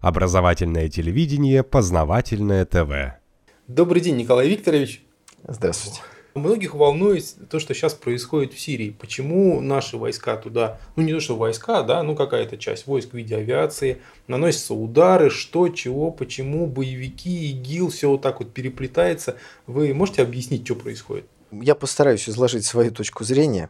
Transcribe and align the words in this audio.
Образовательное 0.00 0.88
телевидение, 0.88 1.64
познавательное 1.64 2.64
ТВ. 2.64 3.18
Добрый 3.66 4.00
день, 4.00 4.16
Николай 4.16 4.48
Викторович. 4.48 5.02
Здравствуйте. 5.46 6.00
Многих 6.34 6.74
волнует 6.74 7.24
то, 7.50 7.58
что 7.58 7.74
сейчас 7.74 7.94
происходит 7.94 8.52
в 8.52 8.60
Сирии. 8.60 8.90
Почему 8.90 9.60
наши 9.60 9.96
войска 9.96 10.36
туда, 10.36 10.78
ну 10.94 11.02
не 11.02 11.12
то 11.12 11.18
что 11.18 11.36
войска, 11.36 11.82
да, 11.82 12.04
ну 12.04 12.14
какая-то 12.14 12.56
часть 12.58 12.86
войск 12.86 13.10
в 13.10 13.14
виде 13.14 13.34
авиации, 13.34 14.00
наносятся 14.28 14.74
удары, 14.74 15.30
что, 15.30 15.68
чего, 15.68 16.12
почему, 16.12 16.68
боевики, 16.68 17.50
ИГИЛ, 17.50 17.90
все 17.90 18.08
вот 18.08 18.22
так 18.22 18.38
вот 18.38 18.52
переплетается. 18.52 19.36
Вы 19.66 19.92
можете 19.94 20.22
объяснить, 20.22 20.64
что 20.64 20.76
происходит? 20.76 21.26
Я 21.50 21.74
постараюсь 21.74 22.28
изложить 22.28 22.64
свою 22.64 22.92
точку 22.92 23.24
зрения. 23.24 23.68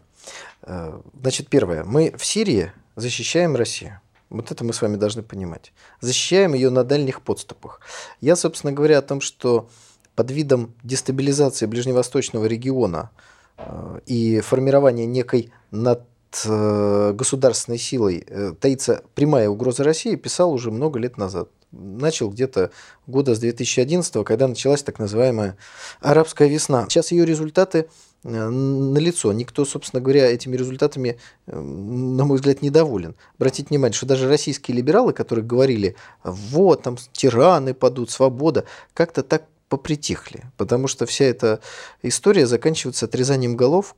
Э, 0.62 1.00
значит, 1.22 1.48
первое. 1.48 1.84
Мы 1.84 2.12
в 2.18 2.26
Сирии 2.26 2.72
защищаем 2.96 3.56
Россию. 3.56 4.00
Вот 4.30 4.50
это 4.50 4.64
мы 4.64 4.72
с 4.72 4.82
вами 4.82 4.96
должны 4.96 5.22
понимать. 5.22 5.72
Защищаем 6.00 6.54
ее 6.54 6.70
на 6.70 6.84
дальних 6.84 7.22
подступах. 7.22 7.80
Я, 8.20 8.36
собственно 8.36 8.72
говоря, 8.72 8.98
о 8.98 9.02
том, 9.02 9.20
что 9.20 9.68
под 10.14 10.30
видом 10.30 10.74
дестабилизации 10.82 11.66
ближневосточного 11.66 12.44
региона 12.44 13.10
э, 13.56 14.00
и 14.06 14.40
формирования 14.40 15.06
некой 15.06 15.52
над 15.70 16.02
э, 16.44 17.12
государственной 17.14 17.78
силой 17.78 18.24
э, 18.26 18.52
таится 18.60 19.02
прямая 19.14 19.48
угроза 19.48 19.84
России, 19.84 20.16
писал 20.16 20.52
уже 20.52 20.70
много 20.70 20.98
лет 20.98 21.16
назад. 21.16 21.48
Начал 21.70 22.30
где-то 22.30 22.70
года 23.06 23.34
с 23.34 23.38
2011, 23.38 24.24
когда 24.24 24.48
началась 24.48 24.82
так 24.82 24.98
называемая 24.98 25.56
арабская 26.00 26.48
весна. 26.48 26.86
Сейчас 26.88 27.12
ее 27.12 27.24
результаты 27.24 27.88
Э, 28.24 28.48
налицо. 28.48 29.32
Никто, 29.32 29.64
собственно 29.64 30.02
говоря, 30.02 30.30
этими 30.30 30.56
результатами, 30.56 31.18
э, 31.46 31.58
на 31.58 32.24
мой 32.24 32.38
взгляд, 32.38 32.62
недоволен. 32.62 33.14
Обратите 33.36 33.68
внимание, 33.68 33.94
что 33.94 34.06
даже 34.06 34.28
российские 34.28 34.76
либералы, 34.76 35.12
которые 35.12 35.44
говорили, 35.44 35.94
вот, 36.24 36.82
там 36.82 36.96
тираны 37.12 37.74
падут, 37.74 38.10
свобода, 38.10 38.64
как-то 38.92 39.22
так 39.22 39.44
попритихли, 39.68 40.44
потому 40.56 40.88
что 40.88 41.04
вся 41.06 41.26
эта 41.26 41.60
история 42.02 42.46
заканчивается 42.46 43.04
отрезанием 43.04 43.54
голов, 43.56 43.94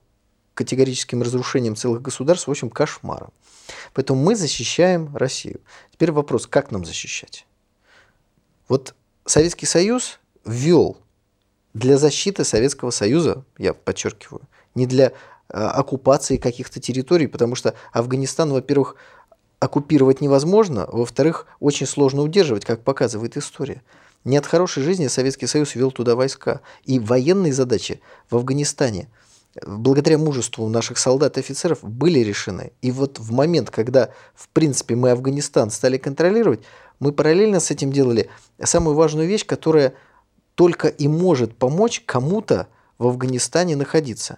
категорическим 0.55 1.22
разрушением 1.22 1.77
целых 1.77 2.03
государств, 2.03 2.48
в 2.48 2.50
общем, 2.50 2.70
кошмаром. 2.70 3.33
Поэтому 3.94 4.22
мы 4.22 4.34
защищаем 4.34 5.16
Россию. 5.16 5.61
Теперь 5.92 6.11
вопрос, 6.12 6.47
как 6.47 6.72
нам 6.72 6.84
защищать? 6.84 7.47
Вот 8.69 8.94
Советский 9.25 9.66
Союз 9.66 10.19
ввел 10.44 10.98
для 11.74 11.98
защиты 11.98 12.44
Советского 12.44 12.90
Союза, 12.90 13.44
я 13.58 13.74
подчеркиваю, 13.74 14.42
не 14.74 14.86
для 14.86 15.06
э, 15.06 15.10
оккупации 15.48 16.36
каких-то 16.36 16.80
территорий, 16.80 17.26
потому 17.26 17.54
что 17.54 17.74
Афганистан, 17.92 18.52
во-первых, 18.52 18.96
оккупировать 19.60 20.20
невозможно, 20.20 20.86
во-вторых, 20.91 21.46
очень 21.60 21.86
сложно 21.86 22.22
удерживать, 22.22 22.64
как 22.64 22.82
показывает 22.82 23.36
история. 23.36 23.82
Не 24.24 24.36
от 24.36 24.46
хорошей 24.46 24.82
жизни 24.82 25.06
Советский 25.06 25.46
Союз 25.46 25.74
вел 25.74 25.91
туда 25.91 26.14
войска. 26.14 26.60
И 26.84 26.98
военные 26.98 27.52
задачи 27.52 28.00
в 28.28 28.36
Афганистане, 28.36 29.08
благодаря 29.66 30.18
мужеству 30.18 30.68
наших 30.68 30.98
солдат 30.98 31.36
и 31.36 31.41
офицеров, 31.41 31.78
были 31.82 32.20
решены. 32.20 32.72
И 32.82 32.91
вот 32.91 33.18
в 33.18 33.32
момент, 33.32 33.70
когда, 33.70 34.10
в 34.34 34.48
принципе, 34.48 34.94
мы 34.94 35.10
Афганистан 35.10 35.70
стали 35.70 35.96
контролировать, 35.96 36.60
мы 36.98 37.12
параллельно 37.12 37.60
с 37.60 37.70
этим 37.70 37.92
делали 37.92 38.28
самую 38.62 38.94
важную 38.94 39.26
вещь, 39.26 39.46
которая 39.46 39.94
только 40.61 40.89
и 40.89 41.08
может 41.08 41.56
помочь 41.56 42.03
кому-то 42.05 42.69
в 42.98 43.06
Афганистане 43.06 43.77
находиться, 43.77 44.36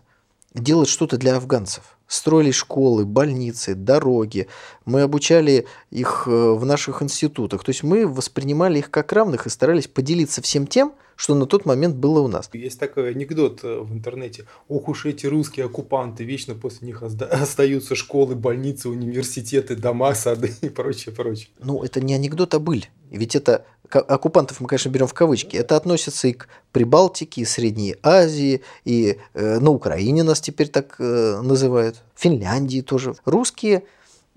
делать 0.55 0.89
что-то 0.89 1.17
для 1.17 1.34
афганцев. 1.34 1.98
Строили 2.06 2.53
школы, 2.53 3.05
больницы, 3.05 3.75
дороги. 3.75 4.47
Мы 4.84 5.00
обучали 5.00 5.67
их 5.91 6.28
э, 6.28 6.31
в 6.31 6.65
наших 6.65 7.03
институтах. 7.03 7.65
То 7.65 7.70
есть 7.70 7.83
мы 7.83 8.06
воспринимали 8.06 8.78
их 8.78 8.89
как 8.89 9.12
равных 9.12 9.47
и 9.47 9.50
старались 9.50 9.89
поделиться 9.89 10.41
всем 10.43 10.69
тем, 10.69 10.93
что 11.23 11.37
на 11.37 11.47
тот 11.47 11.67
момент 11.67 11.95
было 11.95 12.19
у 12.19 12.27
нас. 12.27 12.51
Есть 12.53 12.81
такой 12.81 13.12
анекдот 13.12 13.61
э, 13.62 13.78
в 13.78 13.92
интернете. 13.92 14.45
Ох 14.67 14.89
уж 14.89 15.06
эти 15.06 15.25
русские 15.27 15.67
оккупанты, 15.67 16.25
вечно 16.25 16.56
после 16.56 16.88
них 16.88 17.00
остаются 17.31 17.94
школы, 17.94 18.34
больницы, 18.34 18.88
университеты, 18.88 19.77
дома, 19.77 20.16
сады 20.16 20.53
и 20.62 20.69
прочее, 20.69 21.15
прочее. 21.15 21.50
Ну, 21.60 21.84
это 21.84 22.00
не 22.00 22.15
анекдот, 22.15 22.55
а 22.55 22.59
быль. 22.59 22.91
Ведь 23.09 23.37
это 23.37 23.65
оккупантов 23.88 24.59
мы, 24.59 24.66
конечно, 24.66 24.88
берем 24.88 25.06
в 25.06 25.15
кавычки. 25.15 25.56
Это 25.56 25.77
относится 25.77 26.27
и 26.27 26.33
к 26.33 26.49
Прибалтике, 26.72 27.43
и 27.43 27.44
Средней 27.44 27.94
Азии, 28.03 28.62
и 28.84 29.19
э, 29.34 29.60
на 29.60 29.71
Украине 29.71 30.25
нас 30.25 30.41
теперь 30.41 30.71
так 30.71 30.97
э, 30.99 31.41
называют, 31.41 32.03
Финляндии 32.16 32.81
тоже. 32.81 33.15
Русские, 33.25 33.84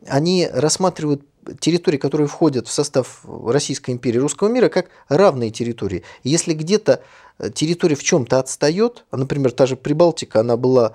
они 0.06 0.48
рассматривают 0.54 1.24
территории, 1.60 1.98
которые 1.98 2.28
входят 2.28 2.68
в 2.68 2.72
состав 2.72 3.22
Российской 3.26 3.92
империи 3.92 4.20
русского 4.20 4.48
мира, 4.48 4.70
как 4.70 4.88
равные 5.10 5.52
территории. 5.52 6.04
Если 6.24 6.54
где-то 6.54 7.02
Э, 7.38 7.50
территория 7.50 7.96
в 7.96 8.04
чем-то 8.04 8.40
отстает, 8.40 9.06
а, 9.12 9.18
например, 9.18 9.52
та 9.52 9.66
же 9.66 9.76
Прибалтика, 9.76 10.40
она 10.40 10.56
была 10.56 10.94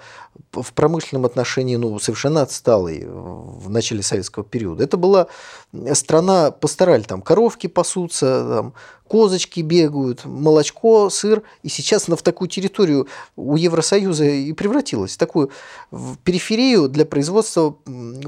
в 0.53 0.73
промышленном 0.73 1.27
отношении 1.27 1.77
ну, 1.77 1.99
совершенно 1.99 2.43
отсталой 2.43 3.05
в 3.07 3.69
начале 3.69 4.03
советского 4.03 4.45
периода. 4.45 4.85
Это 4.85 4.97
была 4.97 5.27
страна 5.93 6.51
пастораль, 6.51 7.05
там 7.05 7.21
коровки 7.21 7.67
пасутся, 7.67 8.47
там, 8.49 8.75
козочки 9.11 9.59
бегают, 9.59 10.25
молочко, 10.25 11.11
сыр. 11.11 11.43
И 11.65 11.69
сейчас 11.69 12.07
она 12.07 12.17
в 12.17 12.23
такую 12.23 12.47
территорию 12.47 13.09
у 13.35 13.57
Евросоюза 13.57 14.25
и 14.25 14.53
превратилась, 14.53 15.15
в 15.15 15.19
такую 15.19 15.51
в 15.91 16.17
периферию 16.19 16.89
для 16.89 17.05
производства 17.05 17.77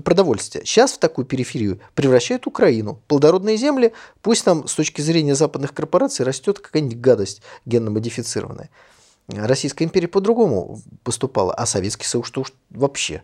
продовольствия. 0.04 0.62
Сейчас 0.64 0.94
в 0.94 0.98
такую 0.98 1.24
периферию 1.24 1.78
превращают 1.94 2.48
Украину. 2.48 3.00
Плодородные 3.06 3.56
земли, 3.56 3.92
пусть 4.22 4.44
там 4.44 4.66
с 4.66 4.74
точки 4.74 5.00
зрения 5.02 5.36
западных 5.36 5.72
корпораций 5.72 6.26
растет 6.26 6.58
какая-нибудь 6.58 6.98
гадость 6.98 7.42
генно-модифицированная. 7.64 8.68
Российская 9.28 9.84
империя 9.84 10.08
по-другому 10.08 10.80
поступала, 11.04 11.54
а 11.54 11.64
Советский 11.64 12.06
Союз 12.06 12.26
что 12.26 12.40
уж 12.40 12.52
вообще 12.70 13.22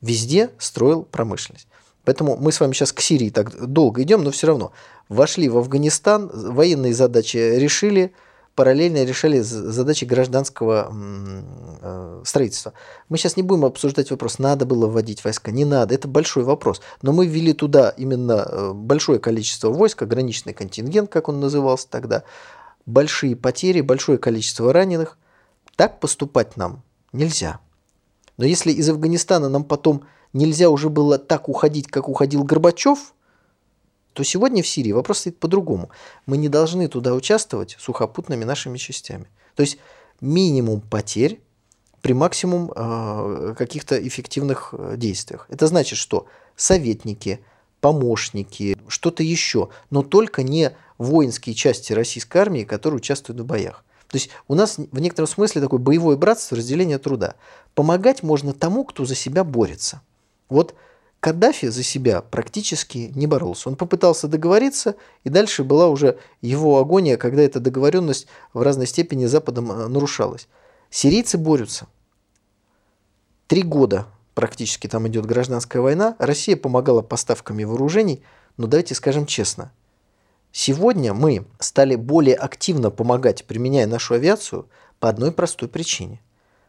везде 0.00 0.50
строил 0.58 1.02
промышленность. 1.02 1.66
Поэтому 2.04 2.36
мы 2.36 2.52
с 2.52 2.60
вами 2.60 2.72
сейчас 2.72 2.92
к 2.92 3.00
Сирии 3.00 3.30
так 3.30 3.66
долго 3.66 4.02
идем, 4.02 4.22
но 4.22 4.30
все 4.30 4.46
равно 4.46 4.72
вошли 5.08 5.48
в 5.48 5.56
Афганистан, 5.56 6.30
военные 6.32 6.94
задачи 6.94 7.36
решили, 7.36 8.12
параллельно 8.54 9.04
решали 9.04 9.40
задачи 9.40 10.04
гражданского 10.04 10.92
э, 10.92 12.22
строительства. 12.24 12.72
Мы 13.08 13.18
сейчас 13.18 13.36
не 13.36 13.42
будем 13.42 13.64
обсуждать 13.64 14.10
вопрос, 14.10 14.38
надо 14.38 14.66
было 14.66 14.86
вводить 14.86 15.24
войска, 15.24 15.50
не 15.50 15.64
надо, 15.64 15.94
это 15.94 16.06
большой 16.08 16.44
вопрос. 16.44 16.80
Но 17.02 17.12
мы 17.12 17.26
ввели 17.26 17.52
туда 17.52 17.90
именно 17.90 18.46
э, 18.46 18.72
большое 18.74 19.18
количество 19.18 19.70
войск, 19.70 20.02
ограниченный 20.02 20.54
контингент, 20.54 21.10
как 21.10 21.28
он 21.28 21.40
назывался 21.40 21.88
тогда, 21.88 22.22
большие 22.86 23.34
потери, 23.34 23.80
большое 23.80 24.18
количество 24.18 24.72
раненых. 24.72 25.18
Так 25.76 25.98
поступать 25.98 26.56
нам 26.56 26.82
нельзя. 27.12 27.58
Но 28.36 28.44
если 28.44 28.72
из 28.72 28.88
Афганистана 28.88 29.48
нам 29.48 29.64
потом 29.64 30.04
нельзя 30.34 30.68
уже 30.68 30.90
было 30.90 31.16
так 31.16 31.48
уходить, 31.48 31.86
как 31.88 32.10
уходил 32.10 32.44
Горбачев, 32.44 33.14
то 34.12 34.22
сегодня 34.22 34.62
в 34.62 34.68
Сирии 34.68 34.92
вопрос 34.92 35.20
стоит 35.20 35.38
по-другому. 35.38 35.90
Мы 36.26 36.36
не 36.36 36.48
должны 36.48 36.86
туда 36.88 37.14
участвовать 37.14 37.76
сухопутными 37.80 38.44
нашими 38.44 38.76
частями. 38.76 39.26
То 39.56 39.62
есть 39.62 39.78
минимум 40.20 40.82
потерь 40.82 41.40
при 42.00 42.12
максимум 42.12 42.70
э, 42.74 43.54
каких-то 43.56 43.96
эффективных 44.06 44.72
э, 44.72 44.96
действиях. 44.96 45.46
Это 45.48 45.66
значит, 45.66 45.98
что 45.98 46.26
советники, 46.54 47.40
помощники, 47.80 48.76
что-то 48.88 49.22
еще, 49.22 49.70
но 49.90 50.02
только 50.02 50.42
не 50.42 50.76
воинские 50.98 51.54
части 51.54 51.92
российской 51.92 52.38
армии, 52.38 52.64
которые 52.64 52.98
участвуют 52.98 53.40
в 53.40 53.44
боях. 53.44 53.84
То 54.08 54.18
есть 54.18 54.30
у 54.46 54.54
нас 54.54 54.76
в 54.78 55.00
некотором 55.00 55.26
смысле 55.26 55.60
такое 55.60 55.80
боевое 55.80 56.16
братство, 56.16 56.56
разделение 56.56 56.98
труда. 56.98 57.34
Помогать 57.74 58.22
можно 58.22 58.52
тому, 58.52 58.84
кто 58.84 59.04
за 59.04 59.16
себя 59.16 59.42
борется. 59.42 60.02
Вот 60.48 60.74
Каддафи 61.24 61.68
за 61.68 61.82
себя 61.82 62.20
практически 62.20 63.10
не 63.14 63.26
боролся. 63.26 63.70
Он 63.70 63.76
попытался 63.76 64.28
договориться, 64.28 64.94
и 65.22 65.30
дальше 65.30 65.64
была 65.64 65.88
уже 65.88 66.18
его 66.42 66.78
агония, 66.78 67.16
когда 67.16 67.40
эта 67.40 67.60
договоренность 67.60 68.26
в 68.52 68.60
разной 68.60 68.86
степени 68.86 69.24
Западом 69.24 69.72
э, 69.72 69.88
нарушалась. 69.88 70.48
Сирийцы 70.90 71.38
борются. 71.38 71.86
Три 73.46 73.62
года 73.62 74.06
практически 74.34 74.86
там 74.86 75.08
идет 75.08 75.24
гражданская 75.24 75.80
война. 75.80 76.14
Россия 76.18 76.56
помогала 76.56 77.00
поставками 77.00 77.64
вооружений, 77.64 78.22
но 78.58 78.66
давайте 78.66 78.94
скажем 78.94 79.24
честно. 79.24 79.72
Сегодня 80.52 81.14
мы 81.14 81.46
стали 81.58 81.96
более 81.96 82.36
активно 82.36 82.90
помогать, 82.90 83.46
применяя 83.46 83.86
нашу 83.86 84.12
авиацию, 84.12 84.68
по 85.00 85.08
одной 85.08 85.32
простой 85.32 85.70
причине. 85.70 86.20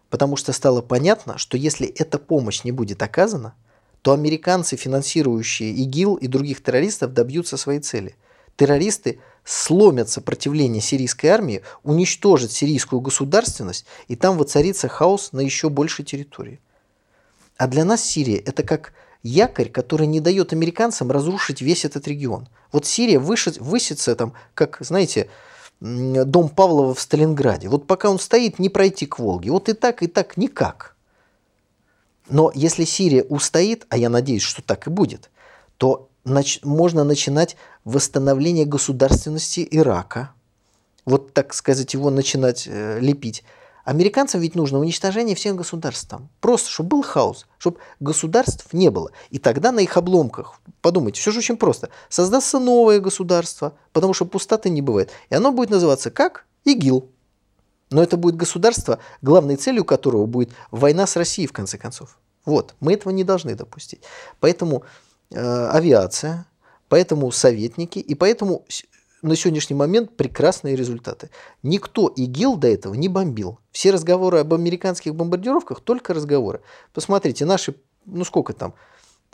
Потому 0.10 0.38
что 0.38 0.54
стало 0.54 0.82
понятно, 0.82 1.38
что 1.38 1.58
если 1.58 1.88
эта 1.88 2.20
помощь 2.20 2.64
не 2.64 2.72
будет 2.72 3.04
оказана– 3.04 3.54
то 4.06 4.14
американцы, 4.14 4.76
финансирующие 4.76 5.72
ИГИЛ 5.72 6.18
и 6.18 6.28
других 6.28 6.62
террористов, 6.62 7.14
добьются 7.14 7.58
своей 7.58 7.80
цели. 7.80 8.16
Террористы 8.56 9.18
сломят 9.44 10.10
сопротивление 10.10 10.80
сирийской 10.80 11.26
армии, 11.26 11.64
уничтожат 11.82 12.52
сирийскую 12.52 13.00
государственность, 13.00 13.88
и 14.08 14.16
там 14.16 14.38
воцарится 14.38 14.88
хаос 14.90 15.32
на 15.32 15.40
еще 15.40 15.70
большей 15.70 16.06
территории. 16.06 16.60
А 17.58 17.66
для 17.66 17.84
нас 17.84 18.04
Сирия– 18.04 18.38
это 18.46 18.62
как 18.62 18.94
якорь, 19.24 19.70
который 19.70 20.06
не 20.06 20.20
дает 20.20 20.54
американцам 20.54 21.10
разрушить 21.10 21.64
весь 21.64 21.84
этот 21.84 22.08
регион. 22.08 22.48
Вот 22.72 22.86
Сирия 22.86 23.18
вышит, 23.18 23.58
высится 23.58 24.16
там, 24.16 24.34
как, 24.54 24.78
знаете, 24.82 25.32
дом 25.82 26.50
Павлова 26.50 26.94
в 26.94 27.00
Сталинграде. 27.00 27.70
Вот 27.70 27.88
пока 27.88 28.12
он 28.12 28.20
стоит, 28.20 28.60
не 28.60 28.70
пройти 28.70 29.08
к 29.08 29.18
Волге. 29.18 29.50
Вот 29.50 29.68
и 29.68 29.74
так, 29.74 30.04
и 30.04 30.08
так 30.08 30.38
никак. 30.38 30.95
Но 32.30 32.52
если 32.54 32.86
Сирия 32.86 33.24
устоит, 33.24 33.86
а 33.90 33.98
я 33.98 34.10
надеюсь, 34.10 34.42
что 34.42 34.62
так 34.62 34.88
и 34.88 34.90
будет, 34.90 35.30
то 35.78 36.10
нач- 36.26 36.60
можно 36.64 37.04
начинать 37.04 37.56
восстановление 37.84 38.66
государственности 38.66 39.68
Ирака. 39.70 40.32
Вот, 41.06 41.34
так 41.34 41.54
сказать, 41.54 41.94
его 41.94 42.10
начинать 42.10 42.68
э, 42.68 43.00
лепить. 43.00 43.44
Американцам 43.84 44.42
ведь 44.42 44.56
нужно 44.56 44.80
уничтожение 44.80 45.36
всех 45.36 45.56
государств 45.56 46.10
там. 46.10 46.30
Просто, 46.42 46.72
чтобы 46.72 46.90
был 46.90 47.04
хаос, 47.04 47.46
чтобы 47.60 47.78
государств 48.00 48.74
не 48.74 48.90
было. 48.90 49.12
И 49.30 49.38
тогда 49.38 49.72
на 49.72 49.80
их 49.80 49.96
обломках, 49.96 50.60
подумайте, 50.82 51.22
все 51.22 51.30
же 51.30 51.40
очень 51.40 51.56
просто, 51.56 51.90
создастся 52.10 52.58
новое 52.58 53.00
государство, 53.00 53.74
потому 53.94 54.16
что 54.16 54.26
пустоты 54.26 54.72
не 54.72 54.82
бывает. 54.82 55.12
И 55.30 55.36
оно 55.36 55.52
будет 55.52 55.70
называться 55.70 56.10
как? 56.10 56.48
ИГИЛ. 56.64 57.08
Но 57.92 58.02
это 58.02 58.18
будет 58.18 58.36
государство, 58.36 59.00
главной 59.22 59.58
целью 59.58 59.86
которого 59.86 60.26
будет 60.26 60.52
война 60.72 61.06
с 61.06 61.16
Россией 61.16 61.48
в 61.48 61.54
конце 61.54 61.78
концов. 61.78 62.18
Вот, 62.46 62.76
мы 62.80 62.94
этого 62.94 63.12
не 63.12 63.24
должны 63.24 63.56
допустить. 63.56 64.02
Поэтому 64.40 64.84
э, 65.32 65.68
авиация, 65.68 66.46
поэтому 66.90 67.32
советники 67.32 68.00
и 68.00 68.16
поэтому 68.16 68.66
на 69.22 69.36
сегодняшний 69.36 69.76
момент 69.76 70.16
прекрасные 70.16 70.76
результаты. 70.76 71.30
Никто 71.64 72.08
ИГИЛ 72.08 72.58
до 72.58 72.68
этого 72.68 72.94
не 72.94 73.10
бомбил. 73.10 73.60
Все 73.72 73.92
разговоры 73.92 74.40
об 74.40 74.54
американских 74.54 75.16
бомбардировках 75.16 75.82
только 75.82 76.14
разговоры. 76.14 76.62
Посмотрите, 76.94 77.46
наши, 77.46 77.76
ну 78.06 78.24
сколько 78.24 78.54
там, 78.54 78.76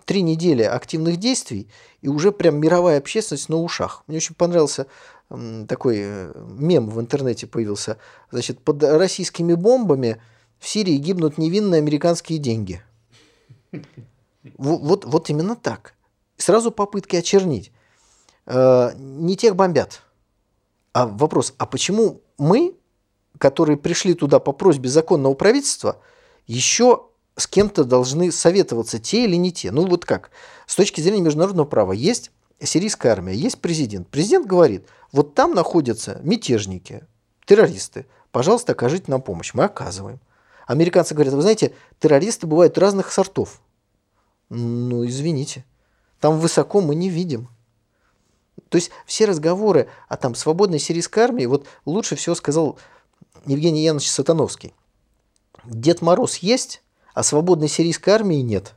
три 0.05 0.21
недели 0.21 0.63
активных 0.63 1.17
действий, 1.17 1.69
и 2.01 2.07
уже 2.07 2.31
прям 2.31 2.57
мировая 2.59 2.97
общественность 2.97 3.49
на 3.49 3.57
ушах. 3.57 4.03
Мне 4.07 4.17
очень 4.17 4.35
понравился 4.35 4.87
такой 5.67 5.97
э, 5.99 6.33
мем 6.57 6.89
в 6.89 6.99
интернете 6.99 7.47
появился. 7.47 7.97
Значит, 8.31 8.59
под 8.59 8.83
российскими 8.83 9.53
бомбами 9.53 10.21
в 10.59 10.67
Сирии 10.67 10.97
гибнут 10.97 11.37
невинные 11.37 11.79
американские 11.79 12.39
деньги. 12.39 12.81
Вот, 14.57 14.81
вот, 14.81 15.05
вот 15.05 15.29
именно 15.29 15.55
так. 15.55 15.93
Сразу 16.37 16.71
попытки 16.71 17.15
очернить. 17.15 17.71
Э, 18.45 18.91
не 18.95 19.35
тех 19.37 19.55
бомбят. 19.55 20.01
А 20.93 21.07
вопрос, 21.07 21.53
а 21.57 21.65
почему 21.65 22.21
мы, 22.37 22.75
которые 23.37 23.77
пришли 23.77 24.13
туда 24.13 24.39
по 24.39 24.51
просьбе 24.51 24.89
законного 24.89 25.33
правительства, 25.33 26.01
еще 26.47 27.05
с 27.37 27.47
кем-то 27.47 27.85
должны 27.85 28.31
советоваться, 28.31 28.99
те 28.99 29.23
или 29.23 29.35
не 29.35 29.53
те? 29.53 29.71
Ну 29.71 29.87
вот 29.87 30.05
как? 30.05 30.31
С 30.65 30.75
точки 30.75 30.99
зрения 30.99 31.21
международного 31.21 31.65
права 31.65 31.93
есть 31.93 32.31
сирийская 32.65 33.11
армия, 33.11 33.35
есть 33.35 33.59
президент. 33.59 34.07
Президент 34.09 34.45
говорит, 34.47 34.87
вот 35.11 35.33
там 35.35 35.53
находятся 35.53 36.19
мятежники, 36.23 37.07
террористы, 37.45 38.05
пожалуйста, 38.31 38.73
окажите 38.73 39.05
нам 39.07 39.21
помощь. 39.21 39.53
Мы 39.53 39.63
оказываем. 39.63 40.19
Американцы 40.67 41.13
говорят, 41.13 41.33
вы 41.33 41.41
знаете, 41.41 41.73
террористы 41.99 42.47
бывают 42.47 42.77
разных 42.77 43.11
сортов. 43.11 43.61
Ну, 44.49 45.05
извините. 45.05 45.65
Там 46.19 46.39
высоко 46.39 46.81
мы 46.81 46.95
не 46.95 47.09
видим. 47.09 47.49
То 48.69 48.77
есть 48.77 48.91
все 49.05 49.25
разговоры 49.25 49.89
о 50.07 50.17
там 50.17 50.35
свободной 50.35 50.79
сирийской 50.79 51.19
армии, 51.19 51.45
вот 51.45 51.67
лучше 51.85 52.15
всего 52.15 52.35
сказал 52.35 52.77
Евгений 53.45 53.83
Янович 53.83 54.09
Сатановский. 54.09 54.73
Дед 55.65 56.01
Мороз 56.01 56.37
есть, 56.37 56.83
а 57.13 57.23
свободной 57.23 57.67
сирийской 57.67 58.11
армии 58.11 58.41
нет. 58.41 58.75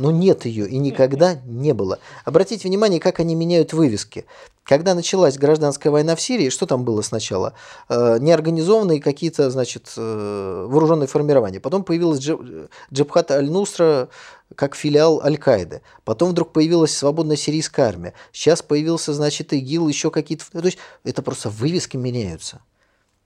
Но 0.00 0.10
нет 0.10 0.46
ее 0.46 0.66
и 0.66 0.78
никогда 0.78 1.34
не 1.44 1.74
было. 1.74 1.98
Обратите 2.24 2.66
внимание, 2.66 2.98
как 3.00 3.20
они 3.20 3.34
меняют 3.34 3.74
вывески. 3.74 4.24
Когда 4.64 4.94
началась 4.94 5.36
гражданская 5.36 5.92
война 5.92 6.16
в 6.16 6.22
Сирии, 6.22 6.48
что 6.48 6.64
там 6.64 6.84
было 6.84 7.02
сначала? 7.02 7.52
Э, 7.90 8.16
неорганизованные 8.18 9.02
какие-то, 9.02 9.50
значит, 9.50 9.92
э, 9.98 10.66
вооруженные 10.66 11.06
формирования. 11.06 11.60
Потом 11.60 11.84
появилась 11.84 12.26
Джабхат 12.90 13.30
Аль-Нусра, 13.30 14.08
как 14.54 14.74
филиал 14.74 15.20
Аль-Каиды. 15.20 15.82
Потом 16.04 16.30
вдруг 16.30 16.54
появилась 16.54 16.96
свободная 16.96 17.36
сирийская 17.36 17.86
армия. 17.86 18.14
Сейчас 18.32 18.62
появился, 18.62 19.12
значит, 19.12 19.52
ИГИЛ, 19.52 19.86
еще 19.88 20.10
какие-то... 20.10 20.46
То 20.50 20.64
есть 20.64 20.78
это 21.04 21.20
просто 21.20 21.50
вывески 21.50 21.98
меняются. 21.98 22.62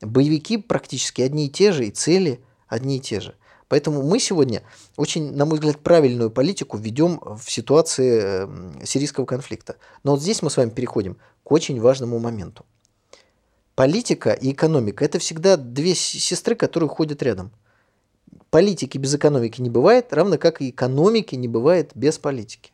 Боевики 0.00 0.56
практически 0.56 1.22
одни 1.22 1.46
и 1.46 1.50
те 1.50 1.70
же, 1.70 1.86
и 1.86 1.92
цели 1.92 2.40
одни 2.66 2.96
и 2.96 3.00
те 3.00 3.20
же. 3.20 3.36
Поэтому 3.74 4.04
мы 4.04 4.20
сегодня 4.20 4.62
очень, 4.96 5.34
на 5.34 5.46
мой 5.46 5.58
взгляд, 5.58 5.80
правильную 5.80 6.30
политику 6.30 6.78
ведем 6.78 7.20
в 7.20 7.50
ситуации 7.50 8.20
эм, 8.20 8.80
сирийского 8.84 9.26
конфликта. 9.26 9.78
Но 10.04 10.12
вот 10.12 10.22
здесь 10.22 10.42
мы 10.42 10.50
с 10.50 10.56
вами 10.56 10.70
переходим 10.70 11.16
к 11.42 11.50
очень 11.50 11.80
важному 11.80 12.20
моменту. 12.20 12.64
Политика 13.74 14.30
и 14.30 14.52
экономика– 14.52 15.04
это 15.06 15.18
всегда 15.18 15.56
две 15.56 15.96
сестры, 15.96 16.54
которые 16.54 16.88
ходят 16.88 17.20
рядом– 17.22 17.50
Политики 18.54 18.98
без 18.98 19.12
экономики 19.12 19.60
не 19.60 19.68
бывает, 19.68 20.12
равно 20.12 20.38
как 20.38 20.62
и 20.62 20.70
экономики 20.70 21.34
не 21.34 21.48
бывает 21.48 21.90
без 21.96 22.20
политики. 22.20 22.70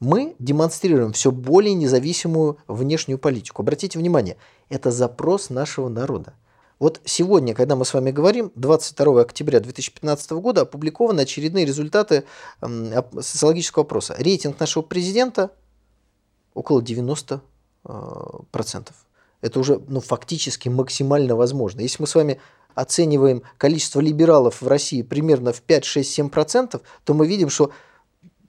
Мы 0.00 0.36
демонстрируем 0.38 1.12
все 1.14 1.32
более 1.32 1.72
независимую 1.72 2.58
внешнюю 2.68 3.18
политику. 3.18 3.62
Обратите 3.62 3.98
внимание, 3.98 4.36
это 4.68 4.90
запрос 4.90 5.48
нашего 5.48 5.88
народа. 5.88 6.34
Вот 6.80 7.02
сегодня, 7.04 7.54
когда 7.54 7.76
мы 7.76 7.84
с 7.84 7.92
вами 7.92 8.10
говорим, 8.10 8.50
22 8.54 9.20
октября 9.20 9.60
2015 9.60 10.30
года 10.32 10.62
опубликованы 10.62 11.20
очередные 11.20 11.66
результаты 11.66 12.24
социологического 12.60 13.84
опроса. 13.84 14.16
Рейтинг 14.18 14.58
нашего 14.58 14.82
президента 14.82 15.52
около 16.54 16.80
90%. 16.80 17.40
Э, 17.84 18.80
это 19.42 19.60
уже 19.60 19.80
ну, 19.88 20.00
фактически 20.00 20.70
максимально 20.70 21.36
возможно. 21.36 21.82
Если 21.82 22.02
мы 22.02 22.06
с 22.06 22.14
вами 22.14 22.40
оцениваем 22.74 23.42
количество 23.58 24.00
либералов 24.00 24.62
в 24.62 24.66
России 24.66 25.02
примерно 25.02 25.52
в 25.52 25.62
5-6-7%, 25.62 26.80
то 27.04 27.14
мы 27.14 27.26
видим, 27.26 27.50
что 27.50 27.72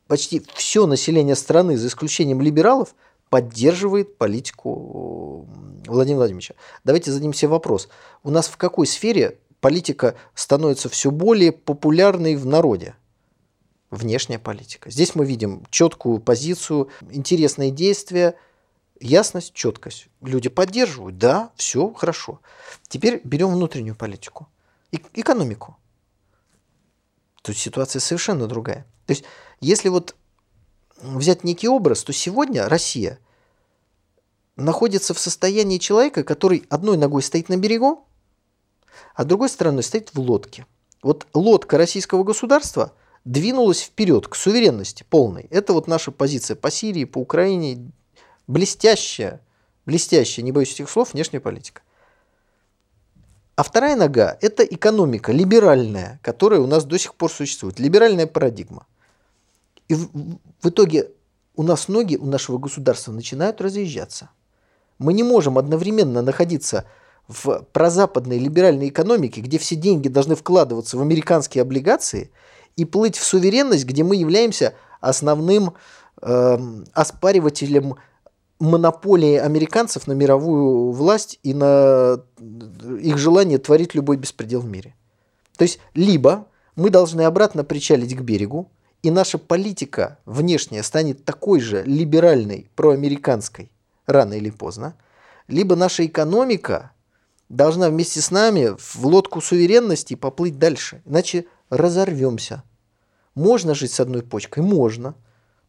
почти 0.07 0.42
все 0.54 0.86
население 0.88 1.36
страны, 1.36 1.78
за 1.78 1.88
исключением 1.88 2.42
либералов, 2.42 2.95
поддерживает 3.30 4.18
политику 4.18 5.48
Владимира 5.93 6.19
Владимировича. 6.19 6.55
Давайте 6.83 7.11
зададим 7.11 7.33
себе 7.33 7.49
вопрос. 7.49 7.89
У 8.23 8.31
нас 8.31 8.47
в 8.47 8.57
какой 8.57 8.88
сфере 8.88 9.39
политика 9.59 10.15
становится 10.33 10.89
все 10.89 11.11
более 11.11 11.51
популярной 11.51 12.35
в 12.35 12.45
народе? 12.45 12.95
Внешняя 13.89 14.39
политика. 14.39 14.89
Здесь 14.89 15.15
мы 15.15 15.25
видим 15.25 15.65
четкую 15.69 16.19
позицию, 16.19 16.89
интересные 17.11 17.71
действия– 17.71 18.35
ясность, 19.01 19.53
четкость. 19.53 20.07
Люди 20.21 20.49
поддерживают, 20.49 21.18
да, 21.18 21.51
все 21.56 21.92
хорошо. 21.94 22.39
Теперь 22.87 23.21
берем 23.23 23.51
внутреннюю 23.51 23.95
политику, 23.95 24.47
экономику. 24.92 25.77
Тут 27.42 27.57
ситуация 27.57 27.99
совершенно 27.99 28.47
другая. 28.47 28.85
То 29.07 29.11
есть, 29.11 29.23
если 29.59 29.89
вот 29.89 30.16
взять 31.01 31.44
некий 31.44 31.68
образ, 31.68 32.04
то 32.04 32.13
сегодня 32.13 32.69
Россия 32.69 33.19
находится 34.65 35.13
в 35.13 35.19
состоянии 35.19 35.77
человека, 35.77 36.23
который 36.23 36.65
одной 36.69 36.97
ногой 36.97 37.23
стоит 37.23 37.49
на 37.49 37.57
берегу, 37.57 38.06
а 39.15 39.23
другой 39.23 39.49
стороной 39.49 39.83
стоит 39.83 40.13
в 40.13 40.19
лодке. 40.19 40.65
Вот 41.01 41.27
лодка 41.33 41.77
российского 41.77 42.23
государства 42.23 42.94
двинулась 43.25 43.81
вперед 43.81 44.27
к 44.27 44.35
суверенности 44.35 45.06
полной. 45.07 45.47
Это 45.49 45.73
вот 45.73 45.87
наша 45.87 46.11
позиция 46.11 46.56
по 46.56 46.71
Сирии, 46.71 47.06
по 47.06 47.19
Украине, 47.19 47.91
блестящая, 48.47 49.41
блестящая, 49.85 50.44
не 50.44 50.51
боюсь 50.51 50.73
этих 50.73 50.89
слов, 50.89 51.13
внешняя 51.13 51.39
политика. 51.39 51.81
А 53.56 53.63
вторая 53.63 53.95
нога– 53.95 54.37
это 54.41 54.63
экономика, 54.63 55.31
либеральная, 55.31 56.19
которая 56.23 56.61
у 56.61 56.68
нас 56.68 56.85
до 56.85 56.97
сих 56.97 57.15
пор 57.15 57.31
существует, 57.31 57.80
либеральная 57.80 58.25
парадигма. 58.25 58.87
И 59.87 59.94
в, 59.94 60.09
в 60.61 60.69
итоге 60.69 61.11
у 61.56 61.63
нас 61.63 61.87
ноги 61.87 62.15
у 62.15 62.25
нашего 62.25 62.57
государства 62.57 63.11
начинают 63.11 63.61
разъезжаться. 63.61 64.30
Мы 65.01 65.13
не 65.13 65.23
можем 65.23 65.57
одновременно 65.57 66.21
находиться 66.21 66.85
в 67.27 67.65
прозападной 67.73 68.37
либеральной 68.37 68.89
экономике, 68.89 69.41
где 69.41 69.57
все 69.57 69.75
деньги 69.75 70.07
должны 70.07 70.35
вкладываться 70.35 70.95
в 70.95 71.01
американские 71.01 71.63
облигации, 71.63 72.29
и 72.75 72.85
плыть 72.85 73.17
в 73.17 73.23
суверенность, 73.23 73.85
где 73.85 74.03
мы 74.03 74.15
являемся 74.15 74.75
основным 74.99 75.73
э, 76.21 76.57
оспаривателем 76.93 77.95
монополии 78.59 79.37
американцев 79.37 80.05
на 80.05 80.13
мировую 80.13 80.91
власть 80.91 81.39
и 81.41 81.55
на 81.55 82.21
их 83.01 83.17
желание 83.17 83.57
творить 83.57 83.95
любой 83.95 84.17
беспредел 84.17 84.61
в 84.61 84.67
мире. 84.67 84.93
То 85.57 85.63
есть, 85.63 85.79
либо 85.95 86.45
мы 86.75 86.91
должны 86.91 87.23
обратно 87.23 87.63
причалить 87.63 88.15
к 88.15 88.21
берегу, 88.21 88.69
и 89.01 89.09
наша 89.09 89.39
политика 89.39 90.19
внешняя 90.25 90.83
станет 90.83 91.25
такой 91.25 91.59
же 91.59 91.81
либеральной, 91.83 92.69
проамериканской, 92.75 93.71
рано 94.05 94.33
или 94.33 94.49
поздно, 94.49 94.95
либо 95.47 95.75
наша 95.75 96.05
экономика 96.05 96.91
должна 97.49 97.89
вместе 97.89 98.21
с 98.21 98.31
нами 98.31 98.75
в 98.77 99.05
лодку 99.05 99.41
суверенности 99.41 100.15
поплыть 100.15 100.57
дальше, 100.57 101.01
иначе 101.05 101.45
разорвемся. 101.69 102.63
Можно 103.35 103.75
жить 103.75 103.91
с 103.91 103.99
одной 103.99 104.23
почкой? 104.23 104.63
Можно. 104.63 105.15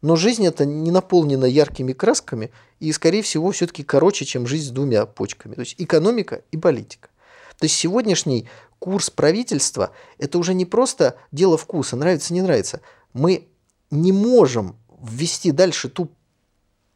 Но 0.01 0.17
жизнь 0.17 0.45
это 0.45 0.65
не 0.65 0.91
наполнена 0.91 1.45
яркими 1.45 1.93
красками 1.93 2.51
и, 2.79 2.91
скорее 2.91 3.21
всего, 3.21 3.51
все-таки 3.51 3.83
короче, 3.83 4.25
чем 4.25 4.45
жизнь 4.45 4.67
с 4.67 4.71
двумя 4.71 5.05
почками. 5.05 5.55
То 5.55 5.61
есть 5.61 5.75
экономика 5.77 6.41
и 6.51 6.57
политика. 6.57 7.09
То 7.57 7.65
есть 7.65 7.75
сегодняшний 7.75 8.49
курс 8.79 9.09
правительства– 9.09 9.91
это 10.17 10.37
уже 10.37 10.53
не 10.53 10.65
просто 10.65 11.15
дело 11.31 11.57
вкуса, 11.57 11.95
нравится, 11.95 12.33
не 12.33 12.41
нравится. 12.41 12.81
Мы 13.13 13.47
не 13.91 14.11
можем 14.11 14.75
ввести 15.01 15.51
дальше 15.51 15.87
ту 15.87 16.09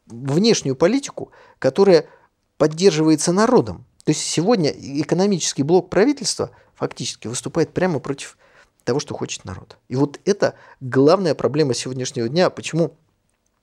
внешнюю 0.08 0.76
политику, 0.76 1.30
которая 1.58 2.06
поддерживается 2.56 3.32
народом. 3.32 3.84
То 4.04 4.10
есть 4.10 4.22
сегодня 4.22 4.70
экономический 4.70 5.62
блок 5.62 5.90
правительства 5.90 6.50
фактически 6.74 7.28
выступает 7.28 7.72
прямо 7.74 7.98
против 8.00 8.38
того, 8.84 9.00
что 9.00 9.14
хочет 9.14 9.44
народ. 9.44 9.76
И 9.88 9.96
вот 9.96 10.18
это 10.24 10.54
главная 10.80 11.34
проблема 11.34 11.74
сегодняшнего 11.74 12.28
дня. 12.28 12.48
Почему 12.48 12.92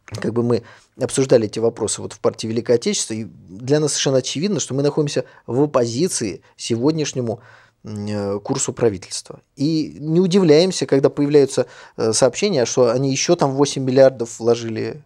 как 0.06 0.34
бы 0.34 0.44
мы 0.44 0.62
обсуждали 1.02 1.48
эти 1.48 1.58
вопросы 1.60 2.02
вот 2.02 2.14
в 2.14 2.20
партии 2.20 2.48
Великое 2.48 2.76
Отечество, 2.76 3.16
и 3.16 3.24
для 3.24 3.80
нас 3.80 3.94
совершенно 3.94 4.18
очевидно, 4.18 4.60
что 4.60 4.76
мы 4.76 4.84
находимся 4.84 5.26
в 5.48 5.64
оппозиции 5.64 6.44
сегодняшнему 6.56 7.42
э, 7.84 8.40
курсу 8.40 8.72
правительства. 8.72 9.42
И 9.56 9.98
не 10.00 10.20
удивляемся, 10.20 10.86
когда 10.86 11.10
появляются 11.10 11.66
э, 11.98 12.14
сообщения, 12.14 12.66
что 12.66 12.92
они 12.92 13.10
еще 13.10 13.36
там 13.36 13.52
8 13.54 13.84
миллиардов 13.84 14.40
вложили 14.40 15.02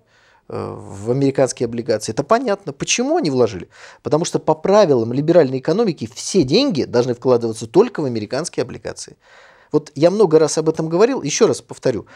в 0.50 1.12
американские 1.12 1.66
облигации. 1.66 2.12
Это 2.12 2.24
понятно. 2.24 2.74
Почему 2.74 3.18
они 3.18 3.30
вложили? 3.30 3.70
Потому 4.02 4.26
что 4.26 4.40
по 4.40 4.56
правилам 4.56 5.14
либеральной 5.14 5.60
экономики 5.60 6.10
все 6.14 6.44
деньги 6.44 6.84
должны 6.84 7.14
вкладываться 7.14 7.68
только 7.68 8.02
в 8.02 8.06
американские 8.06 8.64
облигации. 8.64 9.16
Вот 9.72 9.92
я 9.94 10.10
много 10.10 10.40
раз 10.40 10.58
об 10.58 10.68
этом 10.68 10.90
говорил, 10.90 11.22
еще 11.22 11.46
раз 11.46 11.62
повторю. 11.62 12.08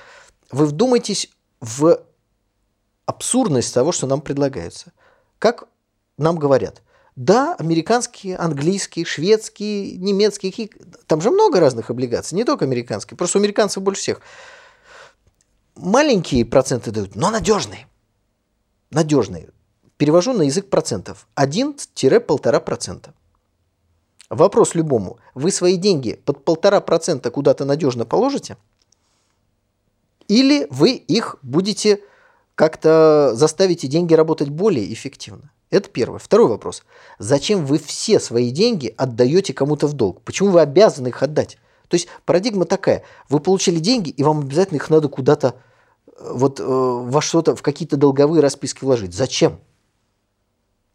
Вы 0.52 0.66
вдумайтесь 0.66 1.30
в 1.62 2.04
абсурдность 3.06 3.74
того, 3.74 3.92
что 3.92 4.08
нам 4.08 4.22
предлагается. 4.22 4.92
Как 5.38 5.66
нам 6.18 6.38
говорят, 6.38 6.82
да, 7.16 7.54
американские, 7.60 8.38
английские, 8.38 9.06
шведские, 9.06 9.98
немецкие, 9.98 10.70
там 11.06 11.22
же 11.22 11.30
много 11.30 11.60
разных 11.60 11.92
облигаций, 11.92 12.36
не 12.36 12.44
только 12.44 12.66
американские, 12.66 13.16
просто 13.16 13.38
американцев 13.38 13.84
больше 13.84 14.02
всех. 14.02 14.22
Маленькие 15.76 16.46
проценты 16.46 16.90
дают, 16.92 17.16
но 17.16 17.30
надежные. 17.30 17.88
Надежные. 18.94 19.50
Перевожу 19.98 20.34
на 20.34 20.44
язык 20.44 20.70
процентов. 20.70 21.28
1-1,5%. 21.36 23.10
Вопрос 24.30 24.76
любому. 24.76 25.18
Вы 25.34 25.52
свои 25.52 25.78
деньги 25.78 26.14
под 26.14 26.46
полтора 26.46 26.80
процента 26.80 27.32
куда-то 27.32 27.66
надежно 27.66 28.06
положите? 28.06 28.58
Или 30.28 30.68
вы 30.70 30.92
их 30.92 31.38
будете 31.42 32.02
как-то 32.56 33.32
заставите 33.34 33.88
деньги 33.88 34.14
работать 34.14 34.50
более 34.50 34.92
эффективно? 34.94 35.52
Это 35.72 35.90
первое. 35.90 36.20
Второй 36.20 36.48
вопрос. 36.48 36.84
Зачем 37.18 37.66
вы 37.66 37.80
все 37.80 38.20
свои 38.20 38.52
деньги 38.52 38.94
отдаете 38.96 39.54
кому-то 39.54 39.88
в 39.88 39.94
долг? 39.94 40.22
Почему 40.22 40.52
вы 40.52 40.62
обязаны 40.62 41.08
их 41.08 41.24
отдать? 41.24 41.58
То 41.88 41.96
есть 41.96 42.08
парадигма 42.26 42.66
такая. 42.66 43.04
Вы 43.28 43.40
получили 43.40 43.80
деньги, 43.80 44.10
и 44.10 44.24
вам 44.24 44.42
обязательно 44.42 44.78
их 44.78 44.90
надо 44.92 45.10
куда-то 45.10 45.56
вот 46.20 46.60
э, 46.60 46.64
во 46.64 47.22
что-то, 47.22 47.56
в 47.56 47.62
какие-то 47.62 47.98
долговые 47.98 48.42
расписки 48.42 48.84
вложить. 48.84 49.14
Зачем? 49.14 49.60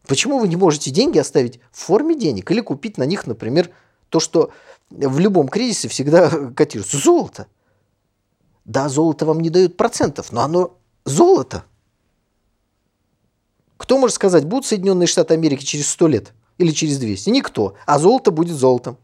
Почему 0.07 0.39
вы 0.39 0.49
не 0.49 0.57
можете 0.57 0.91
деньги 0.91 1.19
оставить 1.19 1.61
в 1.71 1.81
форме 1.81 2.17
денег 2.17 2.51
или 2.51 2.61
купить 2.61 2.97
на 2.99 3.05
них, 3.05 3.27
например, 3.27 3.71
то, 4.09 4.21
что 4.21 4.51
в 4.91 5.19
любом 5.19 5.49
кризисе 5.49 5.89
всегда 5.89 6.31
котируется? 6.57 6.99
Золото. 6.99 7.47
Да, 8.65 8.89
золото 8.89 9.27
вам 9.27 9.41
не 9.41 9.51
дает 9.51 9.77
процентов, 9.77 10.33
но 10.33 10.43
оно 10.43 10.77
золото. 11.05 11.65
Кто 13.77 13.99
может 13.99 14.17
сказать, 14.17 14.45
будут 14.45 14.67
Соединенные 14.67 15.07
Штаты 15.07 15.35
Америки 15.35 15.65
через 15.65 15.89
100 15.91 16.09
лет 16.09 16.33
или 16.59 16.71
через 16.73 16.99
200? 16.99 17.31
Никто. 17.31 17.75
А 17.87 17.99
золото 17.99 18.31
будет 18.31 18.57
золотом. 18.57 18.99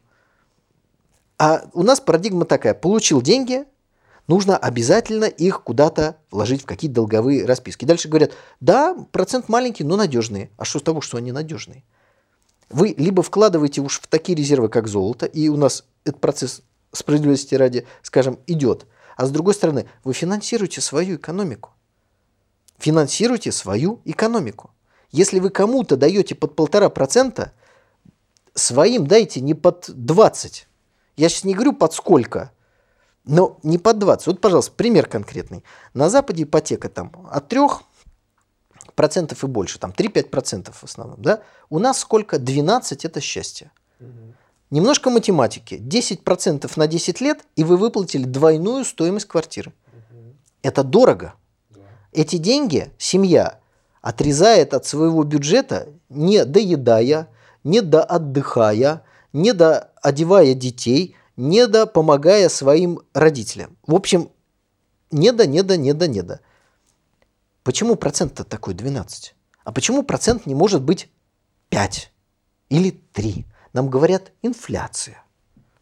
А 1.39 1.65
у 1.73 1.83
нас 1.83 2.01
парадигма 2.01 2.45
такая. 2.45 2.75
Получил 2.75 3.23
деньги, 3.23 3.65
нужно 4.27 4.57
обязательно 4.57 5.25
их 5.25 5.63
куда-то 5.63 6.17
вложить 6.31 6.63
в 6.63 6.67
какие-то 6.67 6.97
долговые 6.97 7.45
расписки. 7.45 7.85
Дальше 7.85 8.09
говорят, 8.09 8.33
да, 8.61 8.95
процент 9.13 9.49
маленький, 9.49 9.85
но 9.85 9.97
надежные. 9.97 10.51
А 10.57 10.65
что 10.65 10.79
с 10.79 10.83
того, 10.83 11.01
что 11.01 11.19
они 11.19 11.33
надежные? 11.33 11.85
Вы 12.71 12.95
либо 12.97 13.23
вкладываете 13.23 13.81
уж 13.81 14.01
в 14.01 14.07
такие 14.07 14.37
резервы, 14.37 14.69
как 14.69 14.89
золото, 14.89 15.27
и 15.27 15.49
у 15.49 15.57
нас 15.57 15.85
этот 16.05 16.21
процесс 16.21 16.63
справедливости 16.93 17.55
ради, 17.55 17.87
скажем, 18.03 18.39
идет. 18.47 18.87
А 19.17 19.27
с 19.27 19.31
другой 19.31 19.55
стороны, 19.55 19.87
вы 20.03 20.13
финансируете 20.13 20.81
свою 20.81 21.17
экономику. 21.17 21.71
Финансируйте 22.79 23.53
свою 23.53 24.01
экономику. 24.05 24.71
Если 25.11 25.39
вы 25.39 25.51
кому-то 25.51 25.97
даете 25.97 26.35
под 26.35 26.57
полтора 26.57 26.89
процента, 26.89 27.53
своим 28.55 29.07
дайте 29.07 29.41
не 29.41 29.55
под 29.55 29.89
20. 29.89 30.67
Я 31.17 31.29
сейчас 31.29 31.45
не 31.45 31.55
говорю 31.55 31.73
под 31.75 31.93
сколько, 31.93 32.51
но 33.25 33.59
не 33.63 33.79
под 33.79 33.99
20. 33.99 34.27
Вот, 34.27 34.41
пожалуйста, 34.41 34.73
пример 34.73 35.07
конкретный. 35.07 35.65
На 35.95 36.09
Западе 36.09 36.43
ипотека 36.43 36.89
там 36.89 37.13
от 37.31 37.49
3 37.49 37.61
процентов 38.95 39.43
и 39.43 39.47
больше, 39.47 39.79
там 39.79 39.91
3-5% 39.91 40.73
в 40.73 40.85
основном. 40.85 41.21
Да? 41.21 41.43
У 41.71 41.79
нас 41.79 41.99
сколько? 41.99 42.39
12 42.39 43.05
это 43.05 43.21
счастье. 43.21 43.73
Угу. 44.01 44.09
Немножко 44.71 45.11
математики. 45.11 45.75
10% 45.75 46.71
на 46.77 46.87
10 46.87 47.21
лет, 47.21 47.45
и 47.57 47.65
вы 47.65 47.77
выплатили 47.77 48.25
двойную 48.25 48.85
стоимость 48.85 49.27
квартиры. 49.27 49.73
Угу. 49.93 50.35
Это 50.63 50.85
дорого. 50.85 51.35
Да. 51.71 51.81
Эти 52.13 52.37
деньги 52.37 52.93
семья 52.99 53.59
отрезает 54.03 54.75
от 54.75 54.85
своего 54.85 55.25
бюджета, 55.25 55.89
не 56.11 56.45
доедая, 56.45 57.29
не 57.65 57.81
доотдыхая, 57.81 59.03
не 59.33 59.53
доодевая 59.53 60.53
детей– 60.55 61.17
не 61.37 61.67
до 61.67 61.87
помогая 61.87 62.49
своим 62.49 63.01
родителям. 63.13 63.77
В 63.87 63.95
общем, 63.95 64.31
не 65.11 65.33
до, 65.33 65.47
не 65.47 65.63
до, 65.63 65.77
не 65.77 65.93
до, 65.93 66.09
не 66.09 66.23
до. 66.23 66.41
Почему 67.63 67.97
процент-то 67.97 68.45
такой 68.45 68.75
12? 68.75 69.35
А 69.65 69.73
почему 69.73 70.03
процент 70.03 70.47
не 70.47 70.55
может 70.55 70.83
быть 70.83 71.09
5 71.71 72.13
или 72.69 72.91
3? 73.13 73.47
Нам 73.73 73.89
говорят 73.89 74.33
инфляция. 74.43 75.23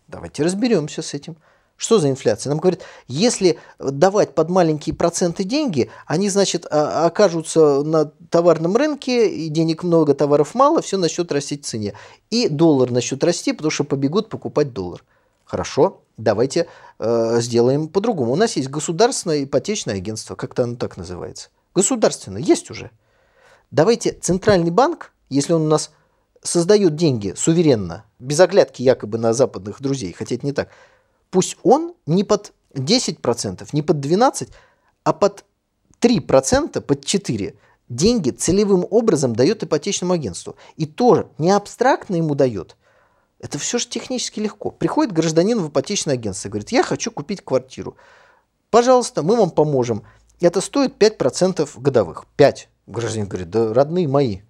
Давайте 0.09 0.43
разберемся 0.45 1.03
с 1.03 1.15
этим. 1.15 1.37
Что 1.77 1.99
за 1.99 2.11
инфляция? 2.11 2.51
Нам 2.51 2.61
говорят, 2.61 2.83
если 3.09 3.59
давать 3.81 4.37
под 4.37 4.51
маленькие 4.51 4.95
проценты 4.95 5.43
деньги, 5.43 5.91
они, 6.07 6.29
значит, 6.29 6.65
а, 6.71 7.07
окажутся 7.07 7.83
на 7.83 8.05
товарном 8.31 8.77
рынке, 8.77 9.29
и 9.29 9.49
денег 9.49 9.83
много, 9.83 10.15
товаров 10.15 10.55
мало, 10.55 10.81
все 10.81 10.97
начнет 10.97 11.33
расти 11.33 11.59
в 11.59 11.63
цене. 11.63 11.95
И 12.31 12.49
доллар 12.49 12.93
начнет 12.93 13.25
расти, 13.25 13.53
потому 13.53 13.73
что 13.73 13.83
побегут 13.83 14.29
покупать 14.29 14.73
доллар. 14.73 15.03
Хорошо, 15.53 16.01
давайте 16.17 16.67
э, 16.99 17.41
сделаем 17.43 17.89
по-другому. 17.89 18.33
У 18.33 18.37
нас 18.37 18.57
есть 18.57 18.71
государственное 18.71 19.45
ипотечное 19.45 19.97
агентство, 19.97 20.35
как-то 20.35 20.63
оно 20.63 20.77
так 20.77 20.97
называется. 20.97 21.51
Государственное, 21.75 22.41
есть 22.41 22.71
уже. 22.71 22.91
Давайте 23.71 24.13
центральный 24.13 24.71
банк, 24.71 25.13
если 25.29 25.53
он 25.53 25.61
у 25.61 25.69
нас 25.69 25.91
создает 26.43 26.97
деньги 26.97 27.35
суверенно, 27.37 28.07
без 28.19 28.41
оглядки 28.41 28.81
якобы 28.81 29.19
на 29.19 29.35
западных 29.35 29.83
друзей, 29.83 30.15
хотя 30.15 30.37
это 30.37 30.47
не 30.47 30.53
так, 30.53 30.71
пусть 31.29 31.59
он 31.63 31.93
не 32.07 32.25
под 32.25 32.55
10%, 32.73 33.69
не 33.75 33.83
под 33.83 33.97
12%, 33.99 34.49
а 35.05 35.13
под 35.13 35.45
3%, 36.01 36.81
под 36.81 37.05
4% 37.05 37.55
деньги 37.91 38.31
целевым 38.31 38.87
образом 38.89 39.37
дает 39.37 39.63
ипотечному 39.63 40.15
агентству. 40.15 40.57
И 40.77 40.87
тоже 40.87 41.27
не 41.37 41.51
абстрактно 41.51 42.15
ему 42.17 42.35
дает– 42.35 42.75
это 43.43 43.59
все 43.59 43.79
же 43.79 43.89
технически 43.89 44.41
легко. 44.41 44.71
Приходит 44.71 45.13
гражданин 45.13 45.61
в 45.61 45.69
ипотечное 45.69 46.15
агентство 46.15 46.49
говорит, 46.49 46.71
я 46.71 46.85
хочу 46.85 47.11
купить 47.11 47.45
квартиру. 47.45 47.97
Пожалуйста, 48.71 49.23
мы 49.23 49.37
вам 49.37 49.51
поможем. 49.51 50.05
Это 50.41 50.61
стоит 50.61 50.97
5% 50.97 51.69
годовых. 51.77 52.25
5. 52.37 52.69
Гражданин 52.87 53.27
говорит, 53.27 53.51
да 53.51 53.75
родные 53.75 54.07
мои. 54.07 54.41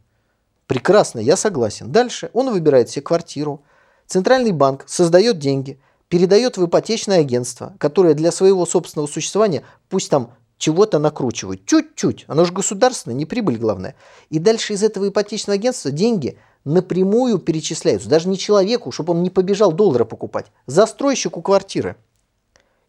Прекрасно, 0.67 1.21
я 1.21 1.37
согласен. 1.37 1.91
Дальше 1.91 2.31
он 2.35 2.53
выбирает 2.53 2.91
себе 2.91 3.03
квартиру. 3.03 3.65
Центральный 4.07 4.53
банк 4.53 4.85
создает 4.87 5.39
деньги, 5.39 5.81
передает 6.09 6.59
в 6.59 6.67
ипотечное 6.67 7.21
агентство, 7.21 7.75
которое 7.79 8.13
для 8.13 8.31
своего 8.31 8.67
собственного 8.67 9.07
существования 9.07 9.65
пусть 9.89 10.11
там 10.11 10.35
чего-то 10.59 10.99
накручивает. 10.99 11.65
Чуть-чуть. 11.65 12.27
Оно 12.29 12.45
же 12.45 12.53
государственное, 12.53 13.17
не 13.17 13.25
прибыль 13.25 13.57
главное. 13.57 13.95
И 14.29 14.39
дальше 14.39 14.75
из 14.75 14.83
этого 14.83 15.09
ипотечного 15.09 15.55
агентства 15.55 15.91
деньги– 15.91 16.39
напрямую 16.65 17.39
перечисляются, 17.39 18.09
даже 18.09 18.29
не 18.29 18.39
человеку, 18.39 18.93
чтобы 18.93 19.13
он 19.13 19.23
не 19.23 19.31
побежал 19.31 19.73
доллары 19.73 20.05
покупать, 20.05 20.47
застройщику 20.67 21.43
квартиры 21.43 21.97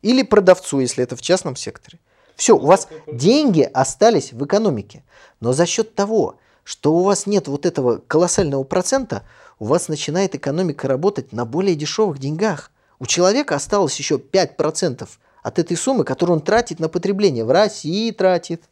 или 0.01 0.23
продавцу, 0.23 0.79
если 0.79 1.03
это 1.03 1.15
в 1.15 1.21
частном 1.21 1.55
секторе. 1.55 1.99
Все, 2.35 2.55
у 2.57 2.65
вас 2.65 2.87
деньги 3.07 3.61
остались 3.61 4.33
в 4.33 4.43
экономике, 4.45 5.03
но 5.39 5.53
за 5.53 5.65
счет 5.65 5.95
того, 5.95 6.37
что 6.63 6.93
у 6.93 7.03
вас 7.03 7.27
нет 7.27 7.47
вот 7.47 7.65
этого 7.65 7.97
колоссального 8.07 8.63
процента, 8.63 9.23
у 9.59 9.65
вас 9.65 9.87
начинает 9.87 10.35
экономика 10.35 10.87
работать 10.87 11.31
на 11.31 11.45
более 11.45 11.75
дешевых 11.75 12.19
деньгах. 12.19 12.71
У 12.99 13.05
человека 13.05 13.55
осталось 13.55 13.97
еще 13.97 14.15
5% 14.15 15.07
от 15.41 15.59
этой 15.59 15.77
суммы, 15.77 16.03
которую 16.03 16.37
он 16.37 16.41
тратит 16.41 16.79
на 16.79 16.89
потребление. 16.89 17.45
В 17.45 17.51
России 17.51 18.11
тратит. 18.11 18.63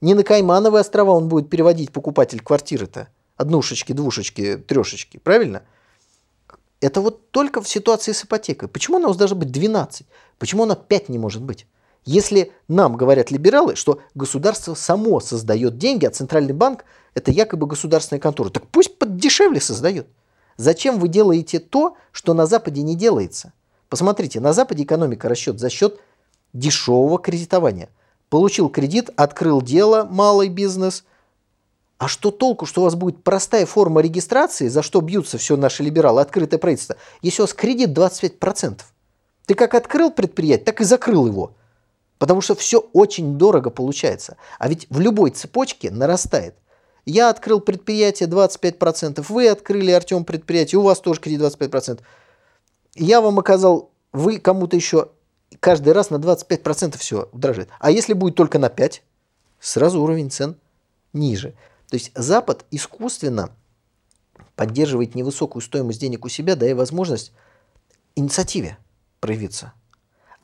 Не 0.00 0.14
на 0.14 0.22
Каймановые 0.22 0.80
острова 0.80 1.10
он 1.10 1.28
будет 1.28 1.50
переводить 1.50 1.92
покупатель 1.92 2.40
квартиры-то. 2.40 3.08
Однушечки, 3.38 3.92
двушечки, 3.92 4.56
трешечки. 4.58 5.16
Правильно? 5.16 5.62
Это 6.80 7.00
вот 7.00 7.30
только 7.30 7.62
в 7.62 7.68
ситуации 7.68 8.12
с 8.12 8.24
ипотекой. 8.24 8.68
Почему 8.68 8.98
она 8.98 9.06
у 9.06 9.08
нас 9.10 9.16
должна 9.16 9.36
быть 9.36 9.50
12? 9.50 10.06
Почему 10.38 10.64
она 10.64 10.74
5 10.74 11.08
не 11.08 11.18
может 11.18 11.42
быть? 11.42 11.66
Если 12.04 12.52
нам 12.68 12.96
говорят 12.96 13.30
либералы, 13.30 13.76
что 13.76 14.00
государство 14.14 14.74
само 14.74 15.20
создает 15.20 15.78
деньги, 15.78 16.04
а 16.04 16.10
центральный 16.10 16.52
банк 16.52 16.84
это 17.14 17.30
якобы 17.30 17.66
государственная 17.66 18.20
контора, 18.20 18.50
так 18.50 18.66
пусть 18.66 18.98
подешевле 18.98 19.60
создает. 19.60 20.08
Зачем 20.56 20.98
вы 20.98 21.08
делаете 21.08 21.60
то, 21.60 21.96
что 22.10 22.34
на 22.34 22.46
Западе 22.46 22.82
не 22.82 22.96
делается? 22.96 23.52
Посмотрите, 23.88 24.40
на 24.40 24.52
Западе 24.52 24.82
экономика 24.82 25.28
расчет 25.28 25.60
за 25.60 25.70
счет 25.70 26.00
дешевого 26.52 27.18
кредитования. 27.18 27.88
Получил 28.30 28.68
кредит, 28.68 29.10
открыл 29.16 29.62
дело, 29.62 30.04
малый 30.10 30.48
бизнес. 30.48 31.04
А 31.98 32.06
что 32.06 32.30
толку, 32.30 32.64
что 32.64 32.80
у 32.80 32.84
вас 32.84 32.94
будет 32.94 33.24
простая 33.24 33.66
форма 33.66 34.00
регистрации, 34.00 34.68
за 34.68 34.82
что 34.82 35.00
бьются 35.00 35.36
все 35.36 35.56
наши 35.56 35.82
либералы, 35.82 36.20
открытое 36.20 36.58
правительство, 36.58 36.96
если 37.22 37.42
у 37.42 37.44
вас 37.44 37.54
кредит 37.54 37.90
25%? 37.90 38.80
Ты 39.46 39.54
как 39.54 39.74
открыл 39.74 40.12
предприятие, 40.12 40.64
так 40.64 40.80
и 40.80 40.84
закрыл 40.84 41.26
его. 41.26 41.54
Потому 42.18 42.40
что 42.40 42.54
все 42.54 42.78
очень 42.92 43.36
дорого 43.36 43.70
получается. 43.70 44.36
А 44.58 44.68
ведь 44.68 44.86
в 44.90 45.00
любой 45.00 45.30
цепочке 45.30 45.90
нарастает. 45.90 46.54
Я 47.04 47.30
открыл 47.30 47.60
предприятие 47.60 48.28
25%, 48.28 49.24
вы 49.28 49.48
открыли, 49.48 49.90
Артем, 49.90 50.24
предприятие, 50.24 50.78
у 50.78 50.82
вас 50.82 51.00
тоже 51.00 51.20
кредит 51.20 51.40
25%. 51.40 52.00
Я 52.94 53.20
вам 53.20 53.38
оказал, 53.38 53.90
вы 54.12 54.38
кому-то 54.38 54.76
еще 54.76 55.08
каждый 55.58 55.94
раз 55.94 56.10
на 56.10 56.16
25% 56.16 56.98
все 56.98 57.28
удорожает. 57.32 57.70
А 57.80 57.90
если 57.90 58.12
будет 58.12 58.34
только 58.34 58.58
на 58.58 58.66
5%, 58.66 59.00
сразу 59.58 60.02
уровень 60.02 60.30
цен 60.30 60.56
ниже. 61.12 61.54
То 61.88 61.94
есть 61.94 62.12
Запад 62.14 62.64
искусственно 62.70 63.50
поддерживает 64.56 65.14
невысокую 65.14 65.62
стоимость 65.62 66.00
денег 66.00 66.24
у 66.24 66.28
себя, 66.28 66.56
дая 66.56 66.74
возможность 66.74 67.32
инициативе 68.16 68.78
проявиться. 69.20 69.72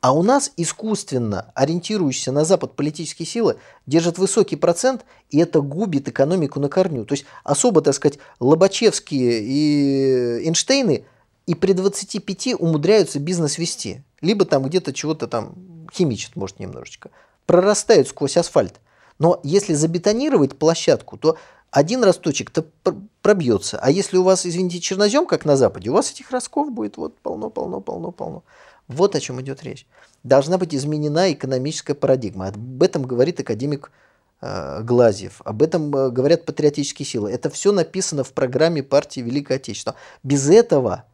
А 0.01 0.13
у 0.13 0.23
нас 0.23 0.53
искусственно 0.59 1.51
ориентирующиеся 1.55 2.31
на 2.31 2.45
Запад 2.45 2.77
политические 2.77 3.25
силы 3.25 3.57
держат 3.87 4.19
высокий 4.19 4.57
процент, 4.57 5.05
и 5.31 5.39
это 5.39 5.63
губит 5.63 6.09
экономику 6.09 6.61
на 6.61 6.69
корню. 6.69 7.07
То 7.07 7.15
есть 7.15 7.25
особо, 7.43 7.81
так 7.81 7.95
сказать, 7.95 8.19
Лобачевские 8.39 9.43
и 9.43 10.47
Эйнштейны 10.47 11.07
и 11.47 11.55
при 11.55 11.73
25 11.73 12.61
умудряются 12.61 13.19
бизнес 13.19 13.57
вести. 13.57 14.03
Либо 14.21 14.45
там 14.45 14.65
где-то 14.65 14.93
чего-то 14.93 15.27
там 15.27 15.55
химичат, 15.91 16.37
может, 16.37 16.59
немножечко. 16.59 17.11
Прорастают 17.47 18.09
сквозь 18.09 18.37
асфальт. 18.37 18.81
Но 19.19 19.41
если 19.43 19.75
забетонировать 19.75 20.59
площадку, 20.59 21.17
то 21.17 21.37
один 21.71 22.05
росточек-то 22.05 22.67
пробьется. 23.21 23.79
А 23.81 23.91
если 23.91 24.17
у 24.17 24.23
вас, 24.23 24.47
извините, 24.47 24.81
чернозем, 24.81 25.27
как 25.27 25.45
на 25.45 25.57
Западе, 25.57 25.91
у 25.91 25.95
вас 25.95 26.11
этих 26.13 26.31
ростков 26.31 26.73
будет 26.73 26.97
вот 26.97 27.19
полно, 27.19 27.51
полно, 27.51 27.81
полно, 27.81 28.13
полно. 28.13 28.45
Вот 28.87 29.17
о 29.17 29.21
чем 29.21 29.41
идет 29.41 29.63
речь. 29.65 29.87
Должна 30.23 30.59
быть 30.59 30.75
изменена 30.75 31.33
экономическая 31.33 31.95
парадигма. 31.95 32.49
Об 32.49 32.83
этом 32.83 33.03
говорит 33.03 33.41
академик 33.41 33.91
э, 34.41 34.83
Глазьев. 34.83 35.41
Об 35.45 35.63
этом 35.63 35.95
э, 35.97 36.11
говорят 36.11 36.45
патриотические 36.45 37.07
силы. 37.07 37.33
Это 37.33 37.51
все 37.51 37.73
написано 37.73 38.25
в 38.25 38.33
программе 38.33 38.83
партии 38.83 39.21
Великое 39.21 39.57
Отечество. 39.57 39.97
Без 40.23 40.49
этого, 40.49 41.05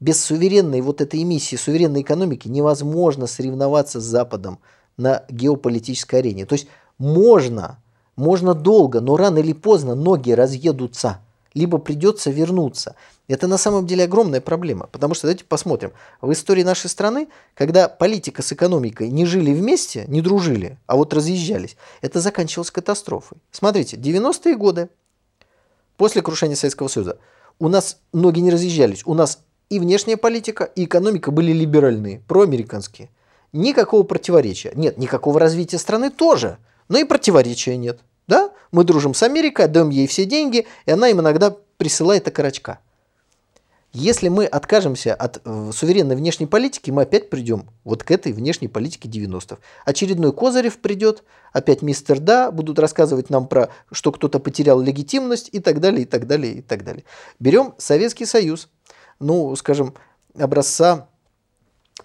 без 0.00 0.20
суверенной 0.24 0.80
вот 0.80 1.00
этой 1.00 1.22
эмиссии, 1.22 1.56
суверенной 1.56 2.00
экономики 2.02 2.48
невозможно 2.48 3.26
соревноваться 3.26 4.00
с 4.00 4.04
Западом 4.04 4.58
на 4.96 5.24
геополитической 5.28 6.16
арене. 6.16 6.44
То 6.44 6.54
есть 6.54 6.66
можно, 6.98 7.78
можно 8.16 8.54
долго, 8.54 9.00
но 9.00 9.16
рано 9.16 9.38
или 9.38 9.52
поздно 9.52 9.94
ноги 9.94 10.32
разъедутся, 10.32 11.20
либо 11.54 11.78
придется 11.78 12.30
вернуться. 12.30 12.94
Это 13.28 13.46
на 13.46 13.58
самом 13.58 13.86
деле 13.86 14.04
огромная 14.04 14.40
проблема, 14.40 14.88
потому 14.90 15.14
что 15.14 15.26
давайте 15.26 15.44
посмотрим. 15.44 15.92
В 16.20 16.32
истории 16.32 16.62
нашей 16.62 16.88
страны, 16.88 17.28
когда 17.54 17.88
политика 17.88 18.42
с 18.42 18.52
экономикой 18.52 19.10
не 19.10 19.26
жили 19.26 19.52
вместе, 19.52 20.04
не 20.08 20.22
дружили, 20.22 20.78
а 20.86 20.96
вот 20.96 21.12
разъезжались, 21.12 21.76
это 22.00 22.20
заканчивалось 22.20 22.70
катастрофой. 22.70 23.38
Смотрите, 23.50 23.96
90-е 23.96 24.56
годы, 24.56 24.88
после 25.96 26.22
крушения 26.22 26.56
Советского 26.56 26.88
Союза, 26.88 27.18
у 27.58 27.68
нас 27.68 27.98
ноги 28.12 28.40
не 28.40 28.50
разъезжались, 28.50 29.02
у 29.04 29.14
нас 29.14 29.40
и 29.68 29.78
внешняя 29.78 30.16
политика, 30.16 30.64
и 30.64 30.84
экономика 30.84 31.30
были 31.30 31.52
либеральные, 31.52 32.22
проамериканские. 32.26 33.10
Никакого 33.52 34.02
противоречия. 34.02 34.72
Нет, 34.74 34.98
никакого 34.98 35.38
развития 35.38 35.78
страны 35.78 36.10
тоже, 36.10 36.58
но 36.88 36.98
и 36.98 37.04
противоречия 37.04 37.76
нет. 37.76 38.00
Да? 38.26 38.50
Мы 38.72 38.84
дружим 38.84 39.14
с 39.14 39.22
Америкой, 39.22 39.66
отдаем 39.66 39.90
ей 39.90 40.06
все 40.06 40.24
деньги, 40.24 40.66
и 40.86 40.90
она 40.90 41.08
им 41.08 41.20
иногда 41.20 41.56
присылает 41.78 42.28
окорочка. 42.28 42.80
Если 43.94 44.28
мы 44.28 44.44
откажемся 44.44 45.14
от 45.14 45.40
э, 45.44 45.70
суверенной 45.74 46.14
внешней 46.14 46.46
политики, 46.46 46.90
мы 46.90 47.02
опять 47.02 47.30
придем 47.30 47.70
вот 47.84 48.04
к 48.04 48.10
этой 48.10 48.32
внешней 48.32 48.68
политике 48.68 49.08
90-х. 49.08 49.56
Очередной 49.86 50.34
Козырев 50.34 50.78
придет, 50.78 51.24
опять 51.54 51.80
мистер 51.80 52.20
Да, 52.20 52.50
будут 52.50 52.78
рассказывать 52.78 53.30
нам 53.30 53.48
про, 53.48 53.70
что 53.90 54.12
кто-то 54.12 54.40
потерял 54.40 54.78
легитимность 54.78 55.48
и 55.52 55.58
так 55.58 55.80
далее, 55.80 56.02
и 56.02 56.04
так 56.04 56.26
далее, 56.26 56.56
и 56.56 56.60
так 56.60 56.84
далее. 56.84 57.04
Берем 57.40 57.74
Советский 57.78 58.26
Союз, 58.26 58.68
ну, 59.20 59.56
скажем, 59.56 59.94
образца 60.38 61.08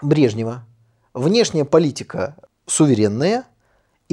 Брежнева. 0.02 0.66
Внешняя 1.14 1.66
политика 1.66 2.38
суверенная, 2.66 3.46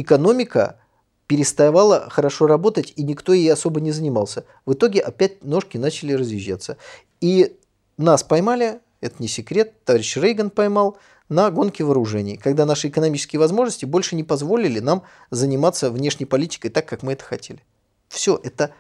экономика 0.01 0.79
переставала 1.27 2.09
хорошо 2.11 2.47
работать, 2.47 2.93
и 2.97 3.03
никто 3.03 3.33
ей 3.33 3.53
особо 3.53 3.81
не 3.81 3.93
занимался. 3.93 4.45
В 4.67 4.73
итоге 4.73 5.01
опять 5.01 5.45
ножки 5.45 5.79
начали 5.79 6.13
разъезжаться. 6.13 6.77
И 7.21 7.57
нас 7.97 8.23
поймали, 8.25 8.81
это 9.01 9.17
не 9.19 9.29
секрет, 9.29 9.85
товарищ 9.85 10.17
Рейган 10.17 10.51
поймал, 10.51 10.99
на 11.29 11.49
гонке 11.53 11.85
вооружений, 11.85 12.37
когда 12.37 12.67
наши 12.67 12.89
экономические 12.89 13.39
возможности 13.39 13.85
больше 13.85 14.17
не 14.17 14.25
позволили 14.25 14.81
нам 14.81 15.05
заниматься 15.31 15.91
внешней 15.91 16.27
политикой 16.27 16.71
так, 16.71 16.87
как 16.87 17.05
мы 17.05 17.13
это 17.13 17.25
хотели. 17.25 17.63
Все, 18.09 18.39
это, 18.43 18.73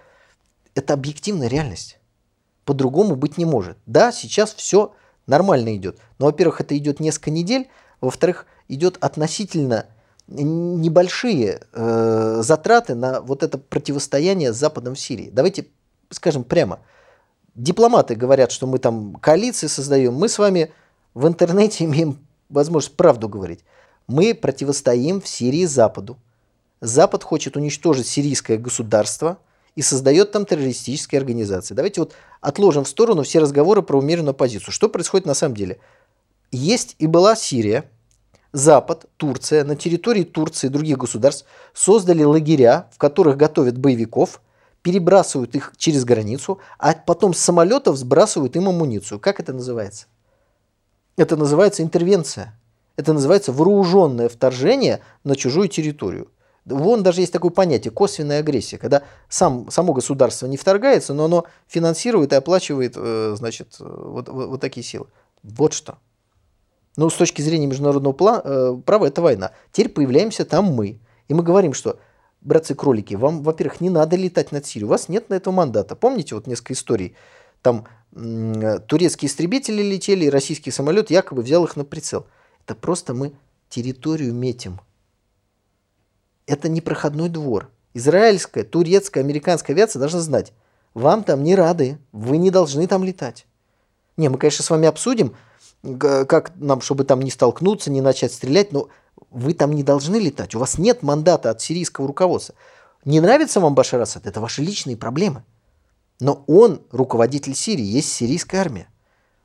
это 0.74 0.94
объективная 0.94 1.46
реальность. 1.46 2.00
По-другому 2.64 3.14
быть 3.14 3.38
не 3.38 3.44
может. 3.44 3.78
Да, 3.87 4.11
сейчас 4.11 4.52
все 4.52 4.92
нормально 5.28 5.76
идет. 5.76 5.98
Но, 6.18 6.26
во-первых, 6.26 6.61
это 6.61 6.76
идет 6.76 6.98
несколько 6.98 7.30
недель. 7.30 7.68
Во-вторых, 8.00 8.46
идет 8.66 8.98
относительно 9.00 9.87
небольшие 10.31 11.62
э, 11.73 12.40
затраты 12.43 12.95
на 12.95 13.21
вот 13.21 13.43
это 13.43 13.59
противостояние 13.59 14.53
с 14.53 14.57
Западом 14.57 14.95
в 14.95 15.01
Сирии. 15.01 15.31
Давайте 15.33 15.66
скажем 16.11 16.45
прямо– 16.45 16.81
дипломаты 17.55 18.14
говорят, 18.14 18.53
что 18.53 18.66
мы 18.66 18.79
там 18.79 19.14
коалиции 19.14 19.66
создаем, 19.66 20.14
мы 20.14 20.29
с 20.29 20.38
вами 20.38 20.73
в 21.14 21.27
интернете 21.27 21.85
имеем 21.85 22.19
возможность 22.49 22.97
правду 22.97 23.29
говорить. 23.29 23.61
Мы 24.07 24.35
противостоим 24.35 25.21
в 25.21 25.29
Сирии 25.29 25.64
Западу. 25.66 26.19
Запад 26.81 27.23
хочет 27.23 27.57
уничтожить 27.57 28.07
сирийское 28.07 28.57
государство 28.57 29.38
и 29.77 29.83
создает 29.83 30.33
там 30.33 30.47
террористические 30.47 31.21
организации. 31.21 31.75
Давайте 31.75 32.01
вот 32.01 32.14
отложим 32.40 32.85
в 32.85 32.88
сторону 32.88 33.23
все 33.23 33.38
разговоры 33.38 33.83
про 33.83 33.99
умеренную 33.99 34.35
позицию. 34.35 34.73
Что 34.73 34.88
происходит 34.88 35.27
на 35.27 35.35
самом 35.35 35.55
деле? 35.55 35.79
Есть 36.51 36.97
и 36.99 37.07
была 37.07 37.37
Сирия, 37.37 37.85
Запад, 38.53 39.07
Турция, 39.17 39.65
на 39.65 39.77
территории 39.77 40.25
Турции 40.25 40.67
и 40.67 40.71
других 40.71 40.99
государств 40.99 41.47
создали 41.73 42.25
лагеря, 42.25 42.89
в 42.93 42.99
которых 42.99 43.37
готовят 43.37 43.79
боевиков– 43.79 44.41
перебрасывают 44.83 45.55
их 45.55 45.73
через 45.77 46.05
границу, 46.05 46.59
а 46.79 46.95
потом 46.95 47.35
с 47.35 47.39
самолетов 47.39 47.97
сбрасывают 47.97 48.57
им 48.57 48.69
амуницию. 48.69 49.21
Как 49.21 49.41
это 49.41 49.53
называется? 49.53 50.07
Это 51.17 51.37
называется 51.37 51.83
интервенция. 51.83 52.59
Это 52.97 53.13
называется 53.13 53.53
вооруженное 53.53 54.29
вторжение 54.29 55.01
на 55.25 55.37
чужую 55.37 55.69
территорию. 55.69 56.31
Вон 56.65 57.03
даже 57.03 57.21
есть 57.21 57.33
такое 57.33 57.51
понятие 57.51 57.91
косвенная 57.91 58.41
агрессия, 58.41 58.79
когда 58.79 59.03
сам, 59.29 59.71
само 59.71 59.93
государство 59.93 60.47
не 60.47 60.57
вторгается, 60.57 61.15
но 61.15 61.25
оно 61.25 61.47
финансирует 61.67 62.33
и 62.33 62.37
оплачивает 62.37 62.95
э, 62.97 63.35
значит, 63.37 63.77
вот, 63.79 64.29
вот, 64.29 64.49
вот 64.49 64.61
такие 64.61 64.85
силы. 64.85 65.07
Вот 65.43 65.73
что. 65.73 65.99
Ну, 66.96 67.09
с 67.09 67.14
точки 67.14 67.42
зрения 67.42 67.66
международного 67.66 68.42
э, 68.44 68.76
права, 68.85 69.07
это 69.07 69.22
война. 69.22 69.53
Теперь 69.72 69.92
появляемся 69.92 70.44
там 70.44 70.66
мы. 70.66 71.00
И 71.29 71.35
мы 71.35 71.42
говорим, 71.42 71.72
что 71.72 71.98
братцы-кролики, 72.40 73.14
вам, 73.14 73.42
во-первых, 73.42 73.81
не 73.81 73.90
надо 73.90 74.16
летать 74.16 74.53
над 74.53 74.66
Сирией, 74.66 74.87
у 74.87 74.90
вас 74.90 75.09
нет 75.09 75.31
на 75.31 75.35
этого 75.35 75.55
мандата. 75.55 75.94
Помните 75.94 76.35
вот 76.35 76.46
несколько 76.46 76.72
историй? 76.72 77.14
Там 77.62 77.87
турецкие 78.12 79.29
истребители 79.29 79.83
летели, 79.83 80.24
и 80.24 80.31
российский 80.31 80.70
самолет 80.70 81.11
якобы 81.11 81.42
взял 81.42 81.64
их 81.64 81.76
на 81.76 81.85
прицел. 81.85 82.26
Это 82.64 82.74
просто 82.74 83.14
мы 83.14 83.33
территорию 83.68 84.35
метим. 84.35 84.81
Это 86.46 86.68
не 86.68 86.81
проходной 86.81 87.29
двор. 87.29 87.70
Израильская, 87.94 88.64
турецкая, 88.64 89.22
американская 89.22 89.74
авиация 89.74 90.00
должна 90.00 90.20
знать, 90.20 90.53
вам 90.94 91.22
там 91.22 91.44
не 91.44 91.55
рады, 91.55 91.98
вы 92.11 92.37
не 92.38 92.50
должны 92.50 92.87
там 92.87 93.05
летать. 93.05 93.46
Не, 94.16 94.29
мы, 94.29 94.38
конечно, 94.38 94.64
с 94.64 94.70
вами 94.70 94.88
обсудим, 94.88 95.37
как 95.83 96.53
нам, 96.57 96.81
чтобы 96.81 97.05
там 97.05 97.21
не 97.23 97.31
столкнуться, 97.31 97.90
не 97.90 98.01
начать 98.01 98.33
стрелять, 98.33 98.73
но 98.73 98.88
вы 99.31 99.55
там 99.55 99.73
не 99.73 99.83
должны 99.83 100.16
летать, 100.16 100.55
у 100.55 100.59
вас 100.59 100.79
нет 100.79 101.03
мандата 101.03 101.51
от 101.51 101.61
сирийского 101.61 102.07
руководства. 102.07 102.55
Не 103.05 103.21
нравится 103.21 103.61
вам 103.61 103.75
Башар 103.75 104.01
Асад, 104.01 104.27
это 104.27 104.40
ваши 104.40 104.62
личные 104.62 104.97
проблемы. 104.97 105.45
Но 106.21 106.45
он 106.47 106.83
руководитель 106.90 107.55
Сирии, 107.55 107.85
есть 107.85 108.12
сирийская 108.12 108.61
армия. 108.61 108.88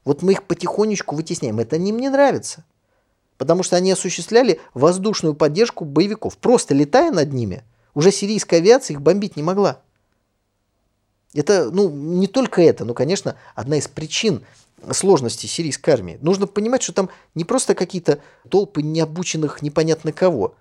Вот 0.04 0.22
мы 0.22 0.34
их 0.34 0.44
потихонечку 0.44 1.16
вытесняем. 1.16 1.60
Это 1.60 1.78
не 1.78 1.94
мне 1.94 2.10
нравится. 2.10 2.66
Потому 3.38 3.64
что 3.64 3.78
они 3.78 3.92
осуществляли 3.92 4.60
воздушную 4.74 5.36
поддержку 5.36 5.86
боевиков. 5.86 6.38
Просто 6.38 6.74
летая 6.74 7.12
над 7.12 7.34
ними, 7.34 7.64
уже 7.94 8.12
сирийская 8.12 8.60
авиация 8.60 8.96
их 8.96 9.02
бомбить 9.02 9.38
не 9.38 9.44
могла. 9.44 9.82
Это, 11.34 11.70
ну, 11.72 11.90
не 11.90 12.28
только 12.28 12.62
это, 12.62 12.86
но, 12.86 12.94
конечно, 12.94 13.36
одна 13.56 13.78
из 13.78 13.88
причин 13.88 14.46
сложности 14.94 15.48
сирийской 15.48 15.92
армии. 15.92 16.18
Нужно 16.22 16.48
понимать, 16.48 16.84
что 16.84 16.94
там 16.94 17.10
не 17.34 17.46
просто 17.46 17.76
какие-то 17.76 18.20
толпы 18.50 18.82
необученных 18.82 19.62
непонятно 19.62 20.12
кого. 20.12 20.56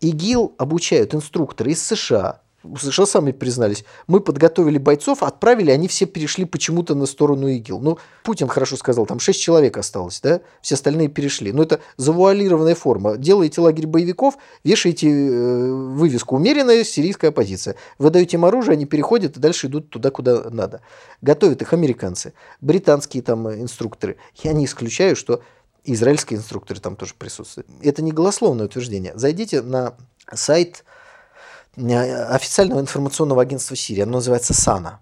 ИГИЛ 0.00 0.54
обучают 0.58 1.14
инструкторы 1.14 1.72
из 1.72 1.82
США, 1.82 2.40
США 2.78 3.06
сами 3.06 3.32
признались, 3.32 3.84
мы 4.06 4.20
подготовили 4.20 4.78
бойцов, 4.78 5.22
отправили, 5.22 5.70
они 5.70 5.88
все 5.88 6.06
перешли 6.06 6.44
почему-то 6.44 6.94
на 6.94 7.06
сторону 7.06 7.48
ИГИЛ. 7.48 7.80
Ну, 7.80 7.98
Путин 8.22 8.48
хорошо 8.48 8.76
сказал, 8.76 9.06
там 9.06 9.20
6 9.20 9.40
человек 9.40 9.76
осталось, 9.76 10.20
да, 10.22 10.40
все 10.62 10.74
остальные 10.74 11.08
перешли. 11.08 11.52
Но 11.52 11.62
это 11.62 11.80
завуалированная 11.96 12.74
форма. 12.74 13.16
Делаете 13.16 13.60
лагерь 13.60 13.86
боевиков, 13.86 14.36
вешаете 14.64 15.08
э, 15.10 15.72
вывеску 15.72 16.36
«Умеренная 16.36 16.84
сирийская 16.84 17.30
оппозиция». 17.30 17.76
Вы 17.98 18.10
даете 18.10 18.36
им 18.36 18.44
оружие, 18.44 18.74
они 18.74 18.86
переходят 18.86 19.36
и 19.36 19.40
дальше 19.40 19.66
идут 19.66 19.90
туда, 19.90 20.10
куда 20.10 20.48
надо. 20.50 20.80
Готовят 21.22 21.62
их 21.62 21.72
американцы, 21.72 22.32
британские 22.60 23.22
там 23.22 23.48
инструкторы. 23.52 24.16
Я 24.42 24.52
не 24.52 24.64
исключаю, 24.64 25.16
что 25.16 25.42
израильские 25.84 26.38
инструкторы 26.38 26.80
там 26.80 26.96
тоже 26.96 27.14
присутствуют. 27.18 27.68
Это 27.82 28.02
не 28.02 28.12
голословное 28.12 28.66
утверждение. 28.66 29.12
Зайдите 29.14 29.62
на 29.62 29.94
сайт 30.32 30.84
официального 31.76 32.80
информационного 32.80 33.42
агентства 33.42 33.76
Сирии. 33.76 34.02
Оно 34.02 34.12
называется 34.12 34.54
САНА. 34.54 35.00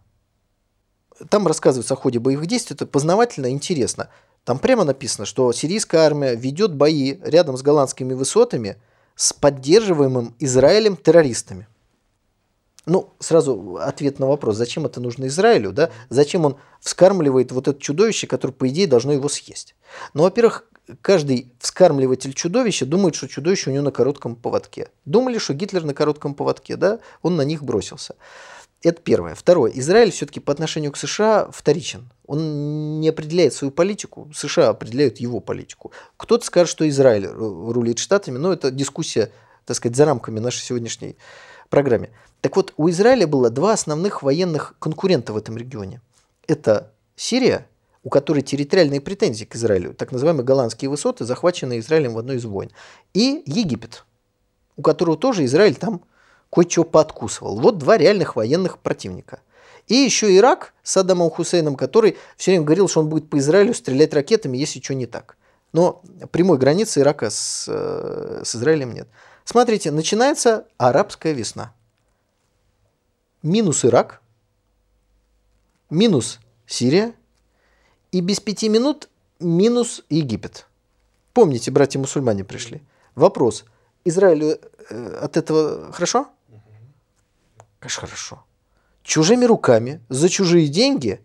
Там 1.29 1.47
рассказывается 1.47 1.95
о 1.95 1.97
ходе 1.97 2.19
боевых 2.19 2.47
действий. 2.47 2.75
Это 2.75 2.87
познавательно, 2.87 3.51
интересно. 3.51 4.09
Там 4.45 4.59
прямо 4.59 4.85
написано, 4.85 5.25
что 5.25 5.53
сирийская 5.53 6.03
армия 6.03 6.35
ведет 6.35 6.75
бои 6.75 7.19
рядом 7.23 7.57
с 7.57 7.63
голландскими 7.63 8.15
высотами 8.15 8.77
с 9.15 9.33
поддерживаемым 9.33 10.35
Израилем 10.41 10.97
террористами. 10.97 11.69
Ну, 12.85 13.13
сразу 13.21 13.79
ответ 13.81 14.19
на 14.19 14.27
вопрос, 14.27 14.57
зачем 14.57 14.87
это 14.87 15.01
нужно 15.01 15.27
Израилю, 15.29 15.71
да? 15.73 15.91
Зачем 16.09 16.45
он 16.45 16.57
вскармливает 16.81 17.53
вот 17.53 17.69
это 17.69 17.81
чудовище, 17.81 18.27
которое, 18.27 18.53
по 18.53 18.67
идее, 18.69 18.89
должно 18.89 19.13
его 19.13 19.29
съесть? 19.29 19.77
Ну, 20.15 20.25
во-первых, 20.25 20.65
каждый 21.01 21.53
вскармливатель 21.59 22.33
чудовища 22.33 22.87
думает, 22.87 23.15
что 23.15 23.29
чудовище 23.29 23.71
у 23.71 23.73
него 23.73 23.85
на 23.85 23.93
коротком 23.93 24.37
поводке. 24.37 24.89
Думали, 25.05 25.39
что 25.39 25.55
Гитлер 25.55 25.85
на 25.85 25.95
коротком 25.95 26.35
поводке, 26.35 26.77
да, 26.77 27.01
он 27.23 27.37
на 27.37 27.43
них 27.43 27.63
бросился. 27.63 28.15
Это 28.83 29.01
первое. 29.01 29.37
Второе. 29.37 29.71
Израиль 29.77 30.11
все-таки 30.11 30.41
по 30.41 30.53
отношению 30.53 30.91
к 30.91 30.97
США 30.97 31.49
вторичен. 31.53 32.11
Он 32.27 33.01
не 33.01 33.09
определяет 33.09 33.55
свою 33.55 33.71
политику, 33.71 34.29
США 34.35 34.71
определяют 34.71 35.19
его 35.19 35.39
политику. 35.39 35.93
Кто-то 36.17 36.45
скажет, 36.45 36.69
что 36.69 36.89
Израиль 36.89 37.27
рулит 37.29 37.99
штатами, 38.01 38.39
но 38.39 38.53
это 38.53 38.73
дискуссия, 38.73 39.31
так 39.67 39.77
сказать, 39.77 39.97
за 39.97 40.05
рамками 40.05 40.41
нашей 40.41 40.63
сегодняшней 40.63 41.17
программы. 41.71 42.11
Так 42.41 42.57
вот, 42.57 42.75
у 42.77 42.91
Израиля 42.91 43.29
было 43.29 43.51
два 43.51 43.73
основных 43.73 44.25
военных 44.25 44.75
конкурента 44.81 45.33
в 45.33 45.37
этом 45.37 45.57
регионе. 45.57 46.01
Это 46.49 46.91
Сирия 47.15 47.69
у 48.05 48.09
которой 48.09 48.43
территориальные 48.43 49.01
претензии 49.01 49.45
к 49.45 49.55
Израилю, 49.55 49.95
так 49.95 50.13
называемые 50.13 50.45
голландские 50.45 50.91
высоты, 50.91 51.25
захваченные 51.25 51.81
Израилем 51.81 52.15
в 52.15 52.19
одной 52.19 52.37
из 52.37 52.45
войн, 52.45 52.71
и 53.15 53.43
Египет, 53.47 54.05
у 54.77 54.83
которого 54.83 55.17
тоже 55.17 55.45
Израиль 55.45 55.77
там 55.77 56.03
кое-что 56.53 56.85
подкусывал. 56.85 57.61
Вот 57.61 57.79
два 57.79 57.97
реальных 57.97 58.37
военных 58.37 58.79
противника. 58.79 59.41
И 59.89 59.95
еще 59.95 60.37
Ирак 60.37 60.75
с 60.83 60.93
Саддамом 60.93 61.31
Хусейном, 61.31 61.77
который 61.77 62.17
все 62.37 62.53
время 62.53 62.65
говорил, 62.65 62.89
что 62.89 63.01
он 63.01 63.09
будет 63.09 63.31
по 63.31 63.39
Израилю 63.39 63.75
стрелять 63.75 64.15
ракетами, 64.15 64.57
если 64.57 64.81
что 64.81 64.95
не 64.95 65.07
так. 65.07 65.37
Но 65.73 66.03
прямой 66.31 66.59
границы 66.59 67.01
Ирака 67.01 67.31
с, 67.31 67.67
э, 67.69 68.43
с 68.45 68.55
Израилем 68.55 68.93
нет. 68.93 69.09
Смотрите, 69.45 69.91
начинается 69.91 70.67
арабская 70.77 71.33
весна. 71.33 71.73
Минус 73.43 73.85
Ирак, 73.85 74.21
минус 75.91 76.39
Сирия, 76.67 77.15
и 78.13 78.21
без 78.21 78.41
пяти 78.41 78.69
минут 78.69 79.09
минус 79.41 80.03
Египет. 80.09 80.67
Помните, 81.33 81.71
братья-мусульмане 81.71 82.45
пришли. 82.45 82.83
Вопрос. 83.15 83.65
Израилю 84.05 84.61
э, 84.91 85.19
от 85.21 85.37
этого 85.37 85.93
хорошо? 85.93 86.29
Конечно, 87.81 88.07
хорошо. 88.07 88.45
Чужими 89.03 89.45
руками, 89.45 90.01
за 90.09 90.29
чужие 90.29 90.69
деньги 90.69 91.21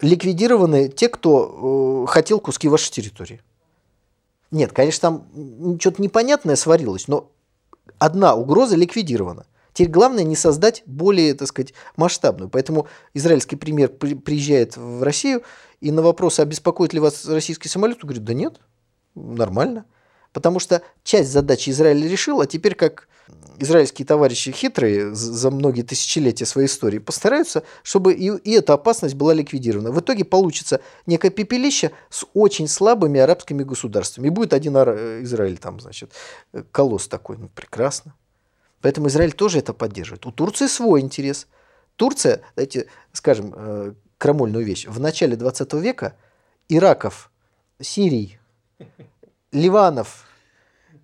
ликвидированы 0.00 0.88
те, 0.88 1.08
кто 1.08 2.04
э, 2.06 2.10
хотел 2.10 2.40
куски 2.40 2.68
вашей 2.68 2.92
территории. 2.92 3.42
Нет, 4.50 4.72
конечно, 4.72 5.00
там 5.00 5.78
что-то 5.78 6.00
непонятное 6.00 6.56
сварилось, 6.56 7.08
но 7.08 7.30
одна 7.98 8.34
угроза 8.34 8.76
ликвидирована– 8.76 9.44
Теперь 9.78 9.92
главное 9.92 10.24
не 10.24 10.34
создать 10.34 10.82
более, 10.86 11.34
так 11.34 11.46
сказать, 11.46 11.72
масштабную. 11.94 12.50
Поэтому 12.50 12.88
израильский 13.14 13.54
премьер 13.54 13.88
приезжает 13.90 14.76
в 14.76 15.04
Россию 15.04 15.44
и 15.80 15.92
на 15.92 16.02
вопрос, 16.02 16.40
обеспокоит 16.40 16.94
ли 16.94 16.98
вас 16.98 17.24
российский 17.26 17.68
самолет, 17.68 18.00
говорит, 18.02 18.24
да 18.24 18.34
нет, 18.34 18.56
нормально. 19.14 19.84
Потому 20.32 20.58
что 20.58 20.82
часть 21.04 21.30
задачи 21.30 21.70
Израиль 21.70 22.08
решил, 22.08 22.40
а 22.40 22.48
теперь 22.48 22.74
как 22.74 23.06
израильские 23.60 24.04
товарищи 24.04 24.50
хитрые 24.50 25.14
за 25.14 25.48
многие 25.52 25.82
тысячелетия 25.82 26.44
своей 26.44 26.66
истории 26.66 26.98
постараются, 26.98 27.62
чтобы 27.84 28.14
и, 28.14 28.36
и 28.36 28.50
эта 28.54 28.72
опасность 28.72 29.14
была 29.14 29.32
ликвидирована. 29.32 29.92
В 29.92 30.00
итоге 30.00 30.24
получится 30.24 30.80
некое 31.06 31.30
пепелище 31.30 31.92
с 32.10 32.26
очень 32.34 32.66
слабыми 32.66 33.20
арабскими 33.20 33.62
государствами. 33.62 34.26
И 34.26 34.30
будет 34.30 34.54
один 34.54 34.74
Израиль 34.74 35.58
там, 35.58 35.78
значит, 35.78 36.10
колосс 36.72 37.06
такой. 37.06 37.36
Ну, 37.36 37.48
прекрасно. 37.54 38.16
Поэтому 38.80 39.08
Израиль 39.08 39.32
тоже 39.32 39.58
это 39.58 39.72
поддерживает. 39.72 40.26
У 40.26 40.32
Турции 40.32 40.66
свой 40.66 41.00
интерес. 41.00 41.46
Турция, 41.96 42.42
давайте 42.54 42.86
скажем 43.12 43.52
э, 43.54 43.94
крамольную 44.18 44.64
вещь, 44.64 44.86
в 44.86 45.00
начале 45.00 45.36
20 45.36 45.72
века 45.74 46.14
Ираков, 46.68 47.30
Сирий, 47.80 48.38
Ливанов 49.52 50.26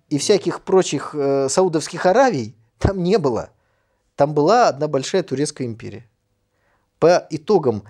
и 0.09 0.17
всяких 0.17 0.61
прочих 0.61 1.13
э, 1.13 1.49
саудовских 1.49 2.05
Аравий 2.05 2.55
там 2.79 3.01
не 3.03 3.17
было. 3.17 3.49
Там 4.15 4.33
была 4.33 4.69
одна 4.69 4.87
большая 4.87 5.23
турецкая 5.23 5.67
империя. 5.67 6.07
По 6.99 7.27
итогам 7.29 7.83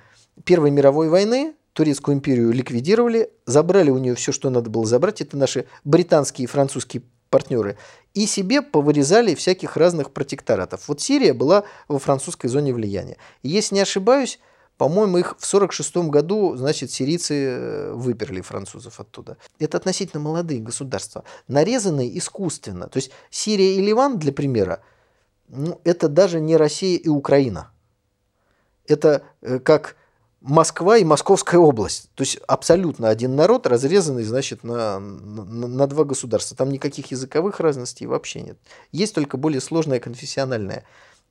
Первой 0.44 0.72
мировой 0.72 1.10
войны 1.10 1.56
Турецкую 1.74 2.16
империю 2.16 2.52
ликвидировали, 2.52 3.30
забрали 3.46 3.90
у 3.90 3.98
нее 3.98 4.16
все, 4.16 4.32
что 4.32 4.50
надо 4.50 4.70
было 4.70 4.86
забрать. 4.86 5.20
Это 5.20 5.36
наши 5.36 5.66
британские 5.84 6.46
и 6.46 6.48
французские 6.48 7.04
партнеры, 7.30 7.78
и 8.16 8.26
себе 8.26 8.62
повырезали 8.62 9.36
всяких 9.36 9.78
разных 9.78 10.12
протекторатов. 10.12 10.88
Вот 10.88 11.02
Сирия 11.02 11.34
была 11.34 11.66
во 11.88 12.00
французской 12.00 12.48
зоне 12.48 12.74
влияния. 12.74 13.18
И 13.44 13.50
если 13.50 13.76
не 13.76 13.82
ошибаюсь, 13.82 14.40
по-моему, 14.78 15.18
их 15.18 15.38
в 15.38 15.46
1946 15.46 16.10
году, 16.10 16.56
значит, 16.56 16.92
сирийцы 16.92 17.34
э, 17.34 17.92
выперли 17.94 18.42
французов 18.42 19.00
оттуда. 19.00 19.38
Это 19.60 19.78
относительно 19.78 20.22
молодые 20.24 20.62
государства, 20.62 21.24
нарезанные 21.48 22.18
искусственно. 22.18 22.88
То 22.88 22.98
есть 22.98 23.12
Сирия 23.30 23.76
и 23.76 23.82
Ливан, 23.82 24.18
для 24.18 24.34
примера, 24.34 24.82
ну, 25.48 25.80
это 25.84 26.08
даже 26.10 26.40
не 26.40 26.58
Россия 26.58 26.98
и 26.98 27.08
Украина. 27.08 27.72
Это 28.88 29.24
э, 29.42 29.60
как 29.60 29.96
Москва 30.48 30.98
и 30.98 31.04
Московская 31.04 31.58
область. 31.58 32.10
То 32.14 32.22
есть 32.22 32.38
абсолютно 32.48 33.10
один 33.10 33.36
народ, 33.36 33.66
разрезанный, 33.66 34.24
значит, 34.24 34.64
на, 34.64 35.00
на, 35.00 35.68
на 35.68 35.88
два 35.88 36.04
государства. 36.04 36.56
Там 36.56 36.70
никаких 36.70 37.10
языковых 37.10 37.60
разностей 37.60 38.06
вообще 38.06 38.42
нет. 38.42 38.58
Есть 38.92 39.16
только 39.16 39.38
более 39.38 39.60
сложная 39.60 40.00
конфессиональная 40.00 40.84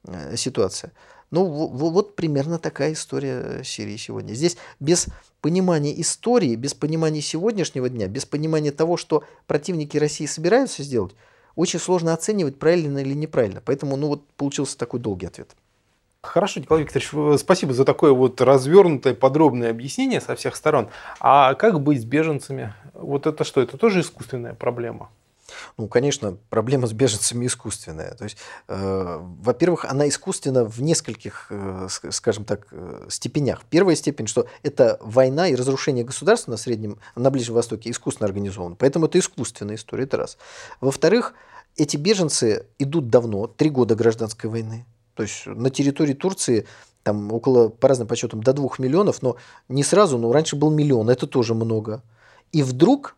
э, 0.04 0.36
ситуация. 0.36 0.92
Ну, 1.30 1.44
в, 1.44 1.92
вот 1.92 2.16
примерно 2.16 2.58
такая 2.58 2.92
история 2.92 3.62
Сирии 3.62 3.96
сегодня. 3.96 4.34
Здесь 4.34 4.56
без 4.80 5.06
понимания 5.40 6.00
истории, 6.00 6.56
без 6.56 6.74
понимания 6.74 7.22
сегодняшнего 7.22 7.88
дня, 7.88 8.08
без 8.08 8.26
понимания 8.26 8.72
того, 8.72 8.96
что 8.96 9.22
противники 9.46 9.96
России 9.96 10.26
собираются 10.26 10.82
сделать, 10.82 11.14
очень 11.54 11.78
сложно 11.78 12.14
оценивать, 12.14 12.58
правильно 12.58 12.98
или 12.98 13.14
неправильно. 13.14 13.62
Поэтому, 13.64 13.94
ну 13.94 14.08
вот, 14.08 14.26
получился 14.32 14.76
такой 14.76 14.98
долгий 14.98 15.26
ответ. 15.26 15.54
Хорошо, 16.26 16.60
Николай 16.60 16.84
Викторович, 16.84 17.38
спасибо 17.38 17.74
за 17.74 17.84
такое 17.84 18.12
вот 18.12 18.40
развернутое, 18.40 19.14
подробное 19.14 19.70
объяснение 19.70 20.20
со 20.20 20.34
всех 20.34 20.56
сторон. 20.56 20.88
А 21.20 21.54
как 21.54 21.80
быть 21.80 22.00
с 22.00 22.04
беженцами? 22.04 22.72
Вот 22.94 23.26
это 23.26 23.44
что? 23.44 23.60
Это 23.60 23.76
тоже 23.76 24.00
искусственная 24.00 24.54
проблема? 24.54 25.10
Ну, 25.76 25.88
конечно, 25.88 26.36
проблема 26.50 26.86
с 26.86 26.92
беженцами 26.92 27.46
искусственная. 27.46 28.14
То 28.14 28.24
есть, 28.24 28.38
э, 28.68 29.18
во-первых, 29.42 29.84
она 29.84 30.08
искусственна 30.08 30.64
в 30.64 30.80
нескольких, 30.80 31.46
э, 31.50 31.88
скажем 32.10 32.44
так, 32.44 32.66
э, 32.70 33.06
степенях. 33.08 33.62
Первая 33.68 33.94
степень, 33.94 34.26
что 34.26 34.46
это 34.62 34.98
война 35.00 35.48
и 35.48 35.54
разрушение 35.54 36.04
государства 36.04 36.52
на 36.52 36.56
Среднем, 36.56 36.98
на 37.14 37.30
Ближнем 37.30 37.54
Востоке 37.54 37.90
искусственно 37.90 38.26
организовано. 38.26 38.76
Поэтому 38.76 39.06
это 39.06 39.18
искусственная 39.18 39.76
история, 39.76 40.04
это 40.04 40.16
раз. 40.16 40.38
Во-вторых, 40.80 41.34
эти 41.76 41.96
беженцы 41.96 42.66
идут 42.78 43.10
давно, 43.10 43.46
три 43.46 43.68
года 43.68 43.94
гражданской 43.94 44.48
войны. 44.48 44.86
То 45.14 45.22
есть 45.22 45.46
на 45.46 45.70
территории 45.70 46.14
Турции 46.14 46.66
там 47.02 47.32
около, 47.32 47.68
по 47.68 47.88
разным 47.88 48.08
подсчетам, 48.08 48.42
до 48.42 48.52
двух 48.52 48.78
миллионов, 48.78 49.22
но 49.22 49.36
не 49.68 49.84
сразу, 49.84 50.18
но 50.18 50.32
раньше 50.32 50.56
был 50.56 50.70
миллион, 50.70 51.10
это 51.10 51.26
тоже 51.26 51.54
много. 51.54 52.02
И 52.52 52.62
вдруг 52.62 53.16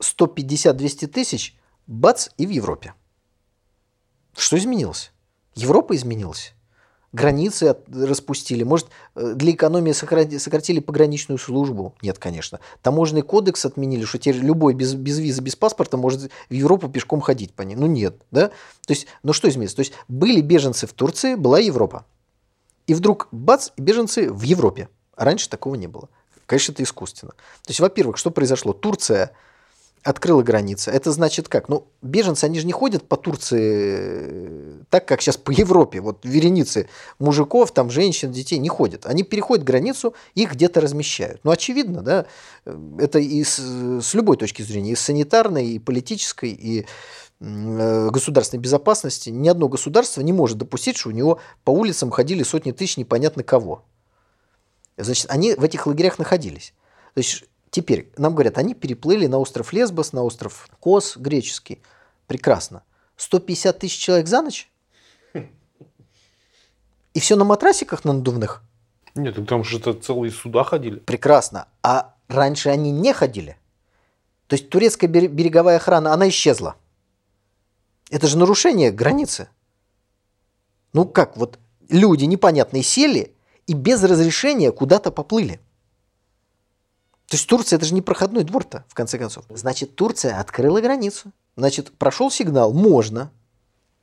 150-200 0.00 1.06
тысяч, 1.08 1.56
бац, 1.86 2.28
и 2.38 2.46
в 2.46 2.50
Европе. 2.50 2.94
Что 4.36 4.56
изменилось? 4.56 5.12
Европа 5.54 5.94
изменилась. 5.96 6.54
Границы 7.12 7.76
распустили. 7.92 8.62
Может, 8.62 8.88
э, 9.14 9.34
для 9.34 9.52
экономии 9.52 9.92
сократили 9.92 10.80
пограничную 10.80 11.38
службу? 11.38 11.94
Нет, 12.00 12.18
конечно. 12.18 12.60
Таможенный 12.80 13.20
кодекс 13.20 13.66
отменили, 13.66 14.04
что 14.04 14.18
теперь 14.18 14.40
любой 14.40 14.72
без, 14.72 14.94
без 14.94 15.18
визы, 15.18 15.42
без 15.42 15.54
паспорта 15.54 15.98
может 15.98 16.32
в 16.48 16.52
Европу 16.54 16.88
пешком 16.88 17.20
ходить 17.20 17.52
по 17.52 17.62
ней. 17.62 17.74
Ну 17.74 17.86
нет, 17.86 18.16
да? 18.30 18.48
То 18.48 18.92
есть, 18.92 19.06
ну 19.22 19.34
что 19.34 19.48
изменилось? 19.48 19.74
То 19.74 19.80
есть, 19.80 19.92
были 20.08 20.40
беженцы 20.40 20.86
в 20.86 20.94
Турции, 20.94 21.34
была 21.34 21.58
Европа. 21.58 22.06
И 22.86 22.94
вдруг, 22.94 23.28
бац, 23.30 23.70
беженцы 23.76 24.32
в 24.32 24.42
Европе. 24.42 24.88
А 25.14 25.24
раньше 25.24 25.50
такого 25.50 25.74
не 25.74 25.88
было. 25.88 26.08
Конечно, 26.46 26.72
это 26.72 26.82
искусственно. 26.82 27.32
То 27.32 27.70
есть, 27.70 27.80
во-первых, 27.80 28.16
что 28.16 28.30
произошло? 28.30 28.72
Турция 28.72 29.32
открыла 30.02 30.42
границы. 30.42 30.90
Это 30.90 31.12
значит 31.12 31.48
как? 31.48 31.68
Ну, 31.68 31.86
беженцы, 32.02 32.44
они 32.44 32.58
же 32.58 32.66
не 32.66 32.72
ходят 32.72 33.06
по 33.06 33.16
Турции 33.16 33.96
э, 34.00 34.82
так, 34.90 35.06
как 35.06 35.22
сейчас 35.22 35.36
по 35.36 35.50
Европе. 35.50 36.00
Вот 36.00 36.24
вереницы 36.24 36.88
мужиков, 37.18 37.72
там, 37.72 37.90
женщин, 37.90 38.32
детей 38.32 38.58
не 38.58 38.68
ходят. 38.68 39.06
Они 39.06 39.22
переходят 39.22 39.64
границу, 39.64 40.14
их 40.34 40.52
где-то 40.52 40.80
размещают. 40.80 41.40
Ну, 41.44 41.50
очевидно, 41.52 42.02
да, 42.02 42.26
э, 42.64 42.76
это 42.98 43.18
и 43.18 43.44
с, 43.44 43.58
с 43.58 44.14
любой 44.14 44.36
точки 44.36 44.62
зрения, 44.62 44.92
и 44.92 44.96
санитарной, 44.96 45.66
и 45.68 45.78
политической, 45.78 46.50
и 46.50 46.86
э, 47.40 48.08
государственной 48.10 48.60
безопасности. 48.60 49.30
Ни 49.30 49.48
одно 49.48 49.68
государство 49.68 50.20
не 50.20 50.32
может 50.32 50.58
допустить, 50.58 50.96
что 50.96 51.10
у 51.10 51.12
него 51.12 51.38
по 51.64 51.70
улицам 51.70 52.10
ходили 52.10 52.42
сотни 52.42 52.72
тысяч 52.72 52.96
непонятно 52.96 53.44
кого. 53.44 53.84
Значит, 54.96 55.26
они 55.30 55.54
в 55.54 55.62
этих 55.62 55.86
лагерях 55.86 56.18
находились. 56.18 56.74
То 57.14 57.18
есть 57.18 57.44
Теперь 57.72 58.12
нам 58.18 58.34
говорят, 58.34 58.58
они 58.58 58.74
переплыли 58.74 59.26
на 59.26 59.38
остров 59.38 59.72
Лесбос, 59.72 60.12
на 60.12 60.22
остров 60.22 60.68
Кос 60.78 61.16
греческий. 61.16 61.80
Прекрасно. 62.26 62.82
150 63.16 63.78
тысяч 63.78 63.98
человек 63.98 64.28
за 64.28 64.42
ночь? 64.42 64.70
И 67.14 67.18
все 67.18 67.34
на 67.34 67.44
матрасиках 67.44 68.04
на 68.04 68.12
надувных? 68.12 68.62
Нет, 69.14 69.38
там 69.48 69.64
же 69.64 69.78
это 69.78 69.94
целые 69.94 70.30
суда 70.30 70.64
ходили. 70.64 70.98
Прекрасно. 70.98 71.66
А 71.82 72.14
раньше 72.28 72.68
они 72.68 72.90
не 72.90 73.14
ходили. 73.14 73.56
То 74.48 74.56
есть 74.56 74.68
турецкая 74.68 75.08
береговая 75.08 75.78
охрана, 75.78 76.12
она 76.12 76.28
исчезла. 76.28 76.76
Это 78.10 78.26
же 78.26 78.36
нарушение 78.36 78.90
границы. 78.90 79.48
Ну 80.92 81.06
как, 81.06 81.38
вот 81.38 81.58
люди 81.88 82.26
непонятные 82.26 82.82
сели 82.82 83.34
и 83.66 83.72
без 83.72 84.04
разрешения 84.04 84.72
куда-то 84.72 85.10
поплыли. 85.10 85.58
То 87.32 87.36
есть 87.36 87.48
Турция 87.48 87.78
это 87.78 87.86
же 87.86 87.94
не 87.94 88.02
проходной 88.02 88.44
двор-то, 88.44 88.84
в 88.88 88.94
конце 88.94 89.16
концов. 89.16 89.46
Значит, 89.48 89.96
Турция 89.96 90.38
открыла 90.38 90.82
границу. 90.82 91.32
Значит, 91.56 91.90
прошел 91.96 92.30
сигнал, 92.30 92.74
можно. 92.74 93.30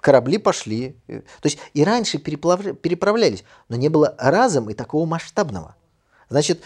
Корабли 0.02 0.40
пошли. 0.40 0.96
То 1.06 1.22
есть 1.44 1.60
и 1.76 1.84
раньше 1.84 2.18
переправлялись, 2.18 3.44
но 3.68 3.76
не 3.76 3.88
было 3.88 4.16
разом 4.18 4.72
и 4.72 4.74
такого 4.74 5.06
масштабного. 5.06 5.76
Значит, 6.28 6.64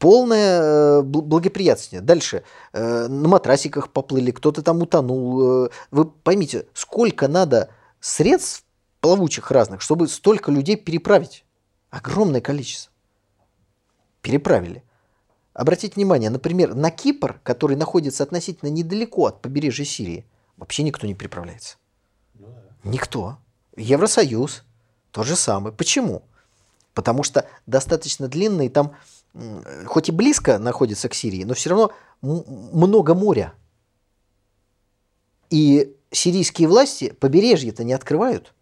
полное 0.00 0.62
э, 0.62 1.02
благоприятствие. 1.02 2.02
Дальше. 2.02 2.42
Э, 2.72 3.06
на 3.06 3.28
матрасиках 3.28 3.88
поплыли, 3.88 4.32
кто-то 4.32 4.60
там 4.62 4.82
утонул. 4.82 5.66
Э, 5.66 5.68
вы 5.92 6.06
поймите, 6.06 6.66
сколько 6.74 7.28
надо 7.28 7.68
средств 8.00 8.64
плавучих 9.00 9.52
разных, 9.52 9.80
чтобы 9.80 10.08
столько 10.08 10.50
людей 10.50 10.74
переправить. 10.74 11.44
Огромное 11.90 12.40
количество. 12.40 12.92
Переправили. 14.20 14.82
Обратите 15.54 15.94
внимание, 15.96 16.30
например, 16.30 16.74
на 16.74 16.90
Кипр, 16.90 17.40
который 17.42 17.76
находится 17.76 18.22
относительно 18.22 18.70
недалеко 18.70 19.26
от 19.26 19.42
побережья 19.42 19.84
Сирии, 19.84 20.24
вообще 20.56 20.82
никто 20.82 21.06
не 21.06 21.14
переправляется. 21.14 21.76
Ну. 22.34 22.48
Никто. 22.84 23.38
Евросоюз 23.76 24.64
то 25.10 25.22
же 25.22 25.36
самое. 25.36 25.74
Почему? 25.74 26.22
Потому 26.94 27.22
что 27.22 27.46
достаточно 27.66 28.28
длинный 28.28 28.68
там, 28.68 28.96
хоть 29.86 30.08
и 30.08 30.12
близко 30.12 30.58
находится 30.58 31.08
к 31.08 31.14
Сирии, 31.14 31.44
но 31.44 31.54
все 31.54 31.70
равно 31.70 31.92
много 32.22 33.14
моря. 33.14 33.54
И 35.50 35.94
сирийские 36.10 36.68
власти 36.68 37.10
побережье-то 37.10 37.84
не 37.84 37.92
открывают. 37.92 38.54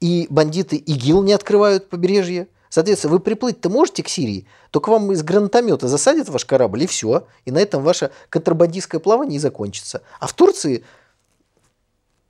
И 0.00 0.26
бандиты 0.30 0.76
ИГИЛ 0.76 1.22
не 1.22 1.34
открывают 1.34 1.90
побережье. 1.90 2.48
Соответственно, 2.70 3.14
вы 3.14 3.20
приплыть-то 3.20 3.68
можете 3.68 4.04
к 4.04 4.08
Сирии, 4.08 4.46
только 4.70 4.90
вам 4.90 5.10
из 5.10 5.24
гранатомета 5.24 5.88
засадят 5.88 6.28
ваш 6.28 6.44
корабль, 6.46 6.84
и 6.84 6.86
все. 6.86 7.26
И 7.44 7.50
на 7.50 7.58
этом 7.58 7.82
ваше 7.82 8.12
контрабандистское 8.28 9.00
плавание 9.00 9.36
и 9.36 9.40
закончится. 9.40 10.02
А 10.20 10.28
в 10.28 10.32
Турции 10.32 10.84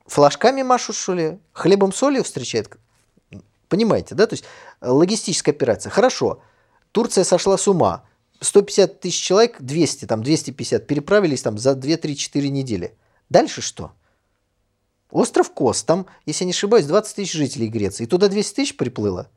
флажками 0.06 0.62
машут, 0.62 0.96
что 0.96 1.12
ли? 1.12 1.38
Хлебом 1.52 1.92
солью 1.92 2.24
встречают? 2.24 2.70
Понимаете, 3.68 4.14
да? 4.14 4.26
То 4.26 4.32
есть 4.32 4.44
э, 4.80 4.88
логистическая 4.88 5.54
операция. 5.54 5.90
Хорошо. 5.90 6.42
Турция 6.90 7.22
сошла 7.22 7.58
с 7.58 7.68
ума. 7.68 8.04
150 8.40 8.98
тысяч 8.98 9.22
человек, 9.22 9.60
200, 9.60 10.06
там 10.06 10.22
250 10.22 10.86
переправились 10.86 11.42
там 11.42 11.58
за 11.58 11.72
2-3-4 11.72 12.48
недели. 12.48 12.96
Дальше 13.28 13.60
что? 13.60 13.92
Остров 15.10 15.52
Кос, 15.52 15.82
там, 15.82 16.06
если 16.24 16.44
не 16.44 16.52
ошибаюсь, 16.52 16.86
20 16.86 17.14
тысяч 17.14 17.32
жителей 17.32 17.68
Греции. 17.68 18.04
И 18.04 18.06
туда 18.06 18.28
200 18.28 18.54
тысяч 18.54 18.76
приплыло. 18.78 19.28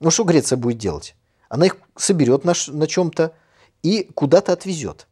Ну 0.00 0.10
что 0.10 0.24
Греция 0.24 0.56
будет 0.56 0.78
делать? 0.78 1.14
Она 1.48 1.66
их 1.66 1.76
соберет 1.96 2.44
на, 2.44 2.54
на 2.68 2.86
чем-то 2.86 3.34
и 3.82 4.04
куда-то 4.14 4.52
отвезет. 4.52 5.06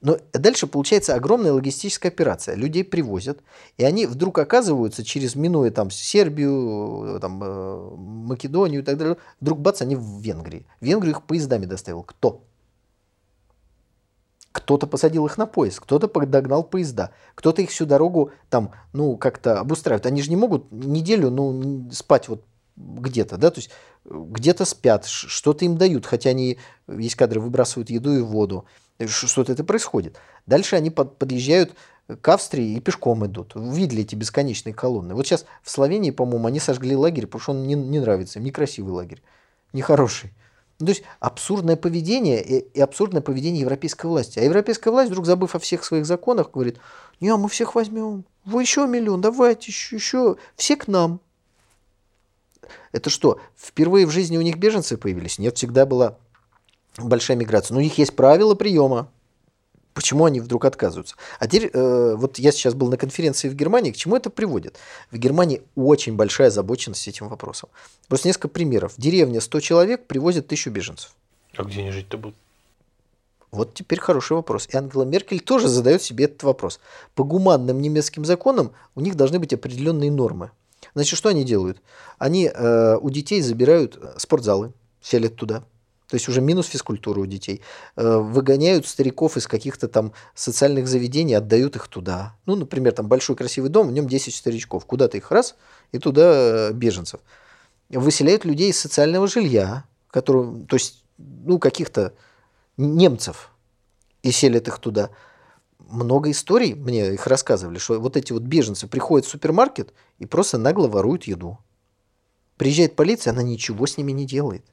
Но 0.00 0.18
дальше 0.34 0.66
получается 0.66 1.14
огромная 1.14 1.52
логистическая 1.52 2.10
операция. 2.10 2.54
Людей 2.56 2.84
привозят, 2.84 3.40
и 3.78 3.84
они 3.84 4.04
вдруг 4.04 4.38
оказываются 4.38 5.02
через, 5.02 5.34
минуя 5.34 5.70
там 5.70 5.90
Сербию, 5.90 7.18
там, 7.20 7.42
э, 7.42 7.96
Македонию 7.96 8.82
и 8.82 8.84
так 8.84 8.98
далее, 8.98 9.16
вдруг 9.40 9.60
бац, 9.60 9.80
они 9.80 9.96
в 9.96 10.20
Венгрии. 10.20 10.66
В 10.80 10.84
Венгрию 10.84 11.14
их 11.14 11.22
поездами 11.22 11.64
доставил. 11.64 12.02
Кто? 12.02 12.42
Кто-то 14.52 14.86
посадил 14.86 15.24
их 15.24 15.38
на 15.38 15.46
поезд, 15.46 15.80
кто-то 15.80 16.06
подогнал 16.06 16.64
поезда, 16.64 17.10
кто-то 17.34 17.62
их 17.62 17.70
всю 17.70 17.86
дорогу 17.86 18.30
там, 18.50 18.72
ну, 18.92 19.16
как-то 19.16 19.58
обустраивает. 19.58 20.04
Они 20.04 20.20
же 20.22 20.28
не 20.28 20.36
могут 20.36 20.70
неделю, 20.70 21.30
ну, 21.30 21.90
спать 21.90 22.28
вот 22.28 22.44
где-то, 22.76 23.36
да, 23.36 23.50
то 23.50 23.58
есть 23.58 23.70
где-то 24.04 24.64
спят, 24.64 25.06
что-то 25.06 25.64
им 25.64 25.76
дают, 25.76 26.06
хотя 26.06 26.30
они, 26.30 26.58
есть 26.88 27.14
кадры, 27.14 27.40
выбрасывают 27.40 27.90
еду 27.90 28.12
и 28.12 28.20
воду, 28.20 28.66
что-то 29.06 29.52
это 29.52 29.64
происходит. 29.64 30.16
Дальше 30.46 30.76
они 30.76 30.90
под, 30.90 31.18
подъезжают 31.18 31.74
к 32.20 32.28
Австрии 32.28 32.76
и 32.76 32.80
пешком 32.80 33.24
идут. 33.26 33.52
Видели 33.54 34.02
эти 34.02 34.14
бесконечные 34.14 34.74
колонны. 34.74 35.14
Вот 35.14 35.26
сейчас 35.26 35.46
в 35.62 35.70
Словении, 35.70 36.10
по-моему, 36.10 36.46
они 36.46 36.60
сожгли 36.60 36.96
лагерь, 36.96 37.26
потому 37.26 37.40
что 37.40 37.52
он 37.52 37.66
не, 37.66 37.74
не 37.74 37.98
нравится, 37.98 38.40
некрасивый 38.40 38.92
лагерь, 38.92 39.22
нехороший. 39.72 40.32
Ну, 40.80 40.86
то 40.86 40.92
есть 40.92 41.04
абсурдное 41.20 41.76
поведение 41.76 42.42
и, 42.42 42.58
и 42.58 42.80
абсурдное 42.80 43.22
поведение 43.22 43.60
европейской 43.60 44.06
власти. 44.06 44.38
А 44.38 44.42
европейская 44.42 44.90
власть, 44.90 45.10
вдруг 45.10 45.24
забыв 45.24 45.54
о 45.54 45.60
всех 45.60 45.84
своих 45.84 46.04
законах, 46.04 46.50
говорит, 46.50 46.78
не, 47.20 47.34
мы 47.36 47.48
всех 47.48 47.74
возьмем, 47.74 48.24
вы 48.44 48.62
еще 48.62 48.86
миллион, 48.86 49.20
давайте 49.20 49.68
еще, 49.68 49.96
еще, 49.96 50.36
все 50.56 50.76
к 50.76 50.88
нам. 50.88 51.20
Это 52.92 53.10
что, 53.10 53.40
впервые 53.56 54.06
в 54.06 54.10
жизни 54.10 54.36
у 54.36 54.42
них 54.42 54.56
беженцы 54.56 54.96
появились? 54.96 55.38
Нет, 55.38 55.56
всегда 55.56 55.86
была 55.86 56.16
большая 56.98 57.36
миграция. 57.36 57.74
Но 57.74 57.80
у 57.80 57.82
них 57.82 57.98
есть 57.98 58.14
правила 58.14 58.54
приема. 58.54 59.08
Почему 59.94 60.24
они 60.24 60.40
вдруг 60.40 60.64
отказываются? 60.64 61.14
А 61.38 61.46
теперь, 61.46 61.70
э, 61.72 62.14
вот 62.16 62.38
я 62.40 62.50
сейчас 62.50 62.74
был 62.74 62.88
на 62.88 62.96
конференции 62.96 63.48
в 63.48 63.54
Германии, 63.54 63.92
к 63.92 63.96
чему 63.96 64.16
это 64.16 64.28
приводит? 64.28 64.76
В 65.12 65.16
Германии 65.16 65.62
очень 65.76 66.16
большая 66.16 66.48
озабоченность 66.48 67.06
этим 67.06 67.28
вопросом. 67.28 67.68
Просто 68.08 68.26
несколько 68.26 68.48
примеров. 68.48 68.94
Деревня 68.96 69.40
100 69.40 69.60
человек 69.60 70.06
привозят 70.08 70.48
тысячу 70.48 70.70
беженцев. 70.70 71.14
А 71.56 71.62
где 71.62 71.80
они 71.80 71.92
жить-то 71.92 72.18
будут? 72.18 72.36
Вот 73.52 73.72
теперь 73.72 74.00
хороший 74.00 74.32
вопрос. 74.32 74.68
И 74.72 74.76
Ангела 74.76 75.04
Меркель 75.04 75.38
тоже 75.38 75.68
задает 75.68 76.02
себе 76.02 76.24
этот 76.24 76.42
вопрос. 76.42 76.80
По 77.14 77.22
гуманным 77.22 77.80
немецким 77.80 78.24
законам 78.24 78.72
у 78.96 79.00
них 79.00 79.14
должны 79.14 79.38
быть 79.38 79.52
определенные 79.52 80.10
нормы. 80.10 80.50
Значит, 80.94 81.18
что 81.18 81.28
они 81.28 81.44
делают? 81.44 81.82
Они 82.18 82.50
э, 82.52 82.96
у 83.00 83.10
детей 83.10 83.40
забирают 83.40 83.98
спортзалы, 84.16 84.72
селят 85.00 85.36
туда. 85.36 85.64
То 86.08 86.16
есть 86.16 86.28
уже 86.28 86.40
минус 86.40 86.66
физкультуры 86.66 87.20
у 87.22 87.26
детей. 87.26 87.62
Э, 87.96 88.18
выгоняют 88.18 88.86
стариков 88.86 89.36
из 89.36 89.46
каких-то 89.48 89.88
там 89.88 90.12
социальных 90.34 90.86
заведений, 90.86 91.34
отдают 91.34 91.76
их 91.76 91.88
туда. 91.88 92.36
Ну, 92.46 92.56
например, 92.56 92.92
там 92.92 93.08
большой 93.08 93.36
красивый 93.36 93.70
дом, 93.70 93.88
в 93.88 93.92
нем 93.92 94.06
10 94.06 94.34
старичков. 94.34 94.84
Куда-то 94.84 95.16
их 95.16 95.30
раз, 95.30 95.56
и 95.92 95.98
туда 95.98 96.68
э, 96.68 96.72
беженцев. 96.72 97.20
Выселяют 97.88 98.44
людей 98.44 98.70
из 98.70 98.78
социального 98.78 99.26
жилья, 99.26 99.84
которые, 100.10 100.66
то 100.66 100.76
есть, 100.76 101.04
ну, 101.18 101.58
каких-то 101.58 102.12
немцев, 102.76 103.50
и 104.22 104.30
селят 104.30 104.68
их 104.68 104.78
туда. 104.78 105.10
Много 105.90 106.30
историй, 106.30 106.74
мне 106.74 107.14
их 107.14 107.26
рассказывали, 107.26 107.78
что 107.78 108.00
вот 108.00 108.16
эти 108.16 108.32
вот 108.32 108.42
беженцы 108.42 108.86
приходят 108.86 109.26
в 109.26 109.30
супермаркет 109.30 109.92
и 110.18 110.26
просто 110.26 110.58
нагло 110.58 110.88
воруют 110.88 111.24
еду. 111.24 111.58
Приезжает 112.56 112.96
полиция, 112.96 113.32
она 113.32 113.42
ничего 113.42 113.86
с 113.86 113.96
ними 113.96 114.12
не 114.12 114.26
делает. 114.26 114.64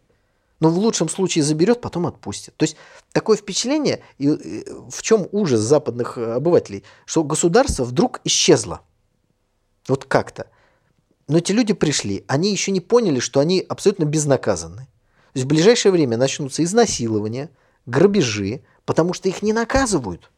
Но 0.60 0.69
в 0.69 0.78
лучшем 0.78 1.10
случае 1.10 1.43
заберет, 1.43 1.82
потом 1.82 2.06
отпустит. 2.06 2.56
То 2.56 2.63
есть 2.63 2.78
такое 3.12 3.36
впечатление, 3.36 4.04
и 4.19 4.28
в 4.89 5.02
чем 5.02 5.28
ужас 5.32 5.60
западных 5.60 6.19
э, 6.19 6.34
обывателей, 6.34 6.84
что 7.06 7.24
государство 7.24 7.84
вдруг 7.84 8.21
исчезло. 8.24 8.82
Вот 9.88 10.06
как-то. 10.06 10.47
Но 11.28 11.39
эти 11.39 11.52
люди 11.52 11.74
пришли, 11.74 12.26
они 12.28 12.52
еще 12.52 12.71
не 12.71 12.80
поняли, 12.80 13.19
что 13.19 13.39
они 13.39 13.65
абсолютно 13.67 14.04
безнаказаны. 14.04 14.82
То 15.34 15.38
есть 15.38 15.45
в 15.45 15.50
ближайшее 15.50 15.91
время 15.91 16.17
начнутся 16.17 16.63
изнасилования, 16.63 17.50
грабежи, 17.88 18.63
потому 18.86 19.13
что 19.13 19.30
их 19.30 19.41
не 19.41 19.54
наказывают. 19.54 20.30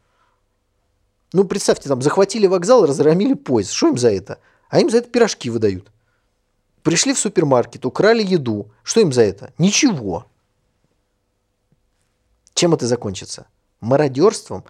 Ну, 1.33 1.45
представьте, 1.45 1.89
там 1.89 2.01
захватили 2.01 2.45
вокзал, 2.45 2.85
разгромили 2.85 3.33
поезд. 3.33 3.71
Что 3.71 3.89
им 3.89 3.97
за 3.97 4.11
это? 4.11 4.39
А 4.69 4.79
им 4.79 4.89
за 4.89 4.99
это 4.99 5.09
пирожки 5.09 5.49
выдают. 5.49 5.91
Пришли 6.83 7.13
в 7.13 7.19
супермаркет, 7.19 7.85
украли 7.85 8.23
еду. 8.23 8.71
Что 8.83 9.01
им 9.01 9.11
за 9.11 9.23
это? 9.23 9.51
Ничего. 9.57 10.27
Чем 12.53 12.73
это 12.75 12.85
закончится? 12.85 13.47
Мародерством 13.81 14.63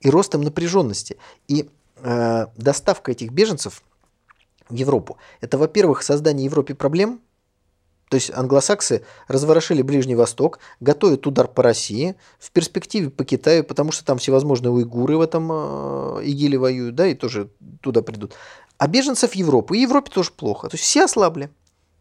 и 0.00 0.10
ростом 0.10 0.42
напряженности. 0.42 1.16
И 1.48 1.70
э, 1.96 2.46
доставка 2.56 3.12
этих 3.12 3.30
беженцев 3.30 3.82
в 4.68 4.74
Европу. 4.74 5.16
Это, 5.40 5.56
во-первых, 5.56 6.02
создание 6.02 6.44
Европе 6.44 6.74
проблем. 6.74 7.20
То 8.10 8.16
есть 8.16 8.32
англосаксы 8.34 9.04
разворошили 9.28 9.82
Ближний 9.82 10.16
Восток, 10.16 10.58
готовят 10.80 11.28
удар 11.28 11.46
по 11.46 11.62
России, 11.62 12.16
в 12.40 12.50
перспективе 12.50 13.08
по 13.08 13.24
Китаю, 13.24 13.62
потому 13.62 13.92
что 13.92 14.04
там 14.04 14.18
всевозможные 14.18 14.72
уйгуры 14.72 15.16
в 15.16 15.20
этом 15.20 15.48
э, 15.52 16.24
ИГИЛе 16.24 16.58
воюют, 16.58 16.96
да, 16.96 17.06
и 17.06 17.14
тоже 17.14 17.50
туда 17.80 18.02
придут. 18.02 18.34
А 18.78 18.88
беженцев 18.88 19.34
Европу. 19.36 19.74
И 19.74 19.82
Европе 19.82 20.10
тоже 20.10 20.32
плохо. 20.32 20.68
То 20.68 20.74
есть 20.74 20.82
все 20.82 21.04
ослабли. 21.04 21.50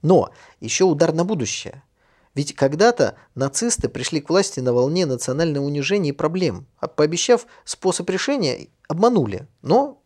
Но 0.02 0.32
еще 0.60 0.86
удар 0.86 1.14
на 1.14 1.26
будущее. 1.26 1.84
Ведь 2.34 2.56
когда-то 2.56 3.16
нацисты 3.36 3.88
пришли 3.88 4.20
к 4.20 4.32
власти 4.32 4.62
на 4.62 4.74
волне 4.74 5.06
национального 5.06 5.64
унижения 5.64 6.10
и 6.10 6.14
проблем, 6.14 6.66
а 6.80 6.88
пообещав 6.88 7.46
способ 7.66 8.10
решения, 8.10 8.70
обманули, 8.88 9.48
но 9.62 10.02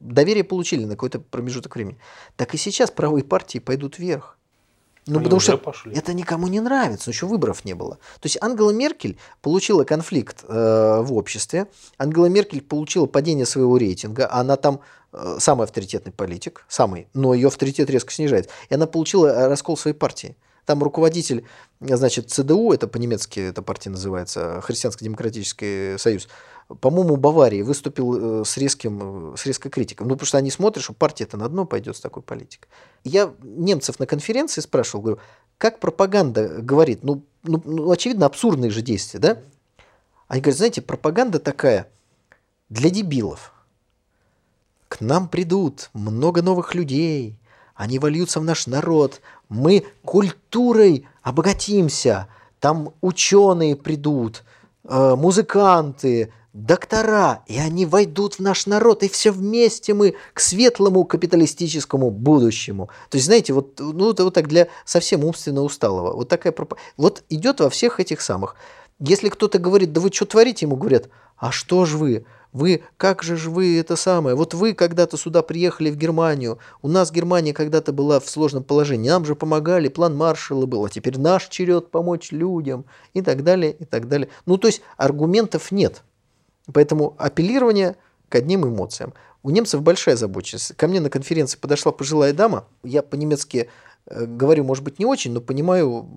доверие 0.00 0.44
получили 0.44 0.86
на 0.86 0.92
какой-то 0.92 1.20
промежуток 1.20 1.76
времени. 1.76 1.98
Так 2.36 2.54
и 2.54 2.56
сейчас 2.56 2.90
правые 2.90 3.24
партии 3.24 3.58
пойдут 3.58 3.98
вверх. 3.98 4.38
Ну, 5.06 5.16
Они 5.16 5.24
потому 5.24 5.40
что 5.40 5.58
пошли. 5.58 5.94
это 5.94 6.14
никому 6.14 6.46
не 6.46 6.60
нравится, 6.60 7.10
еще 7.10 7.26
выборов 7.26 7.64
не 7.64 7.74
было. 7.74 7.96
То 8.20 8.26
есть 8.26 8.38
Ангела 8.40 8.70
Меркель 8.70 9.18
получила 9.42 9.84
конфликт 9.84 10.44
э, 10.48 11.00
в 11.02 11.12
обществе, 11.12 11.66
Ангела 11.98 12.26
Меркель 12.26 12.62
получила 12.62 13.04
падение 13.06 13.44
своего 13.44 13.76
рейтинга, 13.76 14.30
она 14.32 14.56
там 14.56 14.80
э, 15.12 15.36
самый 15.40 15.64
авторитетный 15.64 16.12
политик, 16.12 16.64
самый, 16.68 17.08
но 17.12 17.34
ее 17.34 17.48
авторитет 17.48 17.90
резко 17.90 18.12
снижает. 18.12 18.48
И 18.70 18.74
она 18.74 18.86
получила 18.86 19.26
э, 19.26 19.48
раскол 19.48 19.76
своей 19.76 19.96
партии. 19.96 20.36
Там 20.64 20.82
руководитель, 20.82 21.44
значит, 21.80 22.30
ЦДУ, 22.30 22.72
это 22.72 22.88
по-немецки 22.88 23.38
эта 23.40 23.60
партия 23.60 23.90
называется, 23.90 24.62
Христианско-демократический 24.62 25.98
союз, 25.98 26.28
по-моему, 26.68 27.16
Баварии 27.16 27.62
выступил 27.62 28.40
э, 28.40 28.44
с, 28.44 28.56
резким, 28.56 29.34
э, 29.34 29.36
с 29.36 29.44
резкой 29.46 29.70
критикой. 29.70 30.06
Ну, 30.06 30.14
потому 30.14 30.26
что 30.26 30.38
они 30.38 30.50
смотрят, 30.50 30.82
что 30.82 30.94
партия-то 30.94 31.36
на 31.36 31.48
дно 31.48 31.66
пойдет 31.66 31.96
с 31.96 32.00
такой 32.00 32.22
политикой. 32.22 32.68
Я 33.04 33.32
немцев 33.42 33.98
на 33.98 34.06
конференции 34.06 34.60
спрашивал, 34.60 35.02
говорю, 35.02 35.20
как 35.58 35.78
пропаганда 35.78 36.62
говорит, 36.62 37.04
ну, 37.04 37.22
ну, 37.42 37.60
ну 37.64 37.90
очевидно, 37.90 38.26
абсурдные 38.26 38.70
же 38.70 38.82
действия, 38.82 39.20
да? 39.20 39.38
Они 40.26 40.40
говорят, 40.40 40.56
знаете, 40.56 40.80
пропаганда 40.80 41.38
такая 41.38 41.88
для 42.70 42.90
дебилов. 42.90 43.52
К 44.88 45.00
нам 45.00 45.28
придут 45.28 45.90
много 45.92 46.40
новых 46.40 46.74
людей, 46.74 47.38
они 47.74 47.98
вольются 47.98 48.40
в 48.40 48.44
наш 48.44 48.66
народ, 48.66 49.20
мы 49.48 49.84
культурой 50.04 51.06
обогатимся, 51.22 52.28
там 52.58 52.94
ученые 53.00 53.76
придут, 53.76 54.44
э, 54.84 55.14
музыканты, 55.16 56.32
доктора, 56.54 57.42
и 57.46 57.58
они 57.58 57.84
войдут 57.84 58.36
в 58.36 58.38
наш 58.38 58.66
народ, 58.66 59.02
и 59.02 59.08
все 59.08 59.32
вместе 59.32 59.92
мы 59.92 60.14
к 60.32 60.40
светлому 60.40 61.04
капиталистическому 61.04 62.10
будущему. 62.10 62.88
То 63.10 63.16
есть, 63.16 63.26
знаете, 63.26 63.52
вот, 63.52 63.78
ну, 63.80 64.12
это 64.12 64.24
вот 64.24 64.34
так 64.34 64.48
для 64.48 64.68
совсем 64.86 65.24
умственно 65.24 65.62
усталого. 65.62 66.14
Вот 66.14 66.28
такая 66.28 66.52
проп... 66.52 66.74
Вот 66.96 67.24
идет 67.28 67.60
во 67.60 67.68
всех 67.68 67.98
этих 68.00 68.20
самых. 68.20 68.54
Если 69.00 69.28
кто-то 69.28 69.58
говорит, 69.58 69.92
да 69.92 70.00
вы 70.00 70.10
что 70.12 70.24
творите, 70.24 70.66
ему 70.66 70.76
говорят, 70.76 71.08
а 71.36 71.50
что 71.50 71.84
ж 71.84 71.94
вы? 71.94 72.24
Вы, 72.52 72.84
как 72.98 73.24
же 73.24 73.36
ж 73.36 73.48
вы 73.48 73.80
это 73.80 73.96
самое? 73.96 74.36
Вот 74.36 74.54
вы 74.54 74.74
когда-то 74.74 75.16
сюда 75.16 75.42
приехали 75.42 75.90
в 75.90 75.96
Германию. 75.96 76.60
У 76.82 76.88
нас 76.88 77.10
Германия 77.10 77.52
когда-то 77.52 77.92
была 77.92 78.20
в 78.20 78.30
сложном 78.30 78.62
положении. 78.62 79.10
Нам 79.10 79.24
же 79.24 79.34
помогали, 79.34 79.88
план 79.88 80.16
Маршалла 80.16 80.66
был. 80.66 80.84
А 80.84 80.88
теперь 80.88 81.18
наш 81.18 81.48
черед 81.48 81.90
помочь 81.90 82.30
людям. 82.30 82.84
И 83.12 83.22
так 83.22 83.42
далее, 83.42 83.72
и 83.72 83.84
так 83.84 84.06
далее. 84.06 84.28
Ну, 84.46 84.56
то 84.56 84.68
есть 84.68 84.82
аргументов 84.96 85.72
нет. 85.72 86.04
Поэтому 86.72 87.14
апеллирование 87.18 87.96
к 88.28 88.34
одним 88.34 88.66
эмоциям. 88.66 89.14
У 89.42 89.50
немцев 89.50 89.82
большая 89.82 90.14
озабоченность. 90.14 90.74
Ко 90.76 90.88
мне 90.88 91.00
на 91.00 91.10
конференции 91.10 91.58
подошла 91.58 91.92
пожилая 91.92 92.32
дама. 92.32 92.66
Я 92.82 93.02
по-немецки 93.02 93.68
э, 94.06 94.24
говорю, 94.24 94.64
может 94.64 94.82
быть, 94.82 94.98
не 94.98 95.04
очень, 95.04 95.32
но 95.32 95.40
понимаю 95.40 96.08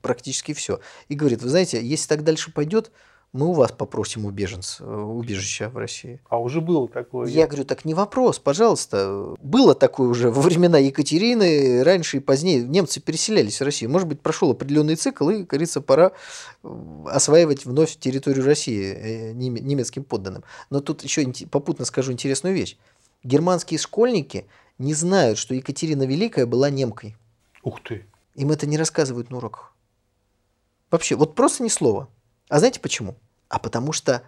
практически 0.00 0.54
все. 0.54 0.80
И 1.08 1.14
говорит, 1.14 1.42
вы 1.42 1.50
знаете, 1.50 1.84
если 1.84 2.08
так 2.08 2.24
дальше 2.24 2.50
пойдет, 2.50 2.90
мы 3.32 3.46
у 3.46 3.52
вас 3.52 3.72
попросим 3.72 4.26
убеженц, 4.26 4.78
э, 4.80 4.84
убежища 4.84 5.70
в 5.70 5.78
России. 5.78 6.20
А 6.28 6.38
уже 6.38 6.60
было 6.60 6.86
такое? 6.86 7.28
Я 7.28 7.46
говорю, 7.46 7.64
так 7.64 7.86
не 7.86 7.94
вопрос, 7.94 8.38
пожалуйста. 8.38 9.34
Было 9.40 9.74
такое 9.74 10.08
уже 10.08 10.30
во 10.30 10.42
времена 10.42 10.76
Екатерины, 10.78 11.82
раньше 11.82 12.18
и 12.18 12.20
позднее. 12.20 12.62
Немцы 12.62 13.00
переселялись 13.00 13.58
в 13.58 13.64
Россию. 13.64 13.90
Может 13.90 14.06
быть, 14.06 14.20
прошел 14.20 14.50
определенный 14.50 14.96
цикл, 14.96 15.30
и, 15.30 15.44
говорится, 15.44 15.80
пора 15.80 16.12
э, 16.62 17.04
осваивать 17.06 17.64
вновь 17.64 17.96
территорию 17.96 18.44
России 18.44 18.92
э, 18.92 19.32
немецким 19.32 20.04
подданным. 20.04 20.44
Но 20.68 20.80
тут 20.80 21.02
еще 21.02 21.26
попутно 21.50 21.86
скажу 21.86 22.12
интересную 22.12 22.54
вещь. 22.54 22.76
Германские 23.24 23.78
школьники 23.78 24.46
не 24.76 24.92
знают, 24.92 25.38
что 25.38 25.54
Екатерина 25.54 26.02
Великая 26.02 26.44
была 26.44 26.68
немкой. 26.68 27.16
Ух 27.62 27.80
ты. 27.82 28.04
Им 28.34 28.50
это 28.50 28.66
не 28.66 28.76
рассказывают 28.76 29.30
на 29.30 29.38
уроках. 29.38 29.74
Вообще, 30.90 31.16
вот 31.16 31.34
просто 31.34 31.62
ни 31.62 31.68
слова. 31.68 32.08
А 32.52 32.58
знаете 32.58 32.80
почему? 32.80 33.16
А 33.48 33.58
потому 33.58 33.94
что 33.94 34.24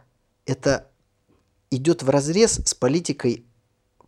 это 0.47 0.87
идет 1.71 2.03
в 2.03 2.09
разрез 2.09 2.59
с 2.65 2.73
политикой 2.73 3.45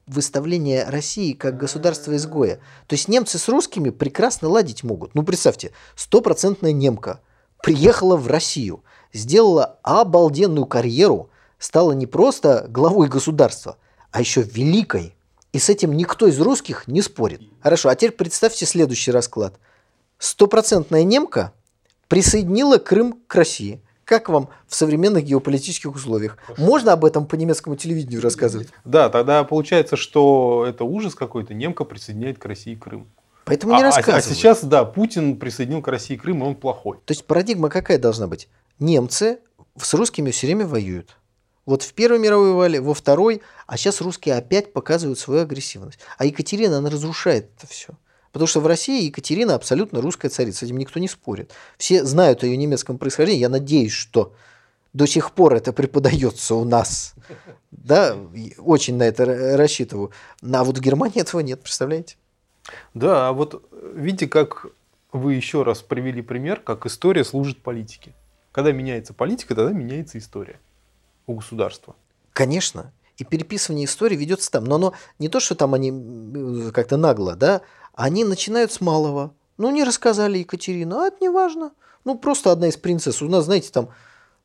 выставления 0.06 0.88
России 0.88 1.34
как 1.34 1.58
государства-изгоя. 1.58 2.60
То 2.86 2.94
есть 2.94 3.08
немцы 3.08 3.38
с 3.38 3.46
русскими 3.46 3.90
прекрасно 3.90 4.48
ладить 4.48 4.84
могут. 4.84 5.14
Ну, 5.14 5.22
представьте, 5.22 5.72
стопроцентная 5.96 6.72
немка 6.72 7.20
приехала 7.62 8.16
в 8.16 8.26
Россию, 8.26 8.84
сделала 9.12 9.78
обалденную 9.82 10.64
карьеру, 10.64 11.28
стала 11.58 11.92
не 11.92 12.06
просто 12.06 12.64
главой 12.70 13.08
государства, 13.08 13.76
а 14.12 14.20
еще 14.20 14.40
великой. 14.40 15.14
И 15.52 15.58
с 15.58 15.68
этим 15.68 15.94
никто 15.94 16.26
из 16.26 16.40
русских 16.40 16.88
не 16.88 17.02
спорит. 17.02 17.42
Хорошо, 17.60 17.90
а 17.90 17.94
теперь 17.94 18.12
представьте 18.12 18.64
следующий 18.64 19.10
расклад. 19.10 19.60
Стопроцентная 20.16 21.02
немка 21.02 21.52
присоединила 22.08 22.78
Крым 22.78 23.20
к 23.26 23.34
России– 23.34 23.82
как 24.06 24.28
вам 24.28 24.48
в 24.68 24.74
современных 24.74 25.24
геополитических 25.24 25.94
условиях? 25.94 26.38
Можно 26.56 26.92
об 26.92 27.04
этом 27.04 27.26
по 27.26 27.34
немецкому 27.34 27.74
телевидению 27.76 28.22
рассказывать? 28.22 28.68
Да, 28.84 29.10
тогда 29.10 29.42
получается, 29.42 29.96
что 29.96 30.64
это 30.66 30.84
ужас 30.84 31.14
какой-то. 31.14 31.52
Немка 31.52 31.84
присоединяет 31.84 32.38
к 32.38 32.44
России 32.44 32.76
Крым. 32.76 33.08
Поэтому 33.44 33.74
не 33.74 33.82
а, 33.82 33.86
рассказывай. 33.86 34.18
А, 34.18 34.22
сейчас, 34.22 34.64
да, 34.64 34.84
Путин 34.84 35.36
присоединил 35.36 35.82
к 35.82 35.88
России 35.88 36.16
Крым, 36.16 36.42
и 36.42 36.46
он 36.46 36.54
плохой. 36.54 36.98
То 37.04 37.12
есть 37.12 37.26
парадигма 37.26 37.68
какая 37.68 37.98
должна 37.98 38.28
быть? 38.28 38.48
Немцы 38.78 39.40
с 39.76 39.92
русскими 39.92 40.30
все 40.30 40.46
время 40.46 40.66
воюют. 40.66 41.16
Вот 41.64 41.82
в 41.82 41.92
Первой 41.92 42.20
мировой 42.20 42.52
воевали, 42.52 42.78
во 42.78 42.94
Второй, 42.94 43.42
а 43.66 43.76
сейчас 43.76 44.00
русские 44.00 44.36
опять 44.36 44.72
показывают 44.72 45.18
свою 45.18 45.42
агрессивность. 45.42 45.98
А 46.16 46.24
Екатерина, 46.24 46.78
она 46.78 46.90
разрушает 46.90 47.50
это 47.56 47.66
все. 47.66 47.94
Потому 48.36 48.48
что 48.48 48.60
в 48.60 48.66
России 48.66 49.06
Екатерина 49.06 49.54
абсолютно 49.54 50.02
русская 50.02 50.28
царица, 50.28 50.58
с 50.58 50.62
этим 50.64 50.76
никто 50.76 51.00
не 51.00 51.08
спорит. 51.08 51.54
Все 51.78 52.04
знают 52.04 52.42
о 52.42 52.46
ее 52.46 52.58
немецком 52.58 52.98
происхождении. 52.98 53.40
Я 53.40 53.48
надеюсь, 53.48 53.92
что 53.92 54.34
до 54.92 55.06
сих 55.06 55.32
пор 55.32 55.54
это 55.54 55.72
преподается 55.72 56.54
у 56.54 56.66
нас. 56.66 57.14
Да, 57.70 58.14
очень 58.58 58.98
на 58.98 59.04
это 59.04 59.56
рассчитываю. 59.56 60.10
А 60.42 60.64
вот 60.64 60.76
в 60.76 60.80
Германии 60.82 61.18
этого 61.18 61.40
нет, 61.40 61.62
представляете? 61.62 62.16
Да, 62.92 63.28
а 63.28 63.32
вот 63.32 63.66
видите, 63.94 64.26
как 64.26 64.66
вы 65.12 65.32
еще 65.32 65.62
раз 65.62 65.80
привели 65.80 66.20
пример, 66.20 66.60
как 66.60 66.84
история 66.84 67.24
служит 67.24 67.62
политике. 67.62 68.12
Когда 68.52 68.70
меняется 68.70 69.14
политика, 69.14 69.54
тогда 69.54 69.72
меняется 69.72 70.18
история 70.18 70.60
у 71.26 71.36
государства. 71.36 71.96
Конечно. 72.34 72.92
И 73.16 73.24
переписывание 73.24 73.86
истории 73.86 74.16
ведется 74.16 74.50
там. 74.50 74.64
Но 74.64 74.74
оно 74.74 74.92
не 75.18 75.30
то, 75.30 75.40
что 75.40 75.54
там 75.54 75.72
они 75.72 75.90
э, 75.90 76.70
как-то 76.72 76.98
нагло, 76.98 77.34
да, 77.34 77.62
они 77.96 78.24
начинают 78.24 78.70
с 78.70 78.80
малого. 78.80 79.32
Ну, 79.56 79.70
не 79.70 79.82
рассказали 79.82 80.38
Екатерину, 80.38 81.00
а 81.00 81.08
это 81.08 81.16
не 81.20 81.30
важно. 81.30 81.72
Ну, 82.04 82.16
просто 82.16 82.52
одна 82.52 82.68
из 82.68 82.76
принцесс. 82.76 83.22
У 83.22 83.28
нас, 83.28 83.46
знаете, 83.46 83.70
там 83.72 83.88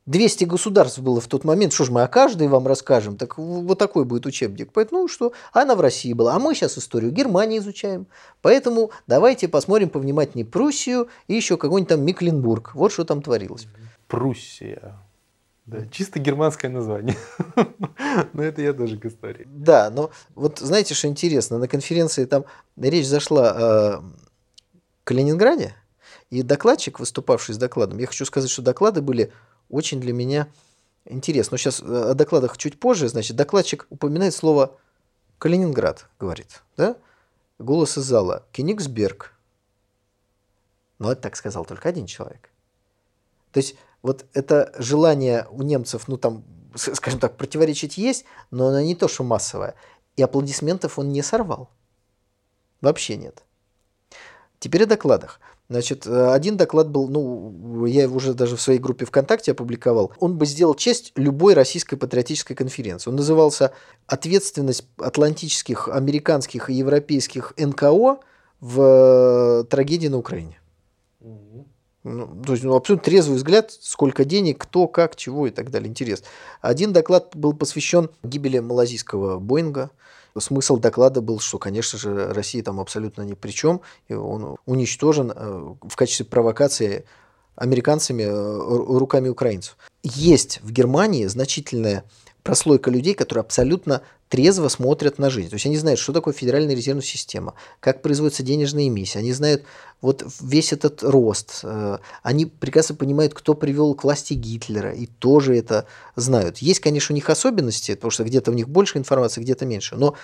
200 0.06 0.44
государств 0.44 0.98
было 0.98 1.20
в 1.20 1.28
тот 1.28 1.44
момент. 1.44 1.74
Что 1.74 1.84
ж 1.84 1.90
мы 1.90 2.02
о 2.02 2.08
каждой 2.08 2.48
вам 2.48 2.66
расскажем? 2.66 3.16
Так 3.16 3.36
вот 3.36 3.78
такой 3.78 4.04
будет 4.06 4.24
учебник. 4.24 4.70
Поэтому 4.72 5.02
ну, 5.02 5.08
что? 5.08 5.32
Она 5.52 5.76
в 5.76 5.80
России 5.82 6.14
была. 6.14 6.34
А 6.34 6.38
мы 6.38 6.54
сейчас 6.54 6.78
историю 6.78 7.12
Германии 7.12 7.58
изучаем. 7.58 8.06
Поэтому 8.40 8.90
давайте 9.06 9.48
посмотрим 9.48 9.90
повнимательнее 9.90 10.46
Пруссию 10.46 11.08
и 11.28 11.34
еще 11.34 11.58
какой-нибудь 11.58 11.90
там 11.90 12.02
Мекленбург. 12.04 12.74
Вот 12.74 12.90
что 12.90 13.04
там 13.04 13.20
творилось. 13.22 13.66
Пруссия. 14.08 14.96
Да, 15.66 15.86
чисто 15.86 16.18
германское 16.18 16.70
название. 16.70 17.16
но 18.32 18.42
это 18.42 18.62
я 18.62 18.72
тоже 18.72 18.98
к 18.98 19.06
истории. 19.06 19.46
Да, 19.46 19.90
но 19.90 20.10
вот 20.34 20.58
знаете, 20.58 20.94
что 20.94 21.06
интересно, 21.06 21.58
на 21.58 21.68
конференции 21.68 22.24
там 22.24 22.44
речь 22.76 23.06
зашла 23.06 23.50
о 23.50 24.04
Калининграде, 25.04 25.74
и 26.30 26.42
докладчик, 26.42 26.98
выступавший 26.98 27.54
с 27.54 27.58
докладом, 27.58 27.98
я 27.98 28.06
хочу 28.06 28.24
сказать, 28.24 28.50
что 28.50 28.62
доклады 28.62 29.02
были 29.02 29.32
очень 29.68 30.00
для 30.00 30.12
меня 30.12 30.48
интересны. 31.04 31.54
Но 31.54 31.58
сейчас 31.58 31.80
о 31.80 32.14
докладах 32.14 32.56
чуть 32.56 32.80
позже, 32.80 33.08
значит, 33.08 33.36
докладчик 33.36 33.86
упоминает 33.90 34.34
слово 34.34 34.76
Калининград, 35.38 36.06
говорит, 36.18 36.62
да? 36.76 36.96
Голос 37.58 37.98
из 37.98 38.04
зала. 38.04 38.44
Кенигсберг. 38.52 39.34
Но 40.98 41.12
это 41.12 41.22
так 41.22 41.36
сказал 41.36 41.64
только 41.64 41.88
один 41.88 42.06
человек. 42.06 42.50
То 43.52 43.58
есть 43.58 43.76
вот 44.02 44.26
это 44.32 44.72
желание 44.78 45.46
у 45.50 45.62
немцев, 45.62 46.08
ну 46.08 46.16
там, 46.16 46.44
скажем 46.74 47.20
так, 47.20 47.36
противоречить 47.36 47.96
есть, 47.98 48.24
но 48.50 48.68
оно 48.68 48.80
не 48.80 48.94
то, 48.94 49.08
что 49.08 49.24
массовое. 49.24 49.74
И 50.16 50.22
аплодисментов 50.22 50.98
он 50.98 51.10
не 51.10 51.22
сорвал. 51.22 51.70
Вообще 52.80 53.16
нет. 53.16 53.44
Теперь 54.58 54.82
о 54.82 54.86
докладах. 54.86 55.40
Значит, 55.68 56.06
один 56.06 56.56
доклад 56.58 56.90
был, 56.90 57.08
ну, 57.08 57.86
я 57.86 58.02
его 58.02 58.16
уже 58.16 58.34
даже 58.34 58.56
в 58.56 58.60
своей 58.60 58.78
группе 58.78 59.06
ВКонтакте 59.06 59.52
опубликовал. 59.52 60.12
Он 60.18 60.36
бы 60.36 60.44
сделал 60.44 60.74
честь 60.74 61.12
любой 61.16 61.54
российской 61.54 61.96
патриотической 61.96 62.54
конференции. 62.54 63.08
Он 63.08 63.16
назывался 63.16 63.72
«Ответственность 64.06 64.84
атлантических, 64.98 65.88
американских 65.88 66.68
и 66.68 66.74
европейских 66.74 67.54
НКО 67.56 68.18
в 68.60 69.64
трагедии 69.70 70.08
на 70.08 70.18
Украине». 70.18 70.60
Ну, 72.04 72.42
то 72.44 72.52
есть 72.52 72.64
ну, 72.64 72.74
абсолютно 72.74 73.04
трезвый 73.04 73.36
взгляд, 73.36 73.70
сколько 73.70 74.24
денег, 74.24 74.58
кто, 74.58 74.88
как, 74.88 75.14
чего 75.14 75.46
и 75.46 75.50
так 75.50 75.70
далее. 75.70 75.88
Интерес. 75.88 76.24
Один 76.60 76.92
доклад 76.92 77.36
был 77.36 77.52
посвящен 77.52 78.10
гибели 78.24 78.58
малазийского 78.58 79.38
Боинга. 79.38 79.90
Смысл 80.36 80.78
доклада 80.78 81.20
был, 81.20 81.38
что, 81.38 81.58
конечно 81.58 81.98
же, 81.98 82.32
Россия 82.32 82.62
там 82.62 82.80
абсолютно 82.80 83.22
ни 83.22 83.34
при 83.34 83.50
чем. 83.50 83.82
И 84.08 84.14
он 84.14 84.56
уничтожен 84.66 85.30
э, 85.30 85.74
в 85.82 85.94
качестве 85.94 86.26
провокации 86.26 87.04
американцами 87.54 88.22
э, 88.22 88.98
руками 88.98 89.28
украинцев. 89.28 89.76
Есть 90.02 90.60
в 90.62 90.72
Германии 90.72 91.26
значительная 91.26 92.04
прослойка 92.42 92.90
людей, 92.90 93.14
которые 93.14 93.42
абсолютно 93.42 94.02
трезво 94.28 94.68
смотрят 94.68 95.18
на 95.18 95.28
жизнь. 95.28 95.50
То 95.50 95.56
есть 95.56 95.66
они 95.66 95.76
знают, 95.76 96.00
что 96.00 96.12
такое 96.12 96.32
Федеральная 96.32 96.74
резервная 96.74 97.04
система, 97.04 97.54
как 97.80 98.00
производится 98.00 98.42
денежная 98.42 98.88
эмиссия, 98.88 99.20
они 99.20 99.32
знают 99.32 99.64
вот 100.00 100.24
весь 100.40 100.72
этот 100.72 101.02
рост, 101.02 101.60
э, 101.62 101.98
они 102.22 102.46
прекрасно 102.46 102.94
понимают, 102.94 103.34
кто 103.34 103.54
привел 103.54 103.94
к 103.94 104.04
власти 104.04 104.32
Гитлера, 104.32 104.92
и 104.92 105.06
тоже 105.06 105.56
это 105.56 105.86
знают. 106.16 106.58
Есть, 106.58 106.80
конечно, 106.80 107.12
у 107.12 107.16
них 107.16 107.28
особенности, 107.28 107.94
потому 107.94 108.10
что 108.10 108.24
где-то 108.24 108.50
у 108.50 108.54
них 108.54 108.68
больше 108.68 108.98
информации, 108.98 109.42
где-то 109.42 109.66
меньше, 109.66 109.96
но 109.96 110.14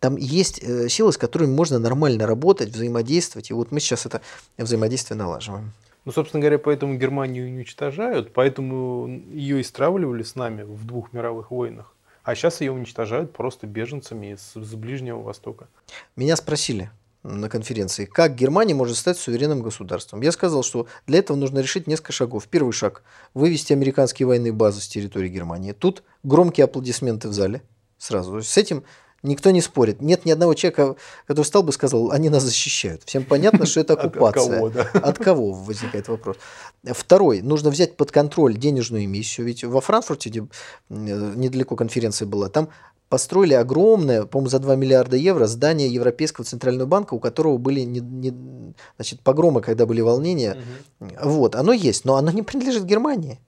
там 0.00 0.16
есть 0.16 0.60
э, 0.62 0.88
силы, 0.88 1.12
с 1.12 1.18
которыми 1.18 1.50
можно 1.50 1.78
нормально 1.78 2.26
работать, 2.26 2.70
взаимодействовать, 2.70 3.50
и 3.50 3.54
вот 3.54 3.70
мы 3.70 3.80
сейчас 3.80 4.06
это 4.06 4.22
взаимодействие 4.56 5.18
налаживаем. 5.18 5.72
Ну, 6.08 6.12
собственно 6.12 6.40
говоря, 6.40 6.58
поэтому 6.58 6.96
Германию 6.96 7.44
уничтожают, 7.44 8.32
поэтому 8.32 9.06
ее 9.30 9.60
истравливали 9.60 10.22
с 10.22 10.36
нами 10.36 10.62
в 10.62 10.86
двух 10.86 11.12
мировых 11.12 11.50
войнах. 11.50 11.94
А 12.22 12.34
сейчас 12.34 12.62
ее 12.62 12.72
уничтожают 12.72 13.34
просто 13.34 13.66
беженцами 13.66 14.32
из, 14.32 14.56
из 14.56 14.74
Ближнего 14.74 15.20
Востока. 15.20 15.68
Меня 16.16 16.36
спросили 16.36 16.90
на 17.22 17.50
конференции, 17.50 18.06
как 18.06 18.36
Германия 18.36 18.72
может 18.72 18.96
стать 18.96 19.18
суверенным 19.18 19.60
государством. 19.60 20.22
Я 20.22 20.32
сказал, 20.32 20.62
что 20.62 20.86
для 21.06 21.18
этого 21.18 21.36
нужно 21.36 21.58
решить 21.58 21.86
несколько 21.86 22.12
шагов. 22.12 22.48
Первый 22.48 22.72
шаг– 22.72 23.02
вывести 23.34 23.74
американские 23.74 24.26
военные 24.28 24.54
базы 24.54 24.80
с 24.80 24.88
территории 24.88 25.28
Германии. 25.28 25.72
Тут 25.72 26.04
громкие 26.22 26.64
аплодисменты 26.64 27.28
в 27.28 27.34
зале 27.34 27.60
сразу. 27.98 28.40
С 28.40 28.56
этим 28.56 28.82
Никто 29.24 29.50
не 29.50 29.60
спорит. 29.60 30.00
Нет 30.00 30.24
ни 30.24 30.30
одного 30.30 30.54
человека, 30.54 30.94
который 31.26 31.44
встал 31.44 31.64
бы 31.64 31.70
и 31.70 31.72
сказал, 31.72 32.12
они 32.12 32.28
нас 32.28 32.44
защищают. 32.44 33.02
Всем 33.04 33.24
понятно, 33.24 33.66
что 33.66 33.80
это 33.80 33.92
оккупация. 33.98 34.44
От, 34.44 34.50
кого, 34.50 34.68
да? 34.70 34.82
От 35.00 35.18
кого 35.18 35.52
возникает 35.52 36.06
вопрос. 36.08 36.36
Второй. 36.84 37.42
Нужно 37.42 37.70
взять 37.70 37.96
под 37.96 38.12
контроль 38.12 38.56
денежную 38.56 39.04
эмиссию. 39.06 39.46
Ведь 39.46 39.64
во 39.64 39.80
Франкфурте, 39.80 40.30
где 40.30 40.46
недалеко 40.88 41.74
конференция 41.74 42.26
была, 42.26 42.48
там 42.48 42.68
построили 43.08 43.54
огромное, 43.54 44.24
по-моему, 44.24 44.50
за 44.50 44.58
2 44.60 44.76
миллиарда 44.76 45.16
евро 45.16 45.46
здание 45.46 45.88
Европейского 45.88 46.44
центрального 46.44 46.86
банка, 46.86 47.14
у 47.14 47.18
которого 47.18 47.56
были 47.56 47.80
не, 47.80 48.00
не, 48.00 48.74
значит, 48.96 49.20
погромы, 49.22 49.62
когда 49.62 49.86
были 49.86 50.00
волнения. 50.00 50.58
Угу. 51.00 51.10
Вот, 51.24 51.56
оно 51.56 51.72
есть, 51.72 52.04
но 52.04 52.16
оно 52.16 52.30
не 52.30 52.42
принадлежит 52.42 52.84
Германии. 52.84 53.40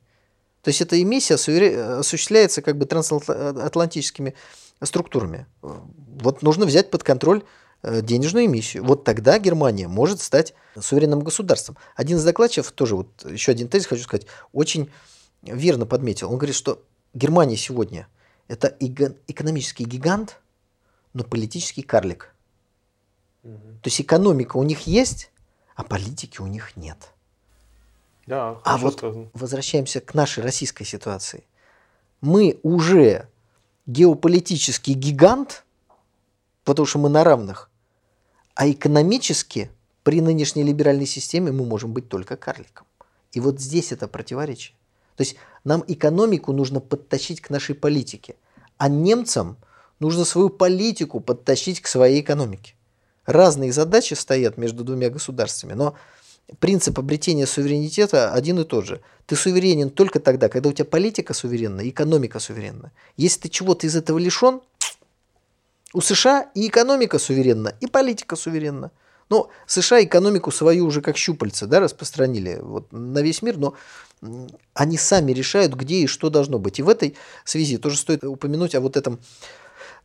То 0.63 0.69
есть 0.69 0.81
эта 0.81 1.01
эмиссия 1.01 1.37
осуществляется 1.37 2.61
как 2.61 2.77
бы 2.77 2.85
трансатлантическими 2.85 4.35
структурами. 4.83 5.47
Вот 5.61 6.43
нужно 6.43 6.67
взять 6.67 6.91
под 6.91 7.03
контроль 7.03 7.45
э, 7.83 8.03
денежную 8.03 8.47
эмиссию. 8.47 8.85
Вот 8.85 9.05
тогда 9.05 9.39
Германия 9.39 9.89
может 9.89 10.21
стать 10.21 10.55
суверенным 10.79 11.21
государством. 11.21 11.77
Один 11.97 12.19
из 12.19 12.25
докладчиков, 12.25 12.73
тоже 12.73 12.97
вот 12.97 13.25
еще 13.25 13.53
один 13.53 13.69
тезис 13.69 13.87
хочу 13.87 14.03
сказать, 14.03 14.27
очень 14.53 14.91
верно 15.43 15.87
подметил. 15.87 16.31
Он 16.31 16.37
говорит, 16.37 16.57
что 16.57 16.83
Германия 17.15 17.57
сегодня 17.57 18.09
это 18.49 18.75
экономический 18.81 19.85
гигант, 19.85 20.41
но 21.13 21.25
политический 21.25 21.83
карлик. 21.83 22.35
Угу. 23.45 23.53
То 23.83 23.87
есть 23.87 24.01
экономика 24.01 24.57
у 24.57 24.63
них 24.63 24.87
есть, 24.87 25.31
а 25.77 25.85
политики 25.85 26.41
у 26.41 26.47
них 26.47 26.77
нет. 26.77 27.13
Да, 28.27 28.61
а 28.65 28.77
вот 28.77 28.95
сказано. 28.95 29.31
возвращаемся 29.33 30.01
к 30.01 30.15
нашей 30.15 30.43
российской 30.43 30.85
ситуации. 30.85 31.45
Мы 32.21 32.61
уже 32.63 33.29
геополитический 33.91 34.95
гигант, 34.95 35.65
потому 36.65 36.87
что 36.87 36.99
мы 36.99 37.09
на 37.09 37.25
равных, 37.25 37.71
а 38.55 38.71
экономически 38.71 39.71
при 40.03 40.21
нынешней 40.21 40.63
либеральной 40.63 41.07
системе 41.07 41.51
мы 41.53 41.65
можем 41.65 41.93
быть 41.93 42.09
только 42.09 42.37
карликом. 42.37 42.87
И 43.33 43.41
вот 43.41 43.61
здесь 43.61 43.93
это 43.93 44.09
противоречие. 44.09 44.77
То 45.17 45.23
есть 45.23 45.37
нам 45.65 45.85
экономику 45.87 46.53
нужно 46.53 46.81
подтащить 46.81 47.41
к 47.41 47.51
нашей 47.51 47.75
политике, 47.75 48.37
а 48.79 48.89
немцам 48.89 49.57
нужно 49.99 50.25
свою 50.25 50.51
политику 50.51 51.21
подтащить 51.21 51.81
к 51.81 51.87
своей 51.87 52.21
экономике. 52.21 52.75
Разные 53.27 53.73
задачи 53.73 54.15
стоят 54.15 54.57
между 54.57 54.85
двумя 54.85 55.11
государствами, 55.11 55.75
но 55.75 55.95
принцип 56.59 56.99
обретения 56.99 57.47
суверенитета 57.47 58.33
один 58.33 58.61
и 58.61 58.65
тот 58.65 58.87
же. 58.87 59.01
Ты 59.27 59.37
суверенен 59.37 59.91
только 59.91 60.21
тогда, 60.21 60.49
когда 60.49 60.69
у 60.69 60.73
тебя 60.73 60.85
политика 60.85 61.35
суверенна, 61.35 61.89
экономика 61.89 62.41
суверенна. 62.41 62.93
Если 63.17 63.43
ты 63.43 63.49
чего-то 63.49 63.87
из 63.87 63.97
этого 63.97 64.19
лишен, 64.19 64.61
у 65.93 66.01
США 66.01 66.51
и 66.55 66.69
экономика 66.69 67.19
суверенна, 67.19 67.75
и 67.81 67.87
политика 67.87 68.37
суверенна. 68.37 68.91
Но 69.29 69.49
США 69.67 70.03
экономику 70.03 70.51
свою 70.51 70.87
уже 70.87 71.03
как 71.03 71.17
щупальца 71.17 71.67
да, 71.67 71.79
распространили 71.79 72.59
вот, 72.61 72.91
на 72.91 73.21
весь 73.23 73.43
мир, 73.43 73.57
но 73.59 73.75
они 74.75 74.99
сами 74.99 75.33
решают, 75.33 75.75
где 75.75 76.01
и 76.01 76.07
что 76.07 76.31
должно 76.31 76.59
быть. 76.59 76.81
И 76.81 76.83
в 76.83 76.89
этой 76.89 77.17
связи 77.45 77.79
тоже 77.79 77.97
стоит 77.97 78.25
упомянуть 78.25 78.75
о 78.75 78.81
вот 78.81 78.97
этом 78.97 79.21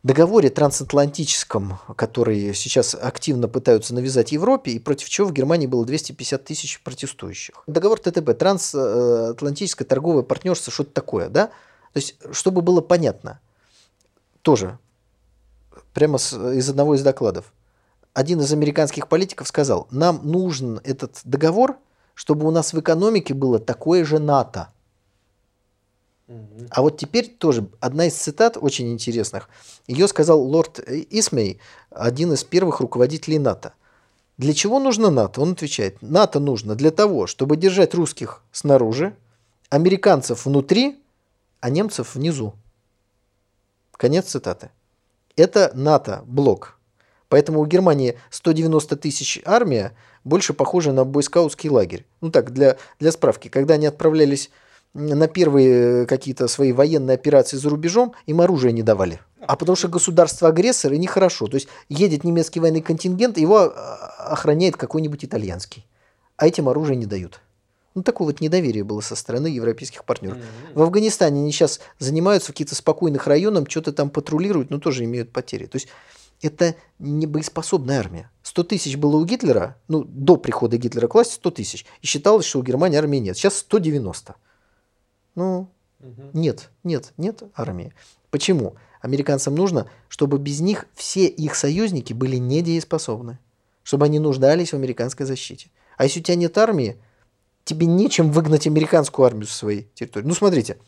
договоре 0.02 0.50
трансатлантическом, 0.50 1.78
который 1.96 2.54
сейчас 2.54 2.94
активно 2.94 3.48
пытаются 3.48 3.94
навязать 3.94 4.32
Европе, 4.32 4.72
и 4.72 4.78
против 4.78 5.08
чего 5.08 5.28
в 5.28 5.32
Германии 5.32 5.66
было 5.66 5.84
250 5.84 6.44
тысяч 6.44 6.82
протестующих. 6.82 7.62
Договор 7.66 7.98
ТТП, 7.98 8.32
трансатлантическое 8.34 9.86
торговое 9.86 10.22
партнерство, 10.22 10.72
что-то 10.72 10.92
такое, 10.92 11.28
да? 11.28 11.46
То 11.92 11.98
есть, 11.98 12.16
чтобы 12.32 12.62
было 12.62 12.80
понятно, 12.80 13.40
тоже, 14.42 14.78
прямо 15.94 16.18
с, 16.18 16.32
из 16.52 16.68
одного 16.68 16.94
из 16.94 17.02
докладов, 17.02 17.52
один 18.12 18.40
из 18.40 18.52
американских 18.52 19.08
политиков 19.08 19.48
сказал, 19.48 19.88
нам 19.90 20.20
нужен 20.22 20.80
этот 20.84 21.20
договор, 21.24 21.76
чтобы 22.14 22.46
у 22.46 22.50
нас 22.50 22.72
в 22.72 22.80
экономике 22.80 23.34
было 23.34 23.58
такое 23.58 24.04
же 24.04 24.18
НАТО– 24.18 24.68
а 26.70 26.82
вот 26.82 26.98
теперь 26.98 27.28
тоже 27.28 27.68
одна 27.80 28.06
из 28.06 28.14
цитат 28.14 28.56
очень 28.60 28.92
интересных. 28.92 29.48
Ее 29.86 30.08
сказал 30.08 30.40
лорд 30.40 30.80
Исмей, 30.80 31.60
один 31.90 32.32
из 32.32 32.42
первых 32.42 32.80
руководителей 32.80 33.38
НАТО. 33.38 33.74
Для 34.36 34.52
чего 34.52 34.80
нужно 34.80 35.10
НАТО? 35.10 35.40
Он 35.40 35.52
отвечает, 35.52 36.02
НАТО 36.02 36.40
нужно 36.40 36.74
для 36.74 36.90
того, 36.90 37.26
чтобы 37.26 37.56
держать 37.56 37.94
русских 37.94 38.42
снаружи, 38.50 39.16
американцев 39.70 40.44
внутри, 40.44 40.98
а 41.60 41.70
немцев 41.70 42.14
внизу. 42.14 42.54
Конец 43.92 44.26
цитаты. 44.26 44.70
Это 45.36 45.70
НАТО-блок. 45.74 46.78
Поэтому 47.28 47.60
у 47.60 47.66
Германии 47.66 48.18
190 48.30 48.96
тысяч 48.96 49.40
армия 49.44 49.96
больше 50.24 50.54
похожа 50.54 50.92
на 50.92 51.04
бойскаутский 51.04 51.70
лагерь. 51.70 52.04
Ну 52.20 52.30
так, 52.30 52.52
для, 52.52 52.76
для 52.98 53.12
справки, 53.12 53.48
когда 53.48 53.74
они 53.74 53.86
отправлялись 53.86 54.50
на 54.96 55.28
первые 55.28 56.02
э, 56.02 56.06
какие-то 56.06 56.48
свои 56.48 56.72
военные 56.72 57.14
операции 57.14 57.56
за 57.56 57.68
рубежом, 57.68 58.14
им 58.26 58.40
оружие 58.40 58.72
не 58.72 58.82
давали. 58.82 59.20
А 59.40 59.56
потому 59.56 59.76
что 59.76 59.88
государство-агрессоры 59.88 60.96
нехорошо. 60.96 61.46
То 61.46 61.56
есть 61.56 61.68
едет 61.88 62.24
немецкий 62.24 62.60
военный 62.60 62.80
контингент, 62.80 63.38
его 63.38 63.58
а, 63.58 63.72
охраняет 64.30 64.76
какой-нибудь 64.76 65.24
итальянский. 65.24 65.86
А 66.36 66.46
этим 66.46 66.68
оружие 66.68 66.96
не 66.96 67.06
дают. 67.06 67.40
Ну, 67.94 68.02
такое 68.02 68.26
вот 68.26 68.40
недоверие 68.40 68.84
было 68.84 69.00
со 69.00 69.16
стороны 69.16 69.46
европейских 69.46 70.04
партнеров. 70.04 70.38
В 70.74 70.82
Афганистане 70.82 71.40
они 71.40 71.52
сейчас 71.52 71.80
занимаются 71.98 72.48
в 72.48 72.54
каких-то 72.54 72.74
спокойных 72.74 73.26
районах, 73.26 73.70
что-то 73.70 73.92
там 73.92 74.10
патрулируют, 74.10 74.68
но 74.70 74.78
тоже 74.78 75.04
имеют 75.04 75.32
потери. 75.32 75.66
То 75.66 75.76
есть 75.76 75.88
это 76.42 76.74
не 76.98 77.26
боеспособная 77.26 77.98
армия. 77.98 78.30
100 78.42 78.64
тысяч 78.64 78.96
было 78.96 79.16
у 79.16 79.24
Гитлера, 79.24 79.78
ну, 79.88 80.04
до 80.04 80.36
прихода 80.36 80.76
Гитлера 80.76 81.08
к 81.08 81.14
власти 81.14 81.34
100 81.34 81.50
тысяч. 81.52 81.86
И 82.02 82.06
считалось, 82.06 82.44
что 82.44 82.58
у 82.58 82.62
Германии 82.62 82.98
армии 82.98 83.18
нет. 83.18 83.36
Сейчас 83.38 83.58
190. 83.58 84.34
Ну, 85.36 85.68
нет, 86.32 86.70
нет, 86.82 87.12
нет 87.16 87.42
армии. 87.54 87.94
Почему? 88.30 88.74
Американцам 89.00 89.54
нужно, 89.54 89.88
чтобы 90.08 90.38
без 90.38 90.60
них 90.60 90.86
все 90.94 91.26
их 91.26 91.54
союзники 91.54 92.12
были 92.12 92.36
недееспособны. 92.36 93.38
Чтобы 93.84 94.06
они 94.06 94.18
нуждались 94.18 94.72
в 94.72 94.76
американской 94.76 95.26
защите. 95.26 95.70
А 95.96 96.04
если 96.04 96.20
у 96.20 96.22
тебя 96.22 96.34
нет 96.34 96.58
армии, 96.58 96.96
тебе 97.64 97.86
нечем 97.86 98.32
выгнать 98.32 98.66
американскую 98.66 99.26
армию 99.26 99.46
со 99.46 99.54
своей 99.54 99.88
территории. 99.94 100.26
Ну, 100.26 100.34
смотрите, 100.34 100.78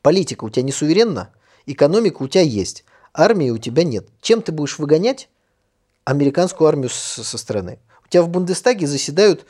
политика 0.00 0.44
у 0.44 0.50
тебя 0.50 0.62
не 0.62 0.72
суверенна, 0.72 1.30
экономика 1.66 2.22
у 2.22 2.28
тебя 2.28 2.42
есть, 2.42 2.84
армии 3.12 3.50
у 3.50 3.58
тебя 3.58 3.84
нет. 3.84 4.08
Чем 4.22 4.40
ты 4.40 4.52
будешь 4.52 4.78
выгонять 4.78 5.28
американскую 6.04 6.68
армию 6.68 6.88
со, 6.88 7.24
со 7.24 7.36
стороны? 7.36 7.78
У 8.06 8.08
тебя 8.08 8.22
в 8.22 8.28
Бундестаге 8.28 8.86
заседают 8.86 9.44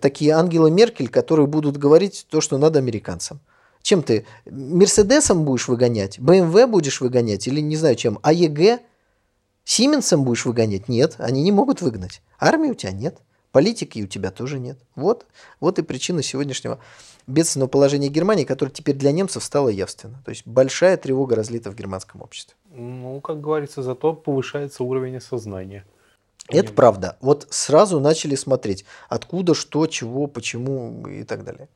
такие 0.00 0.32
Ангела 0.32 0.68
Меркель, 0.68 1.08
которые 1.08 1.46
будут 1.46 1.76
говорить 1.76 2.26
то, 2.28 2.40
что 2.40 2.58
надо 2.58 2.78
американцам. 2.78 3.40
Чем 3.82 4.02
ты? 4.02 4.26
Мерседесом 4.46 5.44
будешь 5.44 5.68
выгонять? 5.68 6.18
БМВ 6.18 6.68
будешь 6.68 7.00
выгонять? 7.00 7.46
Или 7.46 7.60
не 7.60 7.76
знаю 7.76 7.94
чем? 7.94 8.18
АЕГ? 8.22 8.80
Сименсом 9.64 10.24
будешь 10.24 10.44
выгонять? 10.44 10.88
Нет, 10.88 11.14
они 11.18 11.42
не 11.42 11.52
могут 11.52 11.82
выгнать. 11.82 12.20
Армии 12.38 12.70
у 12.70 12.74
тебя 12.74 12.92
нет. 12.92 13.18
Политики 13.52 14.02
у 14.02 14.06
тебя 14.06 14.30
тоже 14.30 14.58
нет. 14.58 14.78
Вот, 14.96 15.24
вот 15.60 15.78
и 15.78 15.82
причина 15.82 16.22
сегодняшнего 16.22 16.78
бедственного 17.26 17.68
положения 17.68 18.08
Германии, 18.08 18.44
которое 18.44 18.70
теперь 18.70 18.96
для 18.96 19.12
немцев 19.12 19.42
стало 19.42 19.70
явственно. 19.70 20.20
То 20.24 20.30
есть 20.30 20.46
большая 20.46 20.96
тревога 20.96 21.36
разлита 21.36 21.70
в 21.70 21.74
германском 21.74 22.20
обществе. 22.20 22.54
Ну, 22.70 23.20
как 23.20 23.40
говорится, 23.40 23.82
зато 23.82 24.12
повышается 24.12 24.84
уровень 24.84 25.16
осознания. 25.16 25.84
Это 26.48 26.72
правда. 26.72 27.16
Вот 27.20 27.46
сразу 27.50 28.00
начали 28.00 28.34
смотреть, 28.34 28.84
откуда, 29.08 29.54
что, 29.54 29.86
чего, 29.86 30.26
почему 30.26 31.06
и 31.08 31.24
так 31.24 31.44
далее. 31.44 31.68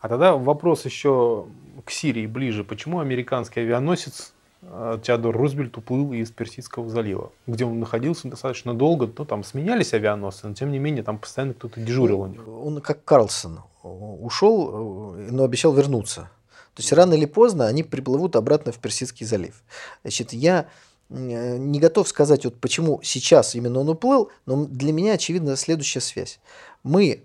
А 0.00 0.08
тогда 0.08 0.36
вопрос 0.36 0.84
еще 0.86 1.46
к 1.84 1.90
Сирии 1.90 2.26
ближе. 2.26 2.64
Почему 2.64 3.00
американский 3.00 3.60
авианосец 3.60 4.32
Э, 4.62 4.98
Теодор 5.02 5.36
Рузвельт 5.36 5.76
уплыл 5.76 6.12
из 6.12 6.30
Персидского 6.30 6.88
залива, 6.88 7.32
где 7.46 7.64
он 7.64 7.80
находился 7.80 8.28
достаточно 8.28 8.74
долго. 8.74 9.10
Ну, 9.16 9.24
там 9.24 9.42
сменялись 9.42 9.94
авианосцы, 9.94 10.48
но 10.48 10.54
тем 10.54 10.70
не 10.70 10.78
менее 10.78 11.02
там 11.02 11.18
постоянно 11.18 11.54
кто-то 11.54 11.80
дежурил 11.80 12.20
у 12.20 12.26
них. 12.26 12.46
Он 12.46 12.80
как 12.80 13.04
Карлсон 13.04 13.60
ушел, 13.82 15.14
э, 15.16 15.28
но 15.30 15.44
обещал 15.44 15.72
вернуться. 15.72 16.30
То 16.74 16.82
есть 16.82 16.92
рано 16.92 17.14
или 17.14 17.24
поздно 17.24 17.66
они 17.66 17.82
приплывут 17.82 18.36
обратно 18.36 18.72
в 18.72 18.78
Персидский 18.78 19.26
залив. 19.26 19.62
Значит, 20.02 20.32
я 20.32 20.60
э, 20.60 20.66
не 21.10 21.80
готов 21.80 22.08
сказать, 22.08 22.44
вот 22.44 22.60
почему 22.60 23.00
сейчас 23.02 23.54
именно 23.54 23.80
он 23.80 23.88
уплыл, 23.88 24.30
но 24.46 24.64
для 24.64 24.92
меня 24.92 25.14
очевидна 25.14 25.56
следующая 25.56 26.00
связь. 26.00 26.38
Мы, 26.82 27.24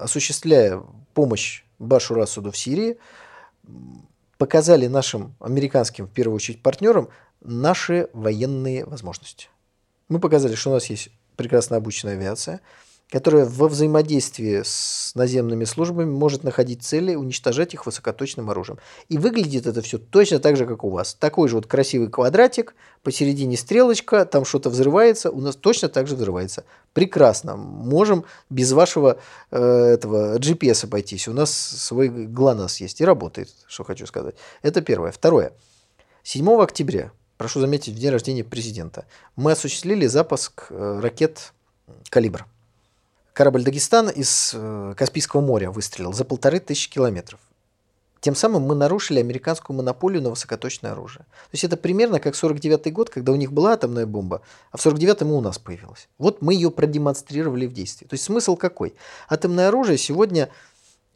осуществляя 0.00 0.82
помощь 1.14 1.64
Башу 1.78 2.14
Расуду 2.14 2.50
в 2.50 2.56
Сирии, 2.56 2.98
показали 4.38 4.86
нашим 4.86 5.34
американским, 5.40 6.06
в 6.06 6.10
первую 6.10 6.36
очередь, 6.36 6.62
партнерам 6.62 7.10
наши 7.42 8.08
военные 8.14 8.84
возможности. 8.86 9.48
Мы 10.08 10.18
показали, 10.18 10.54
что 10.54 10.70
у 10.70 10.72
нас 10.72 10.86
есть 10.86 11.10
прекрасно 11.36 11.76
обученная 11.76 12.14
авиация, 12.14 12.60
которая 13.10 13.44
во 13.44 13.68
взаимодействии 13.68 14.62
с 14.64 15.12
наземными 15.14 15.64
службами 15.64 16.08
может 16.08 16.44
находить 16.44 16.82
цели, 16.82 17.16
уничтожать 17.16 17.74
их 17.74 17.84
высокоточным 17.84 18.48
оружием. 18.50 18.78
И 19.08 19.18
выглядит 19.18 19.66
это 19.66 19.82
все 19.82 19.98
точно 19.98 20.38
так 20.38 20.56
же, 20.56 20.64
как 20.64 20.84
у 20.84 20.90
вас. 20.90 21.14
Такой 21.14 21.48
же 21.48 21.56
вот 21.56 21.66
красивый 21.66 22.08
квадратик, 22.08 22.74
посередине 23.02 23.56
стрелочка, 23.56 24.24
там 24.24 24.44
что-то 24.44 24.70
взрывается, 24.70 25.30
у 25.30 25.40
нас 25.40 25.56
точно 25.56 25.88
так 25.88 26.06
же 26.06 26.14
взрывается. 26.14 26.64
Прекрасно. 26.92 27.56
Можем 27.56 28.24
без 28.48 28.72
вашего 28.72 29.18
э, 29.50 29.60
этого 29.60 30.38
GPS 30.38 30.84
обойтись. 30.84 31.26
У 31.26 31.32
нас 31.32 31.52
свой 31.52 32.08
ГЛОНАСС 32.08 32.80
есть 32.80 33.00
и 33.00 33.04
работает, 33.04 33.50
что 33.66 33.82
хочу 33.82 34.06
сказать. 34.06 34.36
Это 34.62 34.82
первое. 34.82 35.10
Второе. 35.10 35.52
7 36.22 36.48
октября, 36.60 37.10
прошу 37.38 37.60
заметить, 37.60 37.94
в 37.94 37.98
день 37.98 38.10
рождения 38.10 38.44
президента, 38.44 39.06
мы 39.34 39.52
осуществили 39.52 40.06
запуск 40.06 40.66
э, 40.70 41.00
ракет 41.02 41.52
«Калибр» 42.10 42.46
корабль 43.40 43.64
«Дагестан» 43.64 44.10
из 44.10 44.52
э, 44.52 44.92
Каспийского 44.98 45.40
моря 45.40 45.70
выстрелил 45.70 46.12
за 46.12 46.26
полторы 46.26 46.60
тысячи 46.60 46.90
километров. 46.90 47.40
Тем 48.20 48.34
самым 48.34 48.64
мы 48.64 48.74
нарушили 48.74 49.18
американскую 49.18 49.74
монополию 49.78 50.20
на 50.20 50.28
высокоточное 50.28 50.92
оружие. 50.92 51.20
То 51.24 51.52
есть 51.52 51.64
это 51.64 51.78
примерно 51.78 52.20
как 52.20 52.34
49 52.36 52.92
год, 52.92 53.08
когда 53.08 53.32
у 53.32 53.36
них 53.36 53.50
была 53.50 53.72
атомная 53.72 54.04
бомба, 54.04 54.42
а 54.72 54.76
в 54.76 54.84
49-м 54.84 55.32
у 55.32 55.40
нас 55.40 55.58
появилась. 55.58 56.10
Вот 56.18 56.42
мы 56.42 56.52
ее 56.52 56.70
продемонстрировали 56.70 57.64
в 57.64 57.72
действии. 57.72 58.04
То 58.04 58.12
есть 58.12 58.24
смысл 58.24 58.56
какой? 58.56 58.94
Атомное 59.26 59.68
оружие 59.68 59.96
сегодня 59.96 60.50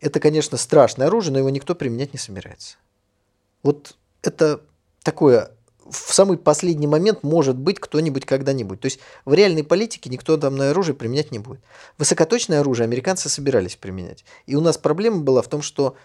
это, 0.01 0.19
конечно, 0.19 0.57
страшное 0.57 1.09
оружие, 1.09 1.35
но 1.35 1.41
его 1.41 1.51
никто 1.51 1.75
применять 1.75 2.15
не 2.15 2.19
собирается. 2.19 2.79
Вот 3.63 3.99
это 4.23 4.63
такое 5.03 5.51
в 5.89 6.15
самый 6.15 6.39
последний 6.39 6.87
момент 6.87 7.23
может 7.23 7.57
быть 7.57 7.79
кто-нибудь 7.79 8.25
когда-нибудь. 8.25 8.81
То 8.81 8.87
есть 8.87 9.01
в 9.25 9.35
реальной 9.35 9.65
политике 9.65 10.11
никто 10.11 10.35
атомное 10.35 10.71
оружие 10.71 10.95
применять 10.95 11.31
не 11.31 11.39
будет. 11.39 11.61
Высокоточное 11.99 12.61
оружие 12.61 12.85
американцы 12.85 13.29
собирались 13.29 13.77
применять. 13.77 14.25
И 14.47 14.57
у 14.57 14.61
нас 14.61 14.79
проблема 14.79 15.19
была 15.21 15.43
в 15.43 15.49
том, 15.49 15.63
что 15.63 15.97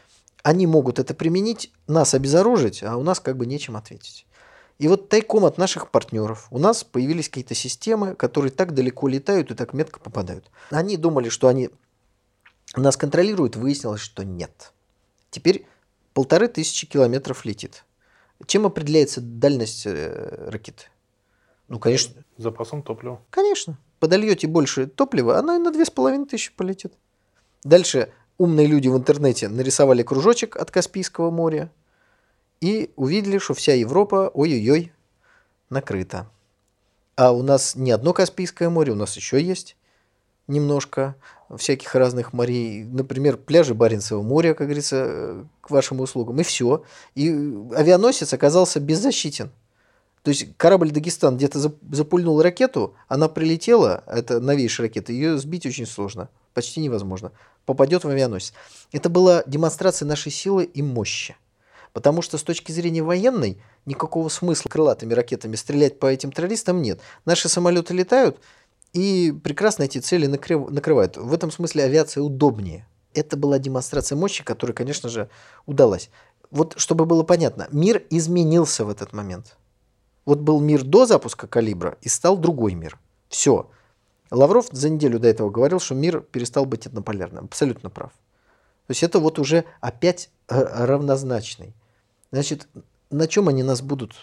они 0.43 0.67
могут 0.67 0.99
это 0.99 1.13
применить, 1.13 1.71
нас 1.88 2.13
обезоружить, 2.13 2.84
а 2.84 2.97
у 2.97 3.03
нас 3.03 3.19
как 3.19 3.38
бы 3.38 3.45
нечем 3.45 3.75
ответить. 3.75 4.25
И 4.77 4.88
вот 4.88 5.09
тайком 5.09 5.43
от 5.43 5.57
наших 5.57 5.91
партнеров 5.91 6.47
у 6.51 6.57
нас 6.57 6.86
появились 6.86 7.27
какие-то 7.27 7.53
системы, 7.53 8.15
которые 8.15 8.51
так 8.51 8.73
далеко 8.73 9.07
летают 9.09 9.51
и 9.51 9.55
так 9.55 9.73
метко 9.73 9.99
попадают. 9.99 10.49
Они 10.69 10.95
думали, 10.95 11.27
что 11.27 11.49
они 11.49 11.69
нас 12.75 12.95
контролируют, 12.95 13.57
выяснилось, 13.57 13.99
что 13.99 14.23
нет. 14.23 14.71
Теперь 15.32 15.65
полторы 16.13 16.47
тысячи 16.47 16.88
километров 16.88 17.43
летит. 17.43 17.84
Чем 18.46 18.66
определяется 18.66 19.22
дальность 19.22 19.86
э, 19.86 20.50
ракеты? 20.50 20.86
Ну, 21.68 21.80
конечно. 21.80 22.24
Запасом 22.38 22.82
топлива. 22.82 23.22
Конечно. 23.30 23.78
Подольете 24.00 24.48
больше 24.48 24.88
топлива, 24.88 25.38
оно 25.38 25.56
и 25.56 25.60
на 25.60 25.72
две 25.72 25.86
с 25.86 25.90
половиной 25.90 26.26
тысячи 26.26 26.52
полетит. 26.56 26.94
Дальше 27.64 28.12
умные 28.38 28.66
люди 28.66 28.88
в 28.88 28.98
интернете 28.98 29.50
нарисовали 29.50 30.04
кружочек 30.04 30.56
от 30.56 30.72
Каспийского 30.72 31.30
моря 31.30 31.72
и 32.62 32.92
увидели, 32.96 33.38
что 33.38 33.54
вся 33.54 33.74
Европа, 33.74 34.32
ой-ой-ой, 34.34 34.94
накрыта. 35.70 36.30
А 37.16 37.34
у 37.34 37.44
нас 37.44 37.76
не 37.76 37.92
одно 37.92 38.14
Каспийское 38.14 38.70
море, 38.70 38.94
у 38.94 38.96
нас 38.96 39.16
еще 39.18 39.42
есть 39.42 39.76
немножко 40.50 41.16
всяких 41.56 41.95
разных 41.95 42.34
морей. 42.34 42.84
Например, 42.84 43.38
пляжи 43.38 43.74
Баренцева 43.74 44.22
моря, 44.22 44.54
как 44.54 44.68
говорится, 44.68 45.06
э, 45.08 45.43
к 45.62 45.70
вашим 45.70 46.02
услугам. 46.02 46.39
И 46.39 46.43
все. 46.43 46.84
И 47.16 47.30
авианосец 47.76 48.34
оказался 48.34 48.80
беззащитен. 48.80 49.52
То 50.24 50.32
есть 50.32 50.47
корабль 50.58 50.91
Дагестан 50.91 51.38
где-то 51.38 51.72
запульнул 51.91 52.41
ракету, 52.41 52.93
она 53.08 53.30
прилетела, 53.30 54.04
это 54.06 54.41
новейшая 54.41 54.88
ракета, 54.88 55.14
ее 55.14 55.38
сбить 55.38 55.66
очень 55.66 55.86
сложно, 55.86 56.28
почти 56.54 56.82
невозможно. 56.82 57.32
Попадет 57.66 58.04
в 58.04 58.10
авианосец. 58.10 58.54
Это 58.91 59.08
была 59.10 59.43
демонстрация 59.47 60.06
нашей 60.06 60.32
силы 60.32 60.66
и 60.66 60.82
мощи. 60.82 61.38
Потому 61.93 62.22
что 62.22 62.38
с 62.38 62.43
точки 62.43 62.72
зрения 62.72 63.02
военной 63.02 63.62
никакого 63.86 64.30
смысла 64.30 64.70
крылатыми 64.70 65.14
ракетами 65.14 65.56
стрелять 65.56 66.00
по 66.00 66.06
этим 66.06 66.32
террористам 66.32 66.82
нет. 66.82 67.00
Наши 67.26 67.50
самолеты 67.50 67.93
летают, 67.93 68.39
и 68.94 69.34
прекрасно 69.44 69.84
эти 69.84 70.00
цели 70.00 70.26
накрыв, 70.26 70.70
накрывают. 70.70 71.18
В 71.18 71.34
этом 71.34 71.52
смысле 71.52 71.84
авиация 71.84 72.24
удобнее. 72.24 72.88
Это 73.14 73.38
была 73.38 73.60
демонстрация 73.60 74.16
мощи, 74.16 74.44
которая, 74.44 74.74
конечно 74.74 75.10
же, 75.10 75.30
удалась. 75.66 76.10
Вот 76.52 76.76
чтобы 76.78 77.06
было 77.06 77.24
понятно, 77.24 77.68
мир 77.72 78.04
изменился 78.10 78.86
в 78.86 78.90
этот 78.90 79.14
момент. 79.14 79.58
Вот 80.26 80.40
был 80.40 80.60
мир 80.60 80.84
до 80.84 81.06
запуска 81.06 81.48
калибра 81.48 81.98
и 82.02 82.10
стал 82.10 82.38
другой 82.38 82.74
мир. 82.74 83.00
Все. 83.30 83.70
Лавров 84.32 84.68
за 84.72 84.90
неделю 84.90 85.20
до 85.20 85.28
этого 85.28 85.50
говорил, 85.50 85.80
что 85.80 85.96
мир 85.96 86.22
перестал 86.22 86.66
быть 86.66 86.86
однополярным. 86.86 87.46
Абсолютно 87.46 87.90
прав. 87.90 88.12
То 88.12 88.92
есть 88.92 89.04
это 89.04 89.20
вот 89.20 89.40
уже 89.40 89.66
опять 89.82 90.30
э, 90.48 90.86
равнозначный. 90.86 91.74
Значит, 92.32 92.68
на 93.10 93.28
чем 93.28 93.48
они 93.48 93.64
нас 93.64 93.82
будут 93.82 94.14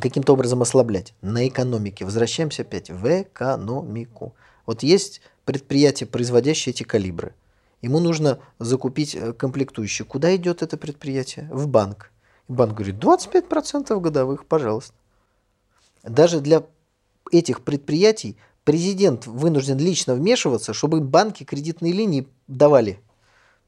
каким-то 0.00 0.32
образом 0.32 0.62
ослаблять? 0.62 1.14
На 1.20 1.46
экономике. 1.46 2.04
Возвращаемся 2.04 2.62
опять 2.62 2.90
в 2.90 3.22
экономику. 3.22 4.34
Вот 4.66 4.82
есть 4.82 5.20
предприятие, 5.44 6.06
производящее 6.06 6.72
эти 6.72 6.82
калибры. 6.82 7.34
Ему 7.82 7.98
нужно 7.98 8.38
закупить 8.58 9.14
э, 9.14 9.32
комплектующие. 9.32 10.06
Куда 10.06 10.34
идет 10.36 10.62
это 10.62 10.76
предприятие? 10.76 11.48
В 11.50 11.66
банк. 11.66 12.12
Банк 12.48 12.74
говорит, 12.74 12.96
25% 12.96 13.98
годовых, 14.00 14.46
пожалуйста. 14.46 14.94
Даже 16.02 16.40
для 16.40 16.64
этих 17.30 17.62
предприятий 17.62 18.36
президент 18.64 19.26
вынужден 19.26 19.78
лично 19.78 20.14
вмешиваться, 20.14 20.72
чтобы 20.72 21.00
банки 21.00 21.44
кредитные 21.44 21.92
линии 21.92 22.28
давали 22.46 23.00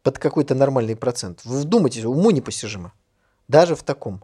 под 0.03 0.19
какой-то 0.19 0.55
нормальный 0.55 0.97
процент. 0.97 1.41
Вы 1.45 1.61
вдумайтесь, 1.61 2.05
уму 2.05 2.31
непостижимо. 2.31 2.93
Даже 3.49 3.75
в 3.75 3.83
таком. 3.83 4.23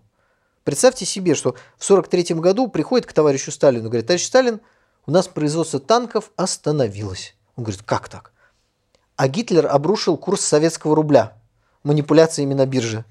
Представьте 0.64 1.04
себе, 1.06 1.34
что 1.34 1.52
в 1.78 1.88
1943 1.88 2.36
году 2.36 2.68
приходит 2.68 3.06
к 3.06 3.12
товарищу 3.12 3.50
Сталину 3.50 3.88
говорит, 3.88 4.06
товарищ 4.06 4.26
Сталин, 4.26 4.61
у 5.06 5.11
нас 5.11 5.26
производство 5.28 5.80
танков 5.80 6.30
остановилось. 6.36 7.34
Он 7.56 7.64
говорит, 7.64 7.82
как 7.82 8.08
так? 8.08 8.32
А 9.16 9.28
Гитлер 9.28 9.66
обрушил 9.66 10.16
курс 10.16 10.40
советского 10.40 10.94
рубля 10.94 11.36
манипуляциями 11.82 12.54
на 12.54 12.66
бирже. 12.66 13.04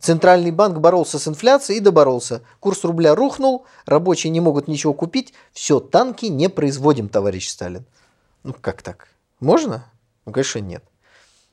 Центральный 0.00 0.50
банк 0.50 0.78
боролся 0.78 1.18
с 1.18 1.28
инфляцией 1.28 1.78
и 1.78 1.82
доборолся. 1.82 2.42
Курс 2.60 2.82
рубля 2.84 3.14
рухнул, 3.14 3.66
рабочие 3.84 4.30
не 4.30 4.40
могут 4.40 4.68
ничего 4.68 4.94
купить. 4.94 5.34
Все, 5.52 5.80
танки 5.80 6.26
не 6.26 6.48
производим, 6.48 7.08
товарищ 7.08 7.48
Сталин. 7.48 7.84
Ну 8.42 8.54
как 8.58 8.82
так? 8.82 9.08
Можно? 9.38 9.84
Ну, 10.24 10.32
конечно, 10.32 10.60
нет. 10.60 10.82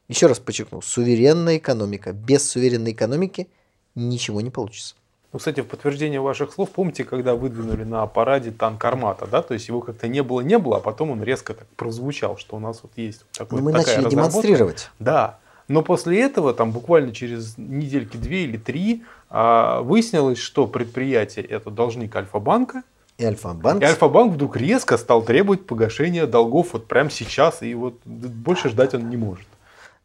Еще 0.07 0.27
раз 0.27 0.39
подчеркну, 0.39 0.81
суверенная 0.81 1.57
экономика. 1.57 2.13
Без 2.13 2.49
суверенной 2.49 2.91
экономики 2.91 3.49
ничего 3.93 4.41
не 4.41 4.49
получится. 4.49 4.95
Ну, 5.33 5.39
кстати, 5.39 5.61
в 5.61 5.65
подтверждение 5.65 6.21
ваших 6.21 6.53
слов, 6.53 6.69
помните, 6.69 7.03
когда 7.03 7.33
выдвинули 7.33 7.83
на 7.83 8.05
параде 8.05 8.51
танк 8.51 8.85
Армата, 8.85 9.25
да? 9.25 9.41
То 9.41 9.55
есть 9.55 9.67
его 9.67 9.81
как-то 9.81 10.07
не 10.07 10.21
было, 10.21 10.41
не 10.41 10.59
было, 10.59 10.77
а 10.77 10.79
потом 10.79 11.09
он 11.09 11.23
резко 11.23 11.55
так 11.55 11.67
прозвучал, 11.69 12.37
что 12.37 12.55
у 12.55 12.59
нас 12.59 12.81
вот 12.83 12.91
есть 12.97 13.25
такой, 13.31 13.59
Но 13.59 13.65
мы 13.65 13.71
такая 13.71 13.97
начали 13.97 14.11
демонстрировать. 14.11 14.91
Да. 14.99 15.39
Но 15.67 15.81
после 15.81 16.21
этого, 16.21 16.53
там 16.53 16.71
буквально 16.71 17.13
через 17.13 17.57
недельки 17.57 18.15
две 18.15 18.43
или 18.43 18.57
три, 18.57 19.03
а, 19.29 19.81
выяснилось, 19.81 20.37
что 20.37 20.67
предприятие 20.67 21.45
это 21.45 21.71
должник 21.71 22.15
Альфа-банка. 22.15 22.83
И 23.17 23.25
Альфа-банк. 23.25 23.81
И 23.81 23.85
Альфа-банк 23.85 24.33
вдруг 24.33 24.55
резко 24.55 24.97
стал 24.97 25.23
требовать 25.23 25.65
погашения 25.65 26.27
долгов 26.27 26.73
вот 26.73 26.87
прямо 26.87 27.09
сейчас, 27.09 27.63
и 27.63 27.73
вот 27.73 27.95
больше 28.05 28.69
ждать 28.69 28.93
он 28.93 29.09
не 29.09 29.17
может. 29.17 29.47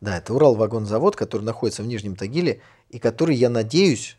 Да, 0.01 0.17
это 0.17 0.33
Урал-вагонзавод, 0.33 1.17
который 1.17 1.43
находится 1.43 1.83
в 1.83 1.87
Нижнем 1.87 2.17
Тагиле, 2.17 2.61
и 2.89 2.99
который, 2.99 3.35
я 3.35 3.51
надеюсь, 3.51 4.18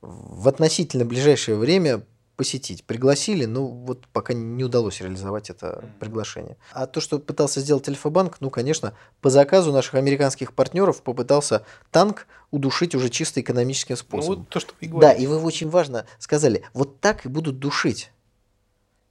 в 0.00 0.48
относительно 0.48 1.04
ближайшее 1.04 1.56
время 1.56 2.02
посетить. 2.40 2.84
Пригласили, 2.84 3.44
но 3.44 3.66
вот 3.66 4.06
пока 4.14 4.32
не 4.32 4.64
удалось 4.64 5.02
реализовать 5.02 5.50
это 5.50 5.84
приглашение. 6.00 6.56
А 6.72 6.86
то, 6.86 6.98
что 7.02 7.18
пытался 7.18 7.60
сделать 7.60 7.86
Альфа-банк, 7.86 8.38
ну, 8.40 8.48
конечно, 8.48 8.94
по 9.20 9.28
заказу 9.28 9.72
наших 9.72 9.96
американских 9.96 10.54
партнеров 10.54 11.02
попытался 11.02 11.66
танк 11.90 12.26
удушить 12.50 12.94
уже 12.94 13.10
чисто 13.10 13.42
экономическим 13.42 13.94
способом. 13.94 14.34
Ну, 14.36 14.40
вот 14.40 14.48
то, 14.48 14.58
что 14.58 14.72
вы 14.80 14.88
Да, 15.00 15.12
и 15.12 15.26
вы 15.26 15.36
очень 15.36 15.68
важно 15.68 16.06
сказали, 16.18 16.64
вот 16.72 17.00
так 17.00 17.26
и 17.26 17.28
будут 17.28 17.58
душить. 17.58 18.10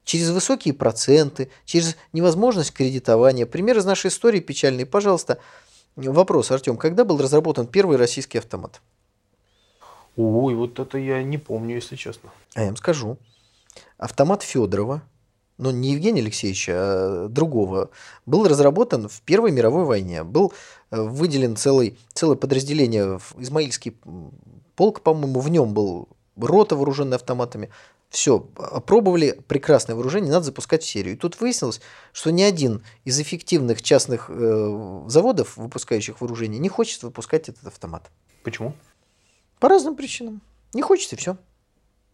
Через 0.05 0.31
высокие 0.31 0.73
проценты, 0.73 1.51
через 1.65 1.97
невозможность 2.13 2.73
кредитования. 2.73 3.45
Пример 3.45 3.77
из 3.77 3.85
нашей 3.85 4.07
истории 4.07 4.39
печальный. 4.39 4.87
Пожалуйста, 4.87 5.37
вопрос, 5.95 6.49
Артем, 6.49 6.77
когда 6.77 7.03
был 7.03 7.21
разработан 7.21 7.67
первый 7.67 7.97
российский 7.97 8.39
автомат? 8.39 8.81
Ой, 10.17 10.55
вот 10.55 10.79
это 10.79 10.97
я 10.97 11.23
не 11.23 11.37
помню, 11.37 11.75
если 11.75 11.95
честно. 11.95 12.29
А 12.55 12.61
я 12.61 12.67
вам 12.67 12.75
скажу. 12.77 13.17
Автомат 13.97 14.43
Федорова, 14.43 15.01
но 15.57 15.71
не 15.71 15.91
Евгения 15.91 16.21
Алексеевича, 16.21 16.73
а 16.75 17.27
другого, 17.29 17.89
был 18.25 18.47
разработан 18.47 19.07
в 19.09 19.21
Первой 19.21 19.51
мировой 19.51 19.85
войне. 19.85 20.23
Был 20.23 20.53
э, 20.89 21.01
выделен 21.01 21.55
целый, 21.55 21.97
целое 22.13 22.37
подразделение, 22.37 23.19
Измаильский 23.37 23.95
полк, 24.75 25.01
по-моему, 25.01 25.41
в 25.41 25.49
нем 25.49 25.73
был 25.73 26.07
рота, 26.37 26.75
вооруженная 26.75 27.17
автоматами. 27.17 27.69
Все, 28.09 28.47
опробовали 28.57 29.39
прекрасное 29.47 29.95
вооружение, 29.95 30.31
надо 30.31 30.45
запускать 30.45 30.81
в 30.81 30.87
серию. 30.87 31.13
И 31.13 31.17
тут 31.17 31.39
выяснилось, 31.39 31.79
что 32.11 32.31
ни 32.31 32.41
один 32.41 32.81
из 33.03 33.19
эффективных 33.19 33.81
частных 33.83 34.29
э, 34.29 35.03
заводов, 35.07 35.57
выпускающих 35.57 36.21
вооружение, 36.21 36.59
не 36.59 36.69
хочет 36.69 37.03
выпускать 37.03 37.49
этот 37.49 37.67
автомат. 37.67 38.09
Почему? 38.43 38.73
По 39.59 39.67
разным 39.69 39.95
причинам. 39.95 40.41
Не 40.73 40.81
хочется, 40.81 41.15
все. 41.15 41.37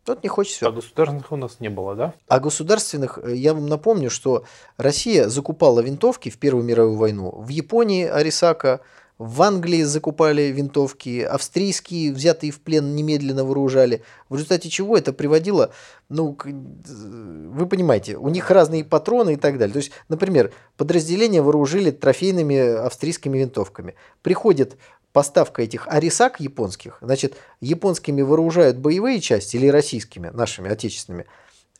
Вот 0.05 0.23
не 0.23 0.29
хочется. 0.29 0.57
Все. 0.57 0.67
А 0.67 0.71
государственных 0.71 1.31
у 1.31 1.35
нас 1.35 1.59
не 1.59 1.69
было, 1.69 1.95
да? 1.95 2.13
А 2.27 2.39
государственных, 2.39 3.19
э, 3.21 3.35
я 3.35 3.53
вам 3.53 3.67
напомню, 3.67 4.09
что 4.09 4.45
Россия 4.77 5.29
закупала 5.29 5.79
винтовки 5.79 6.29
в 6.29 6.37
Первую 6.37 6.63
мировую 6.63 6.97
войну. 6.97 7.31
В 7.31 7.49
Японии 7.49 8.05
Арисака, 8.05 8.81
в 9.17 9.41
Англии 9.41 9.83
закупали 9.83 10.43
винтовки, 10.51 11.21
австрийские, 11.21 12.11
взятые 12.11 12.51
в 12.51 12.59
плен, 12.59 12.95
немедленно 12.95 13.45
вооружали. 13.45 14.03
В 14.27 14.35
результате 14.35 14.69
чего 14.69 14.97
это 14.97 15.13
приводило, 15.13 15.71
ну, 16.09 16.37
э, 16.43 16.51
вы 16.51 17.65
понимаете, 17.65 18.17
у 18.17 18.29
них 18.29 18.51
разные 18.51 18.83
патроны 18.83 19.33
и 19.33 19.37
так 19.37 19.57
далее. 19.57 19.73
То 19.73 19.79
есть, 19.79 19.91
например, 20.09 20.51
подразделения 20.77 21.41
вооружили 21.41 21.91
трофейными 21.91 22.57
австрийскими 22.57 23.37
винтовками. 23.37 23.95
Приходит 24.21 24.77
поставка 25.15 25.61
этих 25.61 25.87
арисак 25.87 26.41
японских, 26.41 26.97
значит, 26.99 27.37
японскими 27.61 28.21
вооружают 28.21 28.77
боевые 28.77 29.21
части 29.21 29.55
или 29.55 29.69
российскими, 29.69 30.27
нашими, 30.27 30.69
отечественными, 30.69 31.25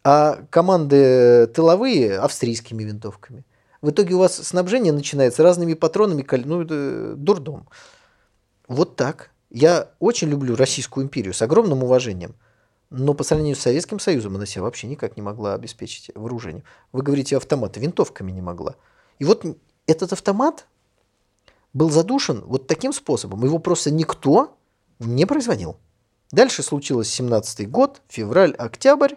а 0.05 0.39
команды 0.49 1.45
тыловые 1.47 2.17
австрийскими 2.17 2.85
винтовками. 2.85 3.43
В 3.81 3.89
итоге 3.89 4.15
у 4.15 4.19
вас 4.19 4.37
снабжение 4.37 4.93
начинается 4.93 5.43
разными 5.43 5.73
патронами, 5.73 6.25
ну, 6.45 6.63
дурдом. 7.17 7.67
Вот 8.69 8.95
так. 8.95 9.31
Я 9.49 9.89
очень 9.99 10.29
люблю 10.29 10.55
Российскую 10.55 11.05
империю 11.05 11.33
с 11.33 11.41
огромным 11.41 11.83
уважением. 11.83 12.35
Но 12.89 13.13
по 13.13 13.25
сравнению 13.25 13.57
с 13.57 13.59
Советским 13.59 13.99
Союзом 13.99 14.37
она 14.37 14.45
себя 14.45 14.61
вообще 14.61 14.87
никак 14.87 15.17
не 15.17 15.21
могла 15.21 15.55
обеспечить 15.55 16.09
вооружением. 16.15 16.63
Вы 16.93 17.01
говорите, 17.01 17.35
автоматы, 17.35 17.81
винтовками 17.81 18.31
не 18.31 18.41
могла. 18.41 18.75
И 19.19 19.25
вот 19.25 19.45
этот 19.87 20.13
автомат, 20.13 20.67
был 21.75 21.91
задушен 21.91 22.41
вот 22.45 22.67
таким 22.67 22.93
способом. 22.93 23.43
Его 23.43 23.59
просто 23.59 23.91
никто 23.91 24.57
не 24.99 25.25
производил. 25.25 25.77
Дальше 26.31 26.63
случилось 26.63 27.09
17 27.09 27.69
год, 27.69 28.01
февраль, 28.07 28.53
октябрь. 28.53 29.15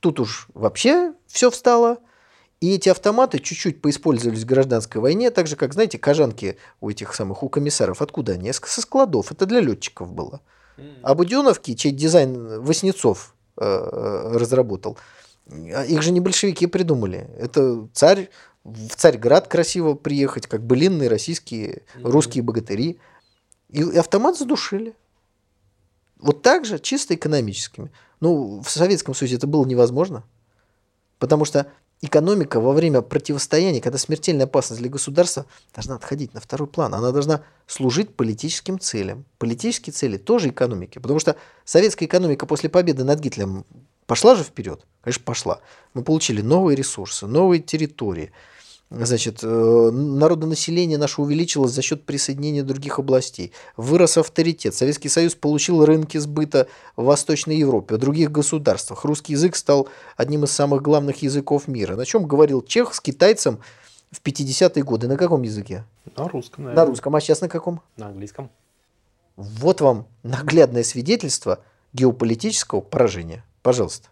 Тут 0.00 0.20
уж 0.20 0.48
вообще 0.52 1.14
все 1.26 1.50
встало. 1.50 1.98
И 2.60 2.74
эти 2.74 2.90
автоматы 2.90 3.38
чуть-чуть 3.38 3.80
поиспользовались 3.80 4.42
в 4.42 4.46
гражданской 4.46 5.00
войне, 5.00 5.30
так 5.30 5.46
же, 5.46 5.56
как, 5.56 5.72
знаете, 5.72 5.98
кожанки 5.98 6.58
у 6.80 6.90
этих 6.90 7.14
самых, 7.14 7.42
у 7.42 7.48
комиссаров. 7.48 8.02
Откуда 8.02 8.32
они? 8.32 8.52
Со 8.52 8.82
складов. 8.82 9.32
Это 9.32 9.46
для 9.46 9.60
летчиков 9.60 10.12
было. 10.12 10.42
А 11.02 11.14
буденовки, 11.14 11.74
чей 11.74 11.92
дизайн 11.92 12.60
Воснецов 12.60 13.34
э, 13.56 13.64
э, 13.64 14.36
разработал, 14.36 14.98
их 15.46 16.02
же 16.02 16.10
не 16.10 16.20
большевики 16.20 16.66
придумали. 16.66 17.30
Это 17.38 17.88
царь 17.94 18.28
в 18.64 18.96
Царьград 18.96 19.46
красиво 19.48 19.94
приехать, 19.94 20.46
как 20.46 20.62
былинные 20.64 21.08
российские, 21.08 21.82
русские 22.02 22.42
богатыри. 22.42 22.98
И 23.68 23.82
автомат 23.82 24.38
задушили. 24.38 24.94
Вот 26.18 26.42
так 26.42 26.64
же, 26.64 26.78
чисто 26.78 27.14
экономическими. 27.14 27.92
Ну, 28.20 28.62
в 28.62 28.70
Советском 28.70 29.14
Союзе 29.14 29.36
это 29.36 29.46
было 29.46 29.66
невозможно. 29.66 30.24
Потому 31.18 31.44
что 31.44 31.70
экономика 32.00 32.58
во 32.58 32.72
время 32.72 33.02
противостояния, 33.02 33.82
когда 33.82 33.98
смертельная 33.98 34.46
опасность 34.46 34.80
для 34.80 34.90
государства, 34.90 35.44
должна 35.74 35.96
отходить 35.96 36.32
на 36.32 36.40
второй 36.40 36.66
план. 36.66 36.94
Она 36.94 37.12
должна 37.12 37.42
служить 37.66 38.16
политическим 38.16 38.78
целям. 38.78 39.26
Политические 39.36 39.92
цели 39.92 40.16
тоже 40.16 40.48
экономики. 40.48 40.98
Потому 40.98 41.18
что 41.20 41.36
советская 41.66 42.08
экономика 42.08 42.46
после 42.46 42.70
победы 42.70 43.04
над 43.04 43.20
Гитлером 43.20 43.66
пошла 44.06 44.34
же 44.34 44.42
вперед. 44.42 44.86
Конечно, 45.02 45.22
пошла. 45.24 45.60
Мы 45.92 46.02
получили 46.02 46.40
новые 46.40 46.76
ресурсы, 46.76 47.26
новые 47.26 47.60
территории– 47.60 48.32
Значит, 48.90 49.40
э, 49.42 49.90
народонаселение 49.90 50.98
наше 50.98 51.20
увеличилось 51.20 51.72
за 51.72 51.82
счет 51.82 52.04
присоединения 52.04 52.62
других 52.62 52.98
областей. 52.98 53.52
Вырос 53.76 54.18
авторитет. 54.18 54.74
Советский 54.74 55.08
Союз 55.08 55.34
получил 55.34 55.84
рынки 55.84 56.18
сбыта 56.18 56.68
в 56.94 57.04
Восточной 57.04 57.56
Европе, 57.56 57.96
в 57.96 57.98
других 57.98 58.30
государствах. 58.30 59.04
Русский 59.04 59.32
язык 59.32 59.56
стал 59.56 59.88
одним 60.16 60.44
из 60.44 60.52
самых 60.52 60.82
главных 60.82 61.22
языков 61.22 61.66
мира. 61.66 61.96
На 61.96 62.04
чем 62.04 62.28
говорил 62.28 62.62
Чех 62.62 62.94
с 62.94 63.00
китайцем 63.00 63.58
в 64.12 64.22
50-е 64.22 64.84
годы? 64.84 65.08
На 65.08 65.16
каком 65.16 65.42
языке? 65.42 65.84
На 66.16 66.28
русском, 66.28 66.64
наверное. 66.64 66.84
На 66.84 66.90
русском. 66.90 67.16
А 67.16 67.20
сейчас 67.20 67.40
на 67.40 67.48
каком? 67.48 67.80
На 67.96 68.08
английском. 68.08 68.50
Вот 69.36 69.80
вам 69.80 70.06
наглядное 70.22 70.84
свидетельство 70.84 71.60
геополитического 71.92 72.80
поражения. 72.80 73.44
Пожалуйста. 73.62 74.08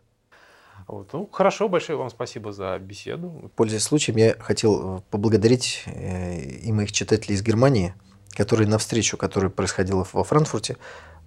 Вот. 0.93 1.11
Ну, 1.15 1.27
хорошо, 1.33 1.71
большое 1.71 1.99
вам 1.99 2.11
спасибо 2.11 2.53
за 2.53 2.79
беседу. 2.79 3.51
Пользуясь 3.57 3.83
случаем, 3.83 4.19
я 4.19 4.35
хотел 4.39 4.99
э, 4.99 5.01
поблагодарить 5.11 5.85
э, 5.87 6.39
и 6.39 6.71
моих 6.71 6.93
читателей 6.93 7.35
из 7.35 7.43
Германии, 7.43 7.95
которые 8.33 8.69
на 8.69 8.77
встречу, 8.77 9.17
которая 9.17 9.51
происходила 9.51 10.07
во 10.13 10.23
Франкфурте, 10.23 10.77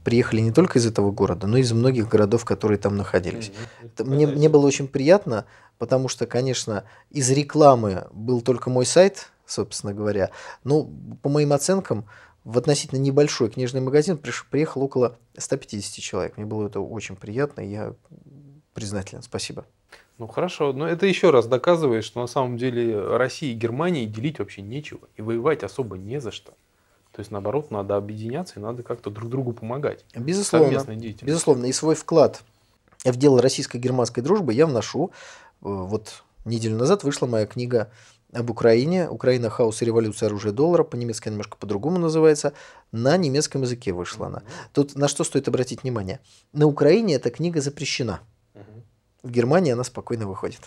приехали 0.04 0.42
не 0.42 0.52
только 0.52 0.78
из 0.78 0.86
этого 0.86 1.10
города, 1.10 1.48
но 1.48 1.58
и 1.58 1.62
из 1.62 1.72
многих 1.72 2.08
городов, 2.08 2.46
которые 2.46 2.78
там 2.78 2.96
находились. 2.96 3.52
Это 3.82 4.06
Мне, 4.06 4.28
мне 4.28 4.50
было 4.50 4.68
очень 4.68 4.88
приятно, 4.88 5.46
потому 5.80 6.10
что, 6.10 6.28
конечно, 6.28 6.84
из 7.10 7.32
рекламы 7.32 8.06
был 8.12 8.42
только 8.42 8.70
мой 8.70 8.86
сайт, 8.86 9.32
собственно 9.48 9.96
говоря. 9.96 10.30
Но 10.64 10.88
по 11.24 11.30
моим 11.30 11.54
оценкам, 11.54 12.06
в 12.44 12.60
относительно 12.60 13.00
небольшой 13.00 13.50
книжный 13.50 13.82
магазин 13.82 14.20
приехал 14.52 14.84
около 14.84 15.18
150 15.36 16.04
человек. 16.04 16.38
Мне 16.38 16.46
было 16.46 16.68
это 16.68 16.82
очень 16.82 17.16
приятно, 17.16 17.62
я 17.62 17.96
признателен. 18.76 19.24
Спасибо. 19.24 19.66
Ну 20.20 20.28
хорошо, 20.28 20.72
но 20.72 20.88
это 20.88 21.08
еще 21.08 21.32
раз 21.32 21.48
доказывает, 21.48 22.04
что 22.04 22.22
на 22.22 22.28
самом 22.28 22.58
деле 22.58 23.18
России 23.18 23.52
и 23.52 23.56
Германии 23.56 24.06
делить 24.06 24.38
вообще 24.38 24.62
нечего, 24.62 25.08
и 25.16 25.24
воевать 25.24 25.64
особо 25.64 25.98
не 25.98 26.22
за 26.22 26.32
что. 26.32 26.54
То 27.12 27.22
есть, 27.22 27.32
наоборот, 27.32 27.72
надо 27.72 27.96
объединяться 27.96 28.60
и 28.60 28.62
надо 28.62 28.84
как-то 28.84 29.10
друг 29.10 29.30
другу 29.30 29.54
помогать. 29.54 30.04
Безусловно. 30.14 30.84
Безусловно. 31.22 31.66
И 31.66 31.72
свой 31.72 31.96
вклад 31.96 32.44
в 33.06 33.16
дело 33.16 33.42
российско-германской 33.42 34.22
дружбы 34.22 34.54
я 34.54 34.68
вношу. 34.68 35.12
Э, 35.12 35.12
вот 35.62 36.24
неделю 36.44 36.76
назад 36.76 37.06
вышла 37.06 37.26
моя 37.26 37.46
книга 37.46 37.90
об 38.34 38.50
Украине. 38.50 39.08
Украина, 39.10 39.50
хаос 39.50 39.82
и 39.82 39.86
революция, 39.86 40.28
оружие 40.28 40.52
доллара. 40.52 40.84
По-немецки 40.84 41.30
немножко 41.30 41.56
по-другому 41.58 42.00
называется. 42.00 42.52
На 42.92 43.16
немецком 43.16 43.62
языке 43.62 43.94
вышла 43.94 44.28
она. 44.28 44.44
Тут 44.74 44.96
на 44.96 45.08
что 45.08 45.24
стоит 45.24 45.48
обратить 45.48 45.84
внимание? 45.84 46.20
На 46.52 46.66
Украине 46.68 47.16
эта 47.16 47.30
книга 47.30 47.62
запрещена. 47.62 48.20
В 49.26 49.32
Германии 49.32 49.74
она 49.74 49.84
спокойно 49.84 50.28
выходит. 50.28 50.62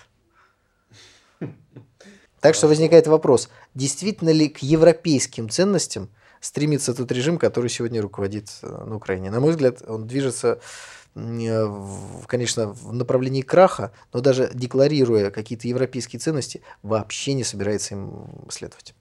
Так 2.40 2.56
что 2.56 2.66
возникает 2.66 3.06
вопрос, 3.06 3.50
действительно 3.74 4.30
ли 4.30 4.48
к 4.48 4.58
европейским 4.58 5.48
ценностям 5.48 6.08
стремится 6.40 6.92
тот 6.92 7.10
режим, 7.12 7.38
который 7.38 7.70
сегодня 7.70 8.02
руководит 8.02 8.48
э, 8.62 8.66
на 8.66 8.96
Украине. 8.96 9.30
На 9.30 9.40
мой 9.40 9.50
взгляд, 9.50 9.82
он 9.86 10.06
движется 10.06 10.60
э, 11.14 11.66
конечно, 12.26 12.72
в 12.72 12.92
направлении 12.92 13.42
краха, 13.42 13.92
но 14.12 14.20
даже 14.20 14.50
декларируя 14.52 15.30
какие-то 15.30 15.66
европейские 15.68 16.18
ценности, 16.20 16.62
вообще 16.82 17.34
не 17.34 17.44
собирается 17.44 17.94
им 17.94 18.26
следовать. 18.50 18.94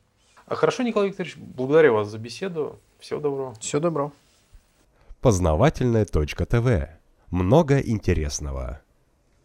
А 0.46 0.56
хорошо, 0.56 0.84
Николай 0.84 1.10
Викторович, 1.10 1.38
благодарю 1.38 1.94
вас 1.94 2.10
за 2.10 2.18
беседу. 2.20 2.80
Всего 3.00 3.20
доброго. 3.20 3.54
Всего 3.60 3.82
доброго. 3.82 4.12
Познавательная 5.22 6.06
точка 6.06 6.46
ТВ. 6.46 6.90
Много 7.30 7.80
интересного. 7.80 8.82